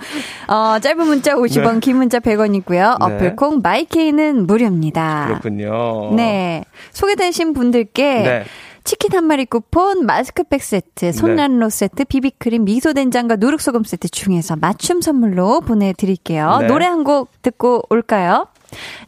어, 0.49 0.79
짧은 0.81 1.07
문자 1.07 1.35
50원, 1.35 1.75
네. 1.75 1.81
긴 1.81 1.97
문자 1.99 2.19
100원이고요. 2.19 3.09
네. 3.09 3.15
어플콩 3.15 3.61
마이케이는 3.63 4.47
무료입니다. 4.47 5.27
그렇군요. 5.29 6.15
네. 6.17 6.65
소개되신 6.93 7.53
분들께 7.53 8.23
네. 8.23 8.45
치킨 8.87 9.13
한 9.15 9.25
마리 9.25 9.45
쿠폰, 9.45 10.07
마스크팩 10.07 10.63
세트, 10.63 11.13
손난로 11.13 11.69
세트, 11.71 12.05
비비크림, 12.05 12.65
미소된장과 12.65 13.37
누룩소금 13.37 13.83
세트 13.85 14.09
중에서 14.09 14.55
맞춤 14.57 15.01
선물로 15.03 15.61
보내드릴게요. 15.61 16.59
네. 16.61 16.67
노래 16.69 16.87
한 16.87 17.03
곡 17.05 17.31
듣고 17.43 17.83
올까요? 17.91 18.47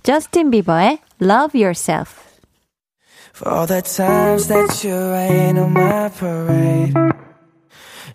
저스틴 0.02 0.50
비버의 0.50 0.98
Love 1.22 1.60
Yourself. 1.60 2.12
For 3.34 3.54
all 3.54 3.66
the 3.68 3.80
times 3.82 4.48
that 4.48 4.84
you 4.84 4.94
rain 4.94 5.56
on 5.58 5.72
my 5.72 6.10
parade. 6.10 6.94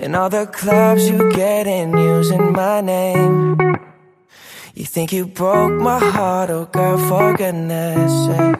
And 0.02 0.16
all 0.18 0.30
the 0.30 0.46
clubs 0.48 1.10
you 1.10 1.32
get 1.32 1.66
in 1.66 1.96
using 1.98 2.52
my 2.52 2.82
name. 2.82 3.56
You 4.76 4.84
think 4.86 5.14
you 5.14 5.26
broke 5.28 5.72
my 5.80 6.00
heart, 6.00 6.50
oh 6.50 6.66
girl, 6.72 6.98
for 7.08 7.34
goodness 7.38 8.12
sake. 8.28 8.60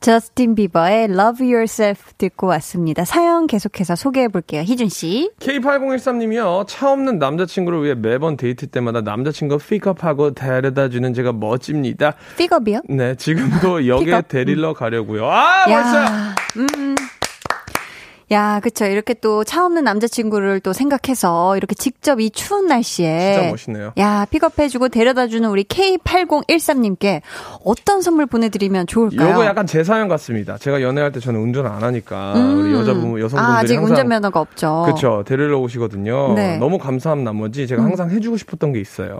저스틴 0.00 0.54
비버의 0.54 1.04
Love 1.04 1.52
Yourself 1.52 2.14
듣고 2.16 2.46
왔습니다. 2.48 3.04
사연 3.04 3.46
계속해서 3.46 3.96
소개해 3.96 4.28
볼게요. 4.28 4.62
희준 4.62 4.88
씨. 4.88 5.30
K8013님이요. 5.40 6.66
차 6.66 6.90
없는 6.90 7.18
남자친구를 7.18 7.84
위해 7.84 7.94
매번 7.94 8.36
데이트 8.36 8.66
때마다 8.66 9.02
남자친구 9.02 9.58
픽업하고 9.58 10.32
데려다 10.32 10.88
주는 10.88 11.12
제가 11.12 11.32
멋집니다. 11.32 12.14
픽업이요? 12.38 12.80
네, 12.88 13.14
지금도 13.14 13.86
역에? 13.86 14.22
데리러 14.28 14.72
가려고요. 14.72 15.26
아, 15.30 15.66
멋있어요. 15.68 16.34
음. 16.56 16.94
야, 18.32 18.60
그쵸. 18.60 18.84
이렇게 18.86 19.14
또 19.14 19.42
차 19.44 19.64
없는 19.64 19.82
남자친구를 19.84 20.60
또 20.60 20.72
생각해서 20.72 21.56
이렇게 21.56 21.74
직접 21.74 22.20
이 22.20 22.30
추운 22.30 22.66
날씨에. 22.68 23.34
진짜 23.34 23.50
멋있네요. 23.50 23.92
야, 23.98 24.26
픽업해주고 24.30 24.88
데려다주는 24.90 25.48
우리 25.48 25.64
K8013님께 25.64 27.22
어떤 27.64 28.02
선물 28.02 28.26
보내드리면 28.26 28.86
좋을까요? 28.86 29.30
요거 29.30 29.44
약간 29.46 29.66
제 29.66 29.82
사연 29.82 30.08
같습니다. 30.08 30.58
제가 30.58 30.82
연애할 30.82 31.10
때 31.12 31.20
저는 31.20 31.40
운전을 31.40 31.70
안 31.70 31.82
하니까 31.82 32.34
우리 32.34 32.72
여자분 32.74 33.18
여성분들이 33.18 33.38
아, 33.38 33.58
아직 33.58 33.76
운전면허가 33.82 34.40
없죠. 34.40 34.82
그렇죠. 34.86 35.24
데리러 35.26 35.58
오시거든요. 35.58 36.34
네. 36.34 36.54
음. 36.54 36.60
너무 36.60 36.78
감사한 36.78 37.24
나머지 37.24 37.66
제가 37.66 37.82
항상 37.82 38.10
해주고 38.10 38.36
싶었던 38.36 38.72
게 38.72 38.80
있어요. 38.80 39.18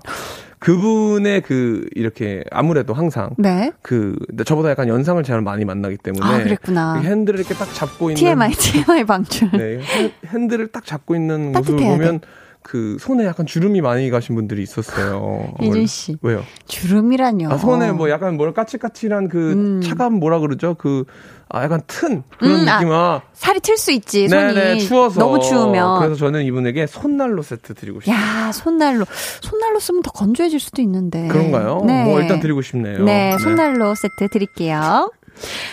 그분의 0.61 1.41
그 1.41 1.89
이렇게 1.95 2.45
아무래도 2.51 2.93
항상 2.95 3.31
네. 3.39 3.73
그 3.83 4.15
저보다 4.45 4.71
약간 4.71 4.89
연상을 4.89 5.21
제일 5.23 5.41
많이 5.41 5.65
만나기 5.65 5.97
때문에 5.97 6.25
아, 6.25 6.43
그랬구나. 6.43 7.01
그 7.01 7.07
핸들을 7.09 7.41
이렇게 7.41 7.55
딱 7.55 7.73
잡고 7.75 8.11
있는 8.11 8.21
TMI, 8.21 8.53
TMI 8.85 9.05
방출. 9.05 9.51
네, 9.53 9.81
핸- 9.81 10.13
핸들을 10.27 10.69
딱 10.69 10.85
잡고 10.85 11.15
있는 11.15 11.53
모습을 11.53 11.79
보면 11.83 12.21
그 12.63 12.97
손에 13.01 13.25
약간 13.25 13.47
주름이 13.47 13.81
많이 13.81 14.11
가신 14.11 14.35
분들이 14.35 14.63
있었어요. 14.63 15.55
원래. 15.61 15.87
씨. 15.87 16.17
왜요? 16.23 16.43
주름이라뇨. 16.67 17.51
아, 17.51 17.57
손에 17.57 17.93
뭐 17.93 18.11
약간 18.11 18.37
뭐라 18.37 18.53
까칠까칠한 18.53 19.29
그 19.29 19.81
차가운 19.83 20.15
뭐라 20.15 20.41
그러죠? 20.41 20.75
그 20.75 21.05
아, 21.53 21.65
약간 21.65 21.81
튼 21.89 22.23
그런 22.39 22.61
음, 22.63 22.69
아, 22.69 22.79
느낌. 22.79 22.93
아, 22.93 23.23
살이 23.33 23.59
틀 23.59 23.77
수 23.77 23.91
있지, 23.91 24.29
손이. 24.29 24.55
네네, 24.55 24.79
추워서. 24.79 25.19
너무 25.19 25.41
추우면. 25.41 25.99
그래서 25.99 26.15
저는 26.15 26.45
이분에게 26.45 26.87
손난로 26.87 27.43
세트 27.43 27.75
드리고 27.75 28.01
싶어요. 28.03 28.15
야, 28.17 28.53
손난로. 28.53 29.05
손난로 29.41 29.81
쓰면 29.81 30.03
더 30.03 30.13
건조해질 30.13 30.61
수도 30.61 30.81
있는데. 30.83 31.27
그런가요? 31.27 31.83
네. 31.85 32.05
뭐 32.05 32.21
일단 32.21 32.39
드리고 32.39 32.63
싶네요. 32.63 33.03
네, 33.05 33.37
손난로 33.39 33.97
세트 33.97 34.29
드릴게요. 34.29 35.11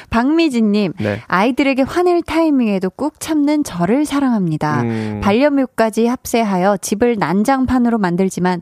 박미진님, 0.09 0.93
네. 0.99 1.21
아이들에게 1.27 1.83
화낼 1.83 2.21
타이밍에도 2.21 2.89
꾹 2.89 3.19
참는 3.19 3.63
저를 3.63 4.05
사랑합니다. 4.05 4.81
음. 4.81 5.21
반려묘까지 5.23 6.07
합세하여 6.07 6.77
집을 6.77 7.17
난장판으로 7.19 7.97
만들지만, 7.97 8.61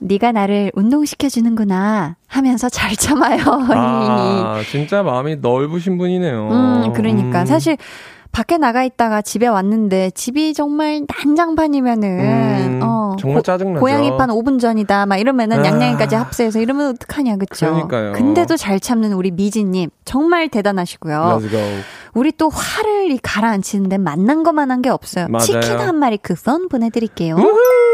네가 0.00 0.32
나를 0.32 0.72
운동시켜주는구나 0.74 2.16
하면서 2.26 2.68
잘 2.68 2.96
참아요. 2.96 3.40
아, 3.70 4.60
진짜 4.70 5.02
마음이 5.02 5.36
넓으신 5.36 5.98
분이네요. 5.98 6.48
음, 6.50 6.92
그러니까. 6.92 7.40
음. 7.42 7.46
사실, 7.46 7.76
밖에 8.34 8.58
나가 8.58 8.82
있다가 8.82 9.22
집에 9.22 9.46
왔는데 9.46 10.10
집이 10.10 10.54
정말 10.54 11.06
난장판이면은 11.24 12.08
음, 12.08 12.80
어 12.82 13.14
정말 13.16 13.42
짜증나죠. 13.44 13.80
고양이판 13.80 14.28
5분 14.30 14.60
전이다 14.60 15.06
막 15.06 15.18
이러면은 15.18 15.60
아. 15.60 15.64
양양이까지 15.64 16.16
합세해서 16.16 16.60
이러면 16.60 16.90
어떡하냐 16.90 17.36
그쵸? 17.36 17.66
그러니까요. 17.66 18.12
근데도 18.12 18.56
잘 18.56 18.80
참는 18.80 19.12
우리 19.12 19.30
미지님 19.30 19.88
정말 20.04 20.48
대단하시고요. 20.48 21.40
우리 22.14 22.32
또 22.32 22.48
화를 22.48 23.12
이 23.12 23.18
가라앉히는데 23.22 23.98
만난 23.98 24.42
것만한 24.42 24.82
게 24.82 24.88
없어요. 24.90 25.28
맞아요. 25.28 25.44
치킨 25.44 25.78
한 25.78 25.94
마리 25.96 26.16
쿠폰 26.16 26.68
보내드릴게요. 26.68 27.36
우후! 27.36 27.93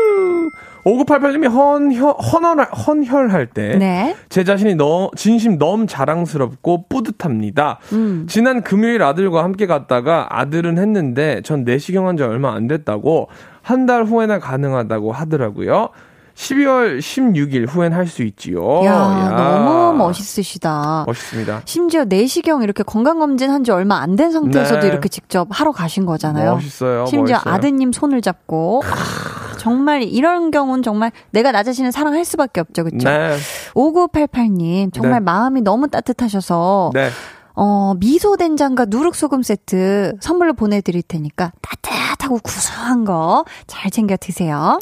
5988님이 0.85 1.49
헌혈, 1.51 2.15
헌혈, 2.19 2.65
헌혈할 2.73 3.47
때. 3.49 3.77
네. 3.77 4.17
제 4.29 4.45
자신이 4.45 4.75
너, 4.77 5.11
진심 5.17 5.59
너무 5.59 5.87
자랑스럽고 5.87 6.87
뿌듯합니다. 6.89 7.79
음. 7.93 8.27
지난 8.29 8.63
금요일 8.63 9.03
아들과 9.03 9.45
함께 9.45 9.67
갔다가 9.67 10.27
아들은 10.31 10.79
했는데 10.79 11.43
전 11.43 11.65
내시경 11.65 12.07
한 12.07 12.17
지 12.17 12.23
얼마 12.23 12.55
안 12.55 12.67
됐다고 12.67 13.29
한 13.63 13.87
달 13.87 14.05
후에나 14.05 14.39
가능하다고 14.39 15.13
하더라고요. 15.13 15.91
12월 16.35 16.99
16일 17.01 17.69
후엔 17.69 17.93
할 17.93 18.07
수 18.07 18.23
있지요. 18.23 18.83
야, 18.85 18.93
야. 18.93 19.31
너무 19.37 19.97
멋있으시다. 19.99 21.05
멋있습니다. 21.07 21.63
심지어 21.67 22.05
내시경 22.05 22.63
이렇게 22.63 22.83
건강검진 22.83 23.51
한 23.51 23.63
지 23.65 23.71
얼마 23.73 23.97
안 24.01 24.17
된 24.17 24.31
상태에서도 24.33 24.81
네. 24.81 24.87
이렇게 24.89 25.09
직접 25.11 25.47
하러 25.51 25.73
가신 25.73 26.07
거잖아요. 26.07 26.55
멋있어요. 26.55 27.05
심지어 27.07 27.37
멋있어요. 27.37 27.55
아드님 27.55 27.93
손을 27.93 28.23
잡고 28.23 28.83
정말 29.61 30.03
이런 30.03 30.51
경우는 30.51 30.83
정말 30.83 31.13
내가 31.31 31.53
나 31.53 31.63
자신을 31.63 31.93
사랑할 31.93 32.25
수밖에 32.25 32.61
없죠. 32.61 32.85
그렇죠? 32.85 33.09
네. 33.09 33.37
5988님 33.75 34.93
정말 34.93 35.13
네. 35.15 35.21
마음이 35.21 35.61
너무 35.61 35.89
따뜻하셔서 35.89 36.91
네. 36.95 37.11
어, 37.55 37.95
미소 37.99 38.37
된장과 38.37 38.87
누룩 38.89 39.15
소금 39.15 39.43
세트 39.43 40.17
선물로 40.21 40.55
보내 40.55 40.81
드릴 40.81 41.03
테니까 41.03 41.53
따뜻하고 41.61 42.39
구수한 42.43 43.05
거 43.05 43.45
잘 43.67 43.91
챙겨 43.91 44.17
드세요. 44.17 44.79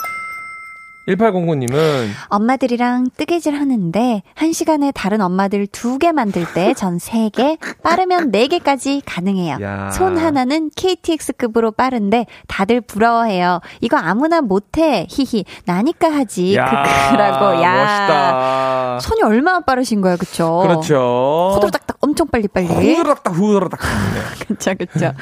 1809님은 1.09 2.09
엄마들이랑 2.29 3.07
뜨개질 3.17 3.55
하는데 3.55 4.23
한 4.35 4.53
시간에 4.53 4.93
다른 4.93 5.21
엄마들 5.21 5.67
두 5.67 5.99
개 5.99 6.13
만들 6.13 6.45
때 6.55 6.75
전 6.75 6.99
세 6.99 7.29
개, 7.31 7.57
빠르면 7.83 8.31
네 8.31 8.47
개까지 8.47 9.03
가능해요. 9.07 9.57
야. 9.63 9.91
손 9.91 10.17
하나는 10.19 10.71
KTX급으로 10.77 11.73
빠른데 11.73 12.27
다들 12.47 12.81
부러워해요. 12.81 13.61
이거 13.81 13.97
아무나 13.97 14.41
못해. 14.41 15.07
히히. 15.09 15.45
나니까 15.65 16.11
하지. 16.13 16.57
크크라고. 16.57 17.63
야. 17.63 17.73
멋있다. 17.73 18.99
손이 19.01 19.23
얼마나 19.23 19.61
빠르신 19.61 20.01
거예요, 20.01 20.17
그쵸? 20.19 20.61
그렇죠. 20.63 21.53
호들딱딱 21.55 21.97
엄청 22.01 22.27
빨리 22.29 22.49
빨리. 22.49 22.67
후드락딱 22.67 23.35
후드락딱. 23.35 23.81
네. 23.81 24.45
그쵸, 24.47 24.75
그쵸. 24.79 25.13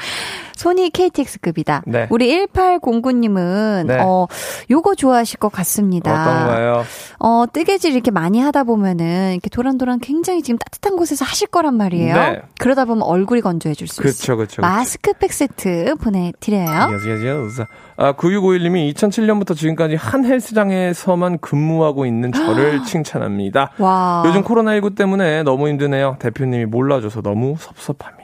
손이 0.57 0.89
KTX급이다. 0.89 1.83
네. 1.85 2.07
우리 2.09 2.47
1809님은, 2.47 3.85
네. 3.85 3.97
어, 4.01 4.27
요거 4.71 4.95
좋아하실 4.95 5.37
것 5.37 5.51
같습니다. 5.51 6.11
어떤 6.11 6.47
거예요? 6.47 6.83
어, 7.19 7.45
뜨개질 7.51 7.93
이렇게 7.93 8.09
많이 8.09 8.41
하다 8.41 8.63
보면은 8.63 9.33
이렇게 9.33 9.49
도란도란 9.49 9.99
굉장히 9.99 10.41
지금 10.41 10.57
따뜻한 10.57 10.95
곳에서 10.97 11.25
하실 11.25 11.47
거란 11.47 11.75
말이에요. 11.75 12.15
네. 12.15 12.41
그러다 12.59 12.85
보면 12.85 13.03
얼굴이 13.03 13.41
건조해질 13.41 13.87
수 13.87 14.01
그쵸, 14.01 14.09
있어요. 14.09 14.37
그쵸. 14.37 14.61
마스크팩 14.63 15.31
세트 15.31 15.95
보내드려요. 16.01 16.89
Yes. 16.89 17.63
아, 17.95 18.13
9651님이 18.13 18.93
2007년부터 18.95 19.55
지금까지 19.55 19.95
한 19.95 20.25
헬스장에서만 20.25 21.37
근무하고 21.37 22.07
있는 22.07 22.31
저를 22.31 22.81
칭찬합니다. 22.85 23.71
와. 23.77 24.23
요즘 24.25 24.43
코로나19 24.43 24.95
때문에 24.95 25.43
너무 25.43 25.67
힘드네요. 25.67 26.17
대표님이 26.19 26.65
몰라줘서 26.65 27.21
너무 27.21 27.55
섭섭합니다. 27.59 28.16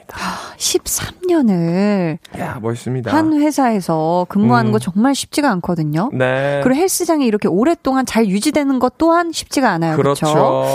13년을 0.56 2.18
야, 2.38 2.58
멋있습니다. 2.60 3.14
한 3.14 3.32
회사에서 3.34 4.26
근무하는 4.28 4.70
음. 4.70 4.72
거 4.72 4.78
정말 4.78 5.14
쉽지가 5.14 5.50
않거든요. 5.52 6.10
네. 6.12 6.60
그리고 6.62 6.80
헬스장이 6.80 7.26
이렇게 7.26 7.48
오랫동안 7.48 8.06
잘 8.06 8.26
유지되는 8.26 8.78
것 8.78 8.96
또한 8.98 9.32
쉽지가 9.32 9.70
않아요. 9.70 9.96
그렇죠. 9.96 10.26
그렇죠. 10.26 10.66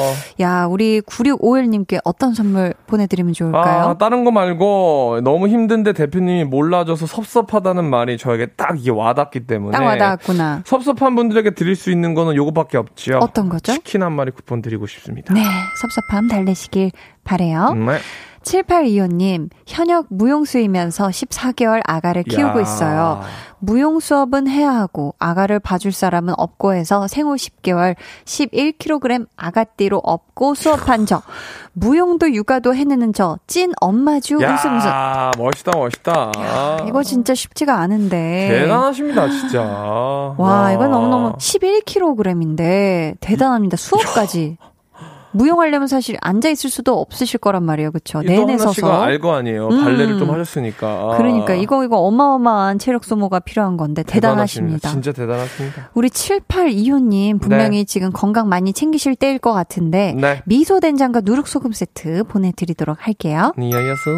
야, 0.42 0.66
우리 0.66 1.02
9651님께 1.02 2.00
어떤 2.04 2.34
선물 2.34 2.74
보내드리면 2.88 3.34
좋을까요? 3.34 3.90
아, 3.90 3.98
다른 3.98 4.26
거 4.26 4.32
말고 4.32 5.22
너무 5.24 5.48
힘든데 5.48 5.94
대표님이 5.94 6.44
몰라줘서 6.46 7.06
섭섭하다는 7.06 7.86
말이 7.90 8.18
저에게 8.18 8.48
딱 8.58 8.80
이게 8.80 8.92
와닿기 8.92 9.48
때문에 9.48 9.78
딱 9.78 9.84
와닿았구나. 9.84 10.64
섭섭한 10.66 11.16
분들에게 11.16 11.52
드릴 11.52 11.76
수 11.76 11.92
있는 11.92 12.14
거는 12.14 12.36
요거밖에 12.36 12.78
없죠. 12.78 13.20
어떤 13.22 13.50
거죠? 13.50 13.74
치킨 13.74 14.04
한 14.04 14.14
마리 14.14 14.32
쿠폰 14.32 14.62
드리고 14.62 14.88
싶습니다. 14.88 15.34
네, 15.34 15.42
섭섭함 15.82 16.28
달래시길 16.28 16.92
바래요. 17.24 17.74
네. 17.74 18.00
7825님, 18.44 19.50
현역 19.68 20.06
무용수이면서 20.10 21.08
14개월 21.08 21.82
아가를 21.86 22.24
키우고 22.24 22.60
야. 22.60 22.62
있어요. 22.62 23.22
무용 23.62 24.00
수업은 24.00 24.48
해야 24.48 24.72
하고 24.74 25.14
아가를 25.20 25.60
봐줄 25.60 25.92
사람은 25.92 26.34
없고 26.38 26.74
해서 26.74 27.08
생후 27.10 27.36
10개월 27.36 27.96
11kg 28.24 29.28
아가띠로 29.36 30.00
업고 30.02 30.56
수업한 30.56 31.06
저. 31.06 31.22
무용도 31.74 32.34
육아도 32.34 32.74
해내는 32.74 33.12
저 33.14 33.38
찐 33.48 33.74
엄마주 33.82 34.36
웃음 34.36 34.78
웃음. 34.78 34.88
야, 34.90 35.32
멋있다, 35.38 35.72
멋있다. 35.76 36.32
이거 36.88 37.04
진짜 37.04 37.36
쉽지가 37.36 37.76
않은데. 37.80 38.48
대단하십니다, 38.62 39.30
진짜. 39.30 39.62
와, 40.38 40.72
이건 40.72 40.92
너무너무 40.92 41.34
11kg인데 41.38 43.18
대단합니다. 43.20 43.76
수업까지. 43.78 44.58
무용하려면 45.32 45.88
사실 45.88 46.18
앉아 46.22 46.50
있을 46.50 46.70
수도 46.70 47.00
없으실 47.00 47.40
거란 47.40 47.64
말이에요. 47.64 47.92
그렇죠? 47.92 48.22
내내 48.22 48.58
서서. 48.58 49.04
알거 49.04 49.36
아니에요. 49.36 49.68
음. 49.68 49.84
발레를 49.84 50.18
좀 50.18 50.30
하셨으니까. 50.32 51.16
그러니까 51.18 51.54
이거 51.54 51.84
이거 51.84 51.98
어마어마한 51.98 52.80
체력 52.80 53.04
소모가 53.04 53.40
필요한 53.40 53.78
건데 53.78 54.04
대단하십니다. 54.04 54.90
진짜 54.90 55.12
대단하십니다. 55.12 55.92
우리 55.94 56.10
7825님 56.10 57.40
분명히 57.42 57.86
지금 57.86 58.12
건강 58.12 58.50
많이 58.50 58.74
챙기실 58.74 59.16
때일 59.16 59.40
것 59.40 59.54
같은데 59.54 60.16
네. 60.18 60.42
미소 60.46 60.80
된장과 60.80 61.22
누룩 61.24 61.48
소금 61.48 61.72
세트 61.72 62.24
보내드리도록 62.26 63.06
할게요. 63.08 63.54
니아야스. 63.58 64.10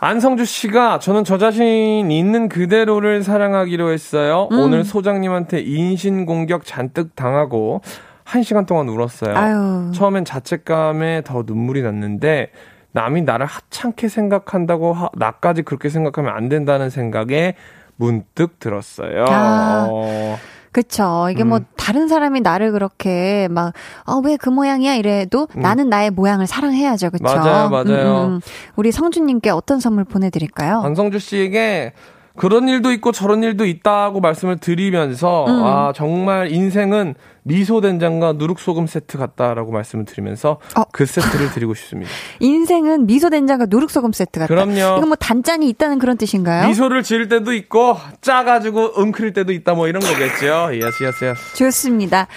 안성주 0.00 0.44
씨가 0.44 1.00
저는 1.00 1.24
저 1.24 1.38
자신 1.38 2.10
있는 2.10 2.48
그대로를 2.48 3.24
사랑하기로 3.24 3.90
했어요. 3.90 4.48
음. 4.52 4.58
오늘 4.60 4.84
소장님한테 4.84 5.60
인신 5.60 6.24
공격 6.24 6.64
잔뜩 6.64 7.16
당하고 7.16 7.80
한 8.28 8.42
시간 8.42 8.66
동안 8.66 8.88
울었어요. 8.90 9.34
아유. 9.34 9.90
처음엔 9.94 10.26
자책감에 10.26 11.22
더 11.24 11.44
눈물이 11.46 11.80
났는데 11.82 12.50
남이 12.92 13.22
나를 13.22 13.46
하찮게 13.46 14.08
생각한다고 14.08 14.92
하- 14.92 15.08
나까지 15.14 15.62
그렇게 15.62 15.88
생각하면 15.88 16.34
안 16.34 16.50
된다는 16.50 16.90
생각에 16.90 17.54
문득 17.96 18.58
들었어요. 18.60 19.24
아. 19.28 19.88
어, 19.90 20.36
그쵸. 20.72 21.28
이게 21.30 21.42
음. 21.42 21.48
뭐 21.48 21.60
다른 21.78 22.06
사람이 22.06 22.42
나를 22.42 22.72
그렇게 22.72 23.48
막, 23.50 23.72
어, 24.06 24.20
왜 24.22 24.36
그 24.36 24.50
모양이야? 24.50 24.94
이래도 24.96 25.48
나는 25.54 25.88
나의 25.88 26.10
모양을 26.10 26.46
사랑해야죠. 26.46 27.08
그쵸. 27.10 27.24
음. 27.24 27.34
맞아요, 27.38 27.68
맞아요. 27.70 28.40
우리 28.76 28.92
성주님께 28.92 29.48
어떤 29.50 29.80
선물 29.80 30.04
보내드릴까요? 30.04 30.82
안성주 30.82 31.18
씨에게 31.18 31.94
그런 32.38 32.68
일도 32.68 32.92
있고 32.92 33.10
저런 33.12 33.42
일도 33.42 33.66
있다고 33.66 34.20
말씀을 34.20 34.58
드리면서 34.58 35.44
음. 35.46 35.64
아 35.64 35.92
정말 35.94 36.52
인생은 36.52 37.16
미소 37.42 37.80
된장과 37.80 38.34
누룩 38.34 38.60
소금 38.60 38.86
세트 38.86 39.18
같다라고 39.18 39.72
말씀을 39.72 40.04
드리면서 40.04 40.60
어. 40.76 40.84
그 40.92 41.04
세트를 41.04 41.50
드리고 41.50 41.74
싶습니다. 41.74 42.10
인생은 42.40 43.06
미소 43.06 43.28
된장과 43.28 43.66
누룩 43.68 43.90
소금 43.90 44.12
세트 44.12 44.38
같다. 44.38 44.46
그럼요. 44.46 44.98
이거 44.98 45.06
뭐 45.06 45.16
단짠이 45.16 45.68
있다는 45.68 45.98
그런 45.98 46.16
뜻인가요? 46.16 46.68
미소를 46.68 47.02
지을 47.02 47.28
때도 47.28 47.52
있고 47.54 47.96
짜가지고 48.20 49.00
웅크릴 49.00 49.32
때도 49.32 49.52
있다 49.52 49.74
뭐 49.74 49.88
이런 49.88 50.00
거겠죠. 50.00 50.70
yes 50.74 51.04
yes 51.04 51.24
yes. 51.24 51.56
좋습니다. 51.56 52.28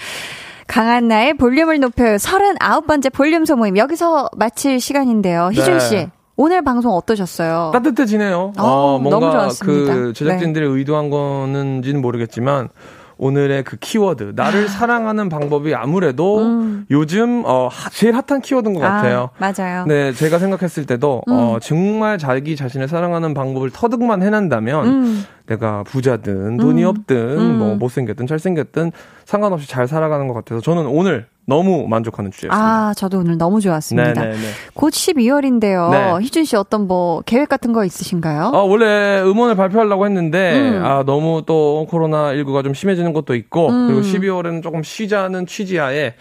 강한 0.66 1.06
나의 1.06 1.34
볼륨을 1.34 1.78
높여요. 1.80 2.16
39번째 2.16 3.12
볼륨 3.12 3.44
소모임. 3.44 3.76
여기서 3.76 4.30
마칠 4.36 4.80
시간인데요. 4.80 5.50
희준 5.52 5.78
네. 5.78 6.10
씨. 6.42 6.44
오늘 6.44 6.62
방송 6.62 6.92
어떠셨어요? 6.92 7.70
따뜻해지네요. 7.72 8.52
어, 8.58 8.62
어, 8.62 8.98
뭔가 8.98 9.20
너무 9.20 9.32
좋았습니다. 9.32 9.94
네. 9.94 9.98
그 10.00 10.12
제작진들이 10.12 10.66
의도한 10.66 11.10
거는지는 11.10 12.00
모르겠지만 12.02 12.68
오늘의 13.18 13.62
그 13.62 13.76
키워드 13.76 14.32
나를 14.34 14.68
사랑하는 14.68 15.28
방법이 15.28 15.74
아무래도 15.76 16.40
요즘 16.90 17.44
어 17.46 17.68
하- 17.70 17.90
제일 17.90 18.14
핫한 18.16 18.40
키워드인 18.42 18.74
것 18.74 18.80
같아요. 18.80 19.30
음. 19.38 19.44
아, 19.44 19.52
맞아요. 19.56 19.84
네, 19.86 20.12
제가 20.12 20.38
생각했을 20.40 20.86
때도 20.86 21.22
음. 21.28 21.32
어 21.32 21.58
정말 21.60 22.18
자기 22.18 22.56
자신을 22.56 22.88
사랑하는 22.88 23.32
방법을 23.34 23.70
터득만 23.70 24.22
해낸다면 24.22 24.86
음. 24.86 25.24
내가 25.46 25.82
부자든 25.84 26.56
돈이 26.56 26.82
음. 26.82 26.88
없든 26.88 27.16
음. 27.16 27.58
뭐 27.58 27.74
못생겼든 27.76 28.26
잘생겼든 28.26 28.92
상관없이 29.24 29.68
잘 29.68 29.88
살아가는 29.88 30.28
것 30.28 30.34
같아서 30.34 30.60
저는 30.60 30.86
오늘 30.86 31.26
너무 31.44 31.88
만족하는 31.88 32.30
주제였습니다. 32.30 32.88
아, 32.88 32.94
저도 32.94 33.18
오늘 33.18 33.36
너무 33.36 33.60
좋았습니다. 33.60 34.12
네네네. 34.12 34.46
곧 34.74 34.92
12월인데요. 34.92 35.90
네. 35.90 36.24
희준 36.24 36.44
씨 36.44 36.56
어떤 36.56 36.86
뭐 36.86 37.20
계획 37.22 37.48
같은 37.48 37.72
거 37.72 37.84
있으신가요? 37.84 38.52
아, 38.54 38.58
원래 38.58 39.20
음원을 39.22 39.56
발표하려고 39.56 40.06
했는데, 40.06 40.76
음. 40.76 40.84
아, 40.84 41.02
너무 41.04 41.42
또 41.44 41.86
코로나 41.90 42.32
19가 42.32 42.62
좀 42.62 42.74
심해지는 42.74 43.12
것도 43.12 43.34
있고, 43.34 43.70
음. 43.70 43.88
그리고 43.88 44.02
12월에는 44.02 44.62
조금 44.62 44.82
쉬자는 44.84 45.46
취지하에, 45.46 46.14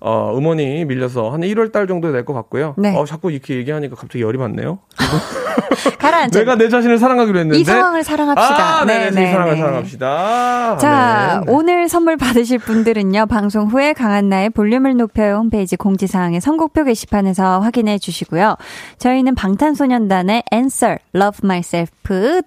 어, 0.00 0.32
음원이 0.36 0.84
밀려서 0.84 1.30
한 1.30 1.40
1월 1.40 1.72
달 1.72 1.86
정도에 1.86 2.12
낼것 2.12 2.34
같고요. 2.34 2.74
네. 2.78 2.96
어, 2.96 3.04
자꾸 3.04 3.30
이렇게 3.30 3.56
얘기하니까 3.56 3.96
갑자기 3.96 4.22
열이 4.22 4.38
받네요. 4.38 4.78
가라앉아. 5.98 6.38
내가 6.38 6.56
내 6.56 6.68
자신을 6.68 6.98
사랑하기로 6.98 7.38
했는데. 7.38 7.58
이 7.58 7.64
상황을 7.64 8.02
사랑합시다. 8.02 8.80
아, 8.80 8.84
네네. 8.84 9.10
네, 9.10 9.28
이 9.28 9.32
상황을 9.32 9.54
네. 9.54 9.60
사랑합시다. 9.60 10.76
자, 10.78 11.42
네. 11.44 11.52
오늘 11.52 11.88
선물 11.88 12.16
받으실 12.16 12.58
분들은요, 12.58 13.26
방송 13.26 13.68
후에 13.68 13.92
강한 13.92 14.28
나의 14.28 14.50
볼륨을 14.50 14.96
높여요 14.96 15.36
홈페이지 15.36 15.76
공지사항의 15.76 16.40
선곡표 16.40 16.84
게시판에서 16.84 17.60
확인해 17.60 17.98
주시고요. 17.98 18.56
저희는 18.98 19.34
방탄소년단의 19.34 20.44
Answer, 20.52 20.98
Love 21.14 21.40
Myself 21.44 21.92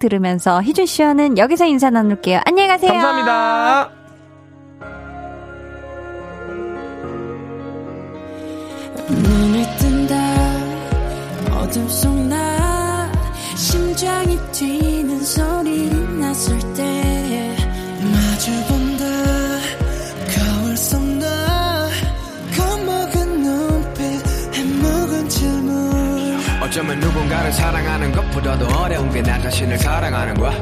들으면서 0.00 0.62
희준 0.62 0.86
씨와는 0.86 1.38
여기서 1.38 1.66
인사 1.66 1.90
나눌게요. 1.90 2.40
안녕히 2.44 2.68
가세요. 2.68 2.92
감사합니다. 2.92 4.01
눈을 9.08 9.76
뜬다. 9.78 10.14
어둠 11.50 11.88
속 11.88 12.12
나 12.28 13.10
심장이 13.56 14.38
뛰는 14.52 15.22
소리 15.24 15.88
났을 16.18 16.58
때 16.74 17.56
마주 18.12 18.50
본다. 18.68 19.04
거울 20.34 20.76
속 20.76 21.02
나 21.02 21.88
겁먹은 22.56 23.42
눈빛 23.42 24.00
해묵은 24.54 25.28
질문 25.28 26.01
어쩌면 26.62 26.98
누군가를 27.00 27.52
사랑하는 27.52 28.12
것보다도 28.12 28.66
어려운 28.78 29.10
게 29.10 29.20
나 29.22 29.38
자신을 29.40 29.78
사랑하는 29.78 30.34
거야. 30.34 30.52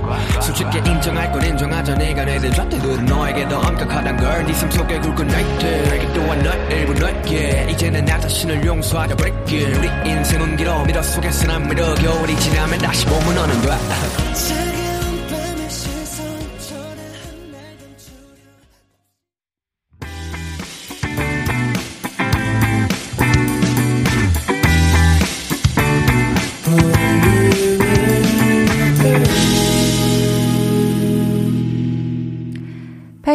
솔직히 0.40 0.78
인정할 0.78 1.30
건 1.32 1.44
인정하자. 1.44 1.94
내가 1.94 2.24
내든 2.24 2.52
좌태들은 2.52 3.04
너에게 3.06 3.48
더 3.48 3.58
엄격하단 3.58 4.16
걸네 4.16 4.52
삶 4.54 4.70
속에 4.70 4.98
굵은 5.00 5.26
나이트 5.28 5.64
나이테 5.90 6.12
또한 6.12 6.42
너의 6.42 6.72
일부 6.72 6.94
너이기에. 6.94 7.66
이제는 7.70 8.04
나 8.04 8.18
자신을 8.18 8.64
용서하자 8.64 9.14
버리기엔 9.16 9.64
우리 9.78 10.10
인생은 10.10 10.56
길어 10.56 10.84
미로 10.84 11.02
속에선 11.02 11.46
날 11.46 11.68
믿어 11.68 11.94
겨울이 11.94 12.36
지나면 12.38 12.78
다시 12.78 13.06
봄은 13.06 13.38
오는 13.38 13.62
거야 13.62 13.78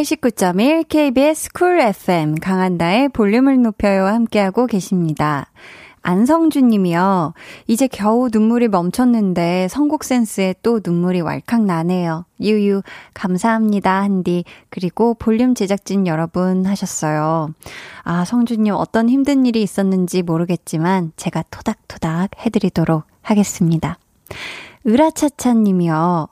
89.1 0.05 0.87
KBS 0.87 1.51
Cool 1.51 1.79
FM 1.79 2.35
강한나의 2.35 3.09
볼륨을 3.09 3.63
높여요 3.63 4.05
함께하고 4.05 4.67
계십니다. 4.67 5.47
안성준 6.03 6.67
님이요. 6.67 7.33
이제 7.65 7.87
겨우 7.87 8.29
눈물이 8.31 8.67
멈췄는데 8.67 9.67
선곡 9.67 10.03
센스에 10.03 10.53
또 10.61 10.79
눈물이 10.85 11.21
왈칵 11.21 11.63
나네요. 11.63 12.25
유유, 12.39 12.83
감사합니다. 13.15 14.03
한디. 14.03 14.43
그리고 14.69 15.15
볼륨 15.15 15.55
제작진 15.55 16.05
여러분 16.05 16.67
하셨어요. 16.67 17.49
아, 18.03 18.25
성준님 18.25 18.75
어떤 18.75 19.09
힘든 19.09 19.47
일이 19.47 19.63
있었는지 19.63 20.21
모르겠지만 20.21 21.13
제가 21.17 21.43
토닥토닥 21.49 22.29
해드리도록 22.45 23.05
하겠습니다. 23.23 23.97
으라차차님이요. 24.85 26.27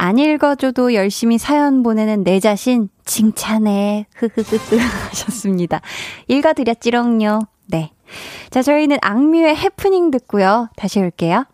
안 0.00 0.18
읽어줘도 0.18 0.94
열심히 0.94 1.36
사연 1.36 1.82
보내는 1.82 2.24
내 2.24 2.40
자신 2.40 2.88
칭찬해. 3.04 4.06
흐흐흐흐 4.14 4.78
하셨습니다. 4.78 5.82
읽어드렸지롱요. 6.26 7.40
네. 7.66 7.90
자, 8.48 8.62
저희는 8.62 8.96
악뮤의 9.02 9.54
해프닝 9.54 10.10
듣고요. 10.10 10.70
다시 10.74 11.00
올게요. 11.00 11.44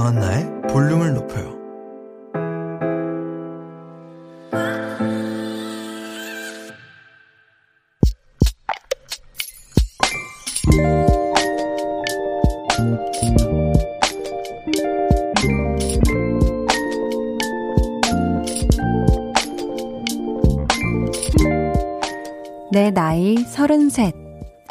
강한나의 0.00 0.62
볼륨을 0.70 1.12
높여요 1.12 1.60
내 22.72 22.90
나이 22.92 23.36
서른셋. 23.36 24.14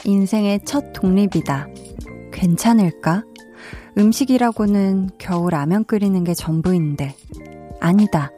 인생의 0.05 0.61
첫 0.65 0.93
독립이다. 0.93 1.67
괜찮을까? 2.31 3.28
음식이라고는 3.99 5.09
겨우 5.17 5.49
라면 5.49 5.83
끓이는 5.83 6.23
게 6.23 6.33
전부인데. 6.33 7.15
아니다. 7.81 8.31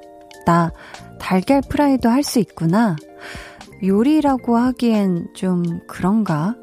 나 0.45 0.72
달걀 1.20 1.62
프라이도 1.70 2.09
할 2.09 2.24
수 2.24 2.39
있구나. 2.39 2.95
요리라고 3.84 4.57
하기엔 4.57 5.28
좀 5.36 5.64
그런가? 5.88 6.55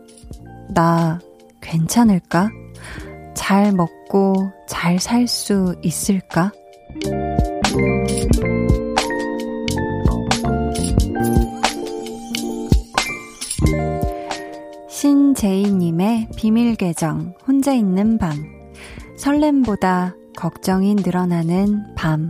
나 0.74 1.20
괜찮을까? 1.60 2.50
잘 3.34 3.72
먹고 3.72 4.50
잘 4.66 4.98
살 4.98 5.28
수 5.28 5.76
있을까? 5.82 6.50
신제이님의 14.88 16.28
비밀 16.36 16.74
계정, 16.74 17.34
혼자 17.46 17.72
있는 17.72 18.18
밤. 18.18 18.57
설렘보다 19.18 20.14
걱정이 20.36 20.94
늘어나는 20.94 21.94
밤. 21.96 22.28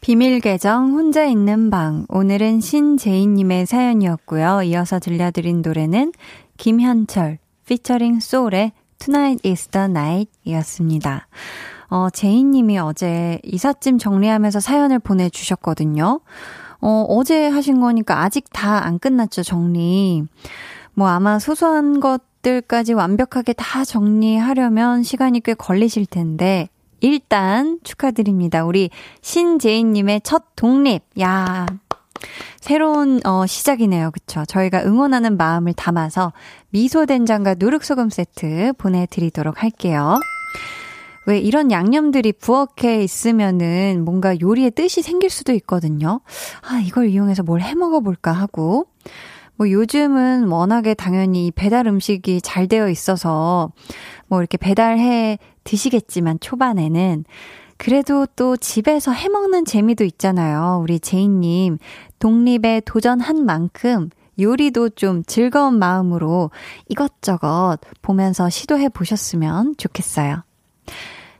비밀 0.00 0.40
계정 0.40 0.92
혼자 0.92 1.24
있는 1.24 1.70
방. 1.70 2.04
오늘은 2.10 2.60
신제이님의 2.60 3.64
사연이었고요. 3.64 4.62
이어서 4.64 4.98
들려드린 4.98 5.62
노래는 5.62 6.12
김현철 6.58 7.38
피처링 7.66 8.20
소울의 8.20 8.72
Tonight 8.98 9.48
is 9.48 9.68
the 9.68 9.86
night 9.86 10.30
이었습니다. 10.44 11.26
어, 11.88 12.10
제이님이 12.10 12.78
어제 12.78 13.38
이삿짐 13.44 13.96
정리하면서 13.98 14.60
사연을 14.60 14.98
보내주셨거든요. 14.98 16.20
어, 16.80 17.06
어제 17.08 17.48
하신 17.48 17.80
거니까 17.80 18.22
아직 18.22 18.44
다 18.52 18.84
안 18.84 18.98
끝났죠, 18.98 19.42
정리. 19.42 20.24
뭐 20.92 21.08
아마 21.08 21.38
소소한 21.38 22.00
것 22.00 22.20
들까지 22.42 22.92
완벽하게 22.92 23.54
다 23.54 23.86
정리하려면 23.86 25.02
시간이 25.02 25.40
꽤 25.40 25.54
걸리실 25.54 26.04
텐데, 26.04 26.68
일단 27.04 27.78
축하드립니다. 27.84 28.64
우리 28.64 28.88
신재인님의 29.20 30.22
첫 30.24 30.56
독립. 30.56 31.02
야 31.20 31.66
새로운 32.62 33.20
어, 33.26 33.44
시작이네요. 33.44 34.10
그쵸? 34.10 34.44
저희가 34.48 34.84
응원하는 34.84 35.36
마음을 35.36 35.74
담아서 35.74 36.32
미소된장과 36.70 37.56
누룩소금 37.58 38.08
세트 38.08 38.72
보내드리도록 38.78 39.62
할게요. 39.62 40.18
왜 41.26 41.38
이런 41.38 41.70
양념들이 41.70 42.32
부엌에 42.32 43.02
있으면은 43.02 44.02
뭔가 44.06 44.34
요리의 44.40 44.70
뜻이 44.70 45.02
생길 45.02 45.28
수도 45.28 45.52
있거든요. 45.52 46.22
아, 46.62 46.80
이걸 46.82 47.10
이용해서 47.10 47.42
뭘 47.42 47.60
해 47.60 47.74
먹어볼까 47.74 48.32
하고. 48.32 48.86
뭐 49.56 49.70
요즘은 49.70 50.48
워낙에 50.48 50.94
당연히 50.94 51.52
배달 51.54 51.86
음식이 51.86 52.40
잘 52.40 52.66
되어 52.66 52.88
있어서 52.88 53.70
뭐 54.28 54.40
이렇게 54.40 54.56
배달해 54.56 55.38
드시겠지만 55.64 56.40
초반에는 56.40 57.24
그래도 57.76 58.26
또 58.36 58.56
집에서 58.56 59.12
해 59.12 59.28
먹는 59.28 59.64
재미도 59.64 60.04
있잖아요. 60.04 60.80
우리 60.82 61.00
제이님 61.00 61.78
독립에 62.18 62.82
도전한 62.84 63.44
만큼 63.44 64.10
요리도 64.38 64.90
좀 64.90 65.22
즐거운 65.24 65.78
마음으로 65.78 66.50
이것저것 66.88 67.78
보면서 68.02 68.48
시도해 68.48 68.88
보셨으면 68.88 69.74
좋겠어요. 69.76 70.42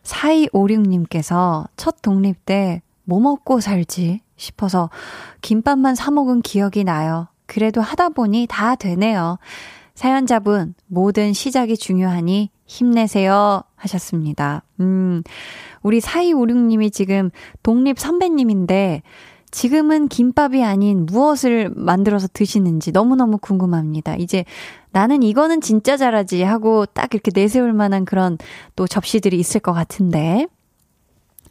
4256님께서 0.03 1.66
첫 1.76 2.03
독립 2.03 2.45
때 2.45 2.82
뭐 3.05 3.20
먹고 3.20 3.61
살지 3.61 4.20
싶어서 4.37 4.91
김밥만 5.43 5.95
사먹은 5.95 6.43
기억이 6.43 6.85
나요. 6.85 7.28
그래도 7.47 7.80
하다 7.80 8.11
보니 8.11 8.47
다 8.49 8.74
되네요. 8.74 9.39
사연자분, 9.95 10.74
모든 10.87 11.32
시작이 11.32 11.76
중요하니 11.76 12.51
힘내세요. 12.67 13.62
하셨습니다. 13.77 14.62
음, 14.81 15.23
우리 15.83 16.01
4256님이 16.01 16.93
지금 16.93 17.31
독립 17.62 17.99
선배님인데, 17.99 19.03
지금은 19.55 20.09
김밥이 20.09 20.65
아닌 20.65 21.07
무엇을 21.07 21.71
만들어서 21.77 22.27
드시는지 22.33 22.91
너무너무 22.91 23.39
궁금합니다. 23.39 24.17
이제 24.17 24.45
나는 24.91 25.23
이거는 25.23 25.61
진짜 25.61 25.97
잘하지 25.97 26.43
하고 26.43 26.87
딱 26.87 27.15
이렇게 27.15 27.31
내세울 27.33 27.73
만한 27.73 28.05
그런 28.05 28.37
또 28.75 28.89
접시들이 28.89 29.39
있을 29.39 29.61
것 29.61 29.73
같은데. 29.73 30.49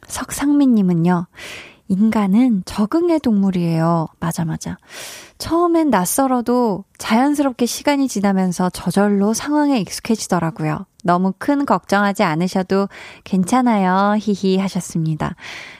석상민님은요, 0.06 1.26
인간은 1.88 2.64
적응의 2.66 3.20
동물이에요. 3.20 4.08
맞아, 4.20 4.44
맞아. 4.44 4.76
처음엔 5.38 5.88
낯설어도 5.88 6.84
자연스럽게 6.98 7.64
시간이 7.64 8.08
지나면서 8.08 8.68
저절로 8.68 9.32
상황에 9.32 9.80
익숙해지더라고요. 9.80 10.84
너무 11.04 11.32
큰 11.38 11.66
걱정하지 11.66 12.22
않으셔도 12.22 12.88
괜찮아요. 13.22 14.16
히히 14.18 14.58
하셨습니다. 14.58 15.36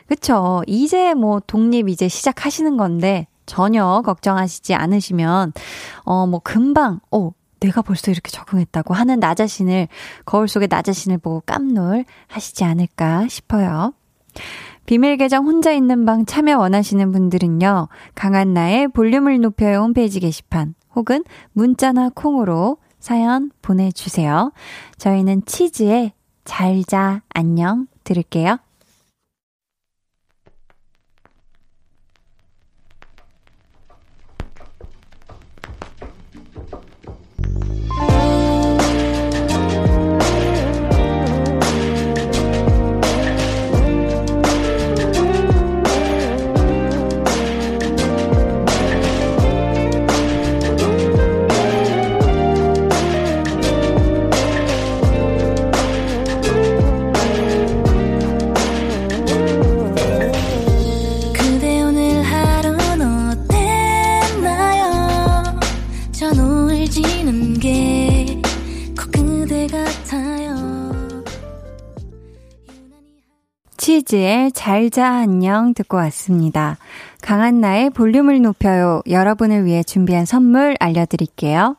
그쵸. 0.07 0.63
이제 0.67 1.15
뭐 1.15 1.41
독립 1.47 1.89
이제 1.89 2.09
시작하시는 2.09 2.77
건데 2.77 3.27
전혀 3.47 4.03
걱정하시지 4.05 4.75
않으시면, 4.75 5.53
어, 6.05 6.27
뭐 6.27 6.41
금방, 6.43 7.01
어, 7.11 7.33
내가 7.61 7.83
벌써 7.83 8.11
이렇게 8.11 8.31
적응했다고 8.31 8.95
하는 8.95 9.21
나 9.21 9.35
자신을, 9.35 9.89
거울 10.25 10.49
속에 10.49 10.67
나 10.67 10.83
자신을 10.83 11.19
보고 11.19 11.43
깜놀 11.45 12.05
하시지 12.27 12.65
않을까 12.65 13.27
싶어요. 13.29 13.93
비밀 14.87 15.17
계정 15.17 15.47
혼자 15.47 15.73
있는 15.73 16.05
방 16.05 16.27
참여 16.27 16.59
원하시는 16.59 17.13
분들은요, 17.13 17.89
강한나의 18.15 18.89
볼륨을 18.89 19.41
높여요 19.41 19.79
홈페이지 19.79 20.21
게시판 20.21 20.75
혹은 20.95 21.25
문자나 21.53 22.11
콩으로 22.15 22.77
사연 23.05 23.51
보내주세요. 23.61 24.51
저희는 24.97 25.43
치즈의 25.45 26.13
잘자 26.47 27.21
안녕 27.29 27.87
들을게요. 28.03 28.57
치즈의 74.05 74.53
잘자 74.53 75.07
안녕 75.07 75.75
듣고 75.75 75.97
왔습니다. 75.97 76.77
강한나의 77.23 77.91
볼륨을 77.91 78.41
높여요. 78.43 79.01
여러분을 79.09 79.65
위해 79.65 79.83
준비한 79.83 80.25
선물 80.25 80.77
알려드릴게요. 80.79 81.77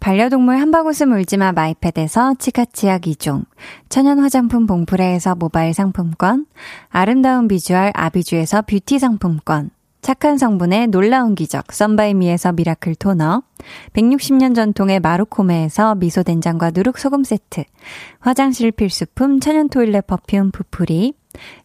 반려동물 0.00 0.56
한바구음 0.56 1.12
울지마 1.12 1.52
마이패드에서 1.52 2.34
치카치약 2.38 3.02
2종, 3.02 3.44
천연 3.88 4.18
화장품 4.18 4.66
봉프레에서 4.66 5.34
모바일 5.34 5.74
상품권, 5.74 6.46
아름다운 6.88 7.48
비주얼 7.48 7.92
아비주에서 7.94 8.62
뷰티 8.62 8.98
상품권, 8.98 9.70
착한 10.00 10.38
성분의 10.38 10.88
놀라운 10.88 11.34
기적 11.34 11.72
썬바이미에서 11.72 12.52
미라클 12.52 12.94
토너 12.94 13.42
160년 13.92 14.54
전통의 14.54 15.00
마루코메에서 15.00 15.94
미소된장과 15.96 16.70
누룩소금 16.70 17.24
세트 17.24 17.64
화장실 18.18 18.70
필수품 18.70 19.40
천연 19.40 19.68
toilet 19.68 20.06
perfume 20.06 20.52
푸푸리 20.52 21.14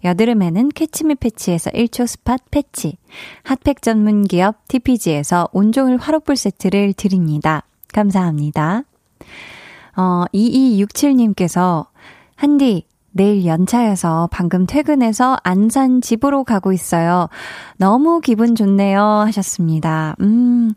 여드름에는 0.04 0.70
캐치미 0.70 1.16
패치에서 1.16 1.72
1초 1.72 2.06
spot 2.08 2.38
패치 2.52 2.98
핫팩 3.44 3.82
전문 3.82 4.24
기업 4.24 4.68
TPG에서 4.68 5.50
온종일 5.54 5.98
화롯불 5.98 6.36
세트를 6.36 6.94
드립니다. 6.94 7.64
감사합니다. 7.94 8.84
어, 9.96 10.26
2267님께서 10.34 11.88
한디 12.36 12.86
내일 13.18 13.46
연차여서 13.46 14.28
방금 14.30 14.66
퇴근해서 14.66 15.38
안산 15.42 16.02
집으로 16.02 16.44
가고 16.44 16.74
있어요. 16.74 17.30
너무 17.78 18.20
기분 18.20 18.56
좋네요. 18.56 19.02
하셨습니다. 19.02 20.18
음, 20.20 20.74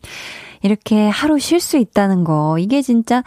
이렇게 0.62 1.08
하루 1.08 1.40
쉴 1.40 1.58
수 1.58 1.78
있다는 1.78 2.22
거. 2.22 2.56
이게 2.60 2.80
진짜 2.80 3.24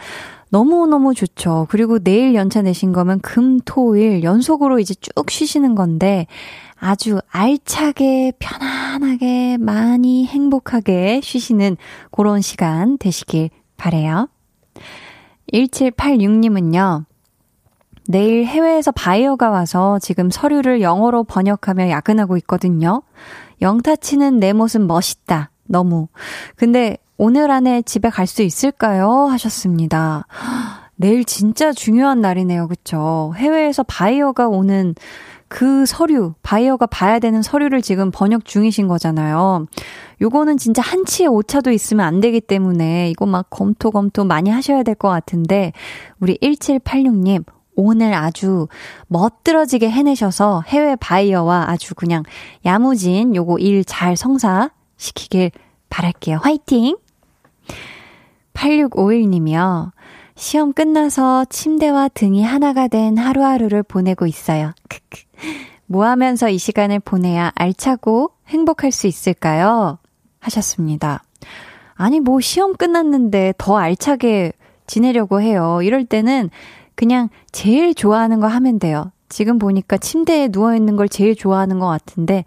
너무너무 0.48 1.12
좋죠. 1.12 1.66
그리고 1.68 1.98
내일 1.98 2.34
연차 2.34 2.62
내신 2.62 2.94
거면 2.94 3.20
금, 3.20 3.60
토, 3.60 3.96
일 3.96 4.22
연속으로 4.22 4.78
이제 4.78 4.94
쭉 4.94 5.30
쉬시는 5.30 5.74
건데 5.74 6.26
아주 6.80 7.18
알차게, 7.30 8.32
편안하게, 8.38 9.58
많이 9.58 10.24
행복하게 10.24 11.20
쉬시는 11.22 11.76
그런 12.10 12.40
시간 12.40 12.96
되시길 12.96 13.50
바래요. 13.76 14.30
1786님은요. 15.52 17.04
내일 18.08 18.44
해외에서 18.46 18.90
바이어가 18.92 19.50
와서 19.50 19.98
지금 20.00 20.30
서류를 20.30 20.80
영어로 20.80 21.24
번역하며 21.24 21.88
야근하고 21.90 22.36
있거든요. 22.38 23.02
영타 23.60 23.96
치는 23.96 24.40
내 24.40 24.52
모습 24.52 24.82
멋있다. 24.82 25.50
너무. 25.64 26.08
근데 26.56 26.98
오늘 27.16 27.50
안에 27.50 27.82
집에 27.82 28.10
갈 28.10 28.26
수 28.26 28.42
있을까요? 28.42 29.26
하셨습니다. 29.26 30.26
내일 30.96 31.24
진짜 31.24 31.72
중요한 31.72 32.20
날이네요. 32.20 32.68
그쵸? 32.68 33.32
해외에서 33.36 33.82
바이어가 33.84 34.48
오는 34.48 34.94
그 35.48 35.84
서류, 35.84 36.32
바이어가 36.42 36.86
봐야 36.86 37.18
되는 37.18 37.42
서류를 37.42 37.82
지금 37.82 38.10
번역 38.10 38.44
중이신 38.46 38.88
거잖아요. 38.88 39.66
요거는 40.22 40.56
진짜 40.56 40.80
한치의 40.82 41.28
오차도 41.28 41.70
있으면 41.72 42.06
안 42.06 42.20
되기 42.20 42.40
때문에 42.40 43.10
이거 43.10 43.26
막 43.26 43.46
검토 43.50 43.90
검토 43.90 44.24
많이 44.24 44.50
하셔야 44.50 44.82
될 44.82 44.94
것 44.94 45.08
같은데 45.08 45.72
우리 46.20 46.38
1786님 46.42 47.44
오늘 47.74 48.14
아주 48.14 48.68
멋들어지게 49.08 49.90
해내셔서 49.90 50.62
해외 50.66 50.96
바이어와 50.96 51.66
아주 51.68 51.94
그냥 51.94 52.22
야무진 52.64 53.34
요거 53.34 53.58
일 53.58 53.84
잘 53.84 54.16
성사시키길 54.16 55.50
바랄게요. 55.90 56.38
화이팅! 56.42 56.96
8651님이요. 58.54 59.90
시험 60.34 60.72
끝나서 60.72 61.44
침대와 61.46 62.08
등이 62.08 62.42
하나가 62.42 62.88
된 62.88 63.18
하루하루를 63.18 63.82
보내고 63.82 64.26
있어요. 64.26 64.72
크크. 64.88 65.22
뭐 65.86 66.06
하면서 66.06 66.48
이 66.48 66.58
시간을 66.58 67.00
보내야 67.00 67.52
알차고 67.54 68.30
행복할 68.48 68.92
수 68.92 69.06
있을까요? 69.06 69.98
하셨습니다. 70.40 71.22
아니, 71.94 72.20
뭐 72.20 72.40
시험 72.40 72.74
끝났는데 72.74 73.54
더 73.58 73.76
알차게 73.76 74.52
지내려고 74.86 75.40
해요. 75.40 75.80
이럴 75.82 76.04
때는 76.04 76.50
그냥 77.02 77.30
제일 77.50 77.96
좋아하는 77.96 78.38
거 78.38 78.46
하면 78.46 78.78
돼요. 78.78 79.10
지금 79.28 79.58
보니까 79.58 79.96
침대에 79.96 80.50
누워있는 80.52 80.94
걸 80.94 81.08
제일 81.08 81.34
좋아하는 81.34 81.80
것 81.80 81.88
같은데, 81.88 82.44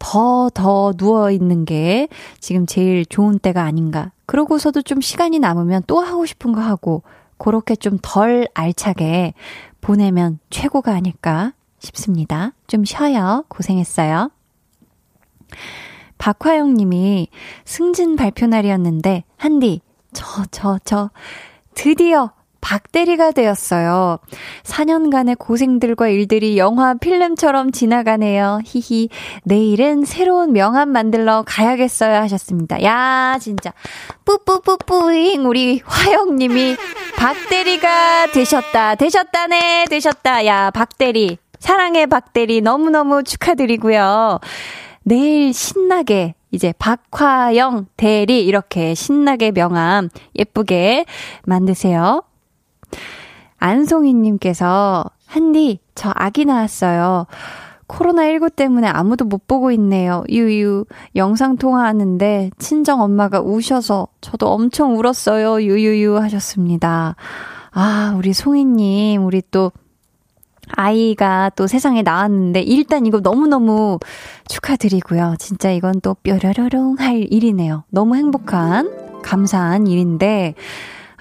더, 0.00 0.50
더 0.52 0.92
누워있는 0.96 1.64
게 1.66 2.08
지금 2.40 2.66
제일 2.66 3.06
좋은 3.06 3.38
때가 3.38 3.62
아닌가. 3.62 4.10
그러고서도 4.26 4.82
좀 4.82 5.00
시간이 5.00 5.38
남으면 5.38 5.84
또 5.86 6.00
하고 6.00 6.26
싶은 6.26 6.50
거 6.50 6.60
하고, 6.60 7.04
그렇게 7.38 7.76
좀 7.76 7.96
덜 8.02 8.48
알차게 8.54 9.34
보내면 9.80 10.40
최고가 10.50 10.92
아닐까 10.92 11.52
싶습니다. 11.78 12.54
좀 12.66 12.84
쉬어요. 12.84 13.44
고생했어요. 13.46 14.32
박화영 16.18 16.74
님이 16.74 17.28
승진 17.64 18.16
발표 18.16 18.48
날이었는데, 18.48 19.22
한디, 19.36 19.80
저, 20.12 20.44
저, 20.50 20.80
저, 20.84 21.10
드디어 21.74 22.32
박대리가 22.62 23.32
되었어요. 23.32 24.18
4년간의 24.62 25.38
고생들과 25.38 26.08
일들이 26.08 26.56
영화 26.56 26.94
필름처럼 26.94 27.72
지나가네요. 27.72 28.60
히히. 28.64 29.10
내일은 29.44 30.04
새로운 30.04 30.52
명함 30.52 30.88
만들러 30.88 31.44
가야겠어요. 31.46 32.16
하셨습니다. 32.20 32.82
야, 32.82 33.36
진짜. 33.40 33.74
뿌뿌뿌뿌잉. 34.24 35.44
우리 35.44 35.82
화영 35.84 36.36
님이 36.36 36.76
박대리가 37.16 38.28
되셨다. 38.28 38.94
되셨다네. 38.94 39.86
되셨다. 39.90 40.46
야, 40.46 40.70
박대리. 40.70 41.38
사랑해, 41.58 42.06
박대리. 42.06 42.60
너무너무 42.60 43.24
축하드리고요. 43.24 44.38
내일 45.04 45.52
신나게 45.52 46.34
이제 46.52 46.72
박화영 46.78 47.86
대리 47.96 48.44
이렇게 48.44 48.94
신나게 48.94 49.50
명함 49.50 50.10
예쁘게 50.36 51.06
만드세요. 51.44 52.22
안송이님께서, 53.58 55.04
한디, 55.26 55.80
저 55.94 56.12
아기 56.14 56.44
낳았어요. 56.44 57.26
코로나19 57.88 58.54
때문에 58.56 58.88
아무도 58.88 59.24
못 59.24 59.46
보고 59.46 59.70
있네요. 59.72 60.24
유유. 60.28 60.86
영상 61.14 61.56
통화하는데 61.56 62.50
친정 62.58 63.02
엄마가 63.02 63.40
우셔서 63.40 64.08
저도 64.20 64.48
엄청 64.48 64.98
울었어요. 64.98 65.62
유유유 65.62 66.16
하셨습니다. 66.16 67.16
아, 67.70 68.14
우리 68.16 68.32
송이님, 68.32 69.24
우리 69.24 69.42
또 69.50 69.72
아이가 70.74 71.50
또 71.54 71.66
세상에 71.66 72.02
나왔는데 72.02 72.62
일단 72.62 73.04
이거 73.04 73.20
너무너무 73.20 73.98
축하드리고요. 74.48 75.36
진짜 75.38 75.70
이건 75.70 76.00
또 76.00 76.14
뾰려려롱 76.22 76.96
할 76.98 77.26
일이네요. 77.30 77.84
너무 77.90 78.16
행복한, 78.16 78.90
감사한 79.22 79.86
일인데 79.86 80.54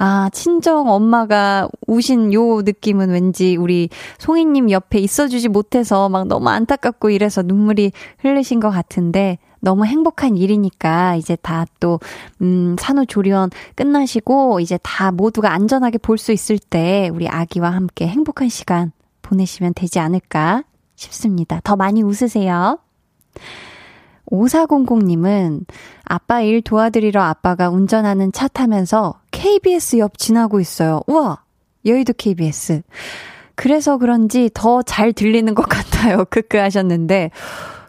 아, 0.04 0.32
친정 0.34 0.90
엄마가 0.90 1.70
우신 1.86 2.34
요 2.34 2.64
느낌은 2.64 3.12
왠지 3.12 3.56
우리 3.56 3.88
송이님 4.18 4.72
옆에 4.72 4.98
있어주지 4.98 5.48
못해서 5.48 6.10
막 6.10 6.26
너무 6.28 6.50
안타깝고 6.50 7.12
이래서 7.12 7.44
눈물이 7.44 7.92
흘리신 8.18 8.60
것 8.60 8.72
같은데 8.72 9.38
너무 9.60 9.86
행복한 9.86 10.38
일이니까 10.38 11.18
이제 11.18 11.38
다 11.44 11.68
또, 11.80 12.00
음, 12.42 12.76
산후조리원 12.80 13.52
끝나시고 13.76 14.60
이제 14.60 14.80
다 14.82 15.12
모두가 15.12 15.54
안전하게 15.54 16.00
볼 16.00 16.18
수 16.18 16.32
있을 16.32 16.58
때 16.58 17.12
우리 17.14 17.28
아기와 17.28 17.70
함께 17.70 18.08
행복한 18.08 18.50
시간 18.50 18.92
보내시면 19.22 19.76
되지 19.76 20.00
않을까 20.00 20.64
싶습니다. 20.96 21.62
더 21.64 21.76
많이 21.76 22.02
웃으세요. 22.02 22.80
5400님은 24.32 25.66
아빠 26.06 26.42
일 26.42 26.64
도와드리러 26.64 27.22
아빠가 27.22 27.70
운전하는 27.70 28.32
차 28.32 28.48
타면서 28.48 29.21
KBS 29.42 29.98
옆 29.98 30.20
지나고 30.20 30.60
있어요. 30.60 31.02
우와! 31.08 31.42
여의도 31.84 32.14
KBS. 32.14 32.84
그래서 33.56 33.98
그런지 33.98 34.52
더 34.54 34.84
잘 34.84 35.14
들리는 35.14 35.56
것 35.56 35.64
같아요. 35.68 36.26
크크 36.26 36.58
하셨는데. 36.58 37.32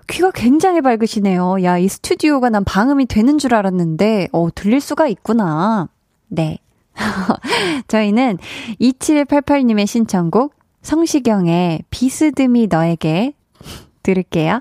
귀가 0.08 0.30
굉장히 0.30 0.80
밝으시네요. 0.80 1.62
야, 1.62 1.76
이 1.76 1.88
스튜디오가 1.88 2.48
난 2.48 2.64
방음이 2.64 3.04
되는 3.04 3.36
줄 3.36 3.54
알았는데, 3.54 4.28
어, 4.32 4.48
들릴 4.54 4.80
수가 4.80 5.08
있구나. 5.08 5.88
네. 6.28 6.58
저희는 7.86 8.38
2788님의 8.80 9.86
신청곡, 9.86 10.54
성시경의 10.80 11.84
비스듬히 11.90 12.66
너에게 12.66 13.34
들을게요. 14.02 14.60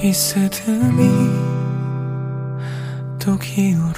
비스듬히 0.00 1.08
또 3.18 3.36
기울어. 3.36 3.92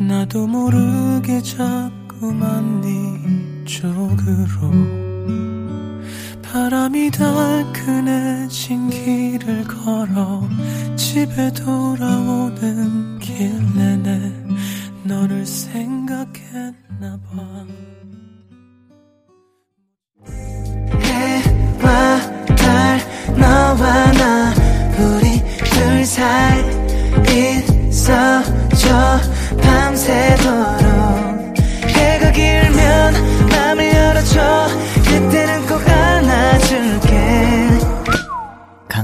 나도 0.00 0.48
모르게 0.48 1.40
자꾸만 1.42 2.80
네 2.80 3.64
쪽으로 3.64 4.72
바람이 6.42 7.10
달큰해진 7.12 8.90
길을 8.90 9.64
걸어 9.64 10.42
집에 10.96 11.52
돌아오는 11.52 13.18
길 13.20 13.62
내내 13.76 14.32
너를 15.04 15.46
생각했나 15.46 17.20
봐. 17.30 17.66
해와 21.00 22.45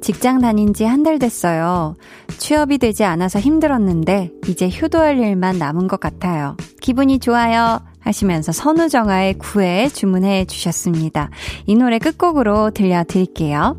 직장 0.00 0.40
다닌 0.40 0.72
지 0.74 0.84
한 0.84 1.02
달 1.02 1.18
됐어요. 1.18 1.94
취업이 2.38 2.78
되지 2.78 3.04
않아서 3.04 3.38
힘들었는데, 3.38 4.30
이제 4.48 4.68
효도할 4.70 5.18
일만 5.18 5.58
남은 5.58 5.88
것 5.88 6.00
같아요. 6.00 6.56
기분이 6.80 7.18
좋아요. 7.18 7.80
하시면서 8.00 8.52
선우정아의 8.52 9.34
구애 9.34 9.88
주문해 9.92 10.46
주셨습니다. 10.46 11.30
이 11.66 11.74
노래 11.74 11.98
끝곡으로 11.98 12.70
들려드릴게요. 12.70 13.76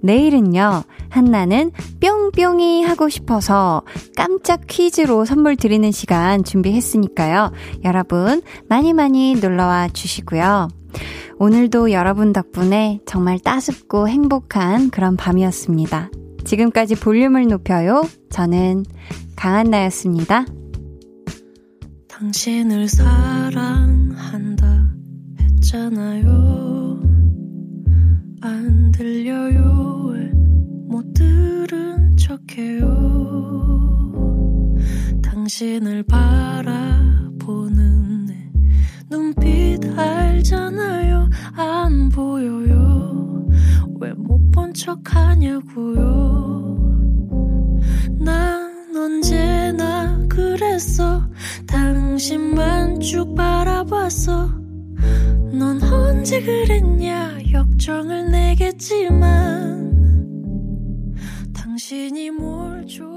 내일은요, 0.00 0.82
한나는 1.10 1.70
뿅뿅이 2.00 2.82
하고 2.84 3.08
싶어서 3.08 3.82
깜짝 4.16 4.62
퀴즈로 4.66 5.24
선물 5.24 5.56
드리는 5.56 5.90
시간 5.92 6.44
준비했으니까요. 6.44 7.52
여러분, 7.84 8.42
많이 8.68 8.92
많이 8.92 9.34
놀러와 9.34 9.88
주시고요. 9.88 10.68
오늘도 11.38 11.92
여러분 11.92 12.32
덕분에 12.32 13.00
정말 13.06 13.38
따숩고 13.38 14.08
행복한 14.08 14.90
그런 14.90 15.16
밤이었습니다. 15.16 16.10
지금까지 16.44 16.94
볼륨을 16.96 17.46
높여요. 17.48 18.02
저는 18.30 18.84
강한나였습니다. 19.36 20.46
당신을 22.08 22.88
사랑한다 22.88 24.64
했잖아요. 25.40 27.02
안 28.40 28.92
들려요. 28.92 30.12
왜못 30.12 31.14
들은 31.14 32.16
척해요. 32.16 33.34
당신을 35.22 36.04
바라보는 36.04 37.74
내 38.04 38.13
눈빛 39.10 39.80
알잖아요. 39.98 41.28
안 41.56 42.08
보여요. 42.08 43.46
왜 44.00 44.12
못 44.14 44.50
본 44.52 44.72
척 44.74 44.98
하냐고요. 45.14 46.02
난 48.20 48.96
언제나 48.96 50.18
그랬어. 50.28 51.22
당신만 51.66 53.00
쭉 53.00 53.34
바라봤어. 53.34 54.48
넌 55.52 55.82
언제 55.82 56.40
그랬냐? 56.42 57.38
역정을 57.52 58.30
내겠지만. 58.30 59.94
당신이 61.52 62.30
뭘 62.30 62.86
좋아? 62.86 63.13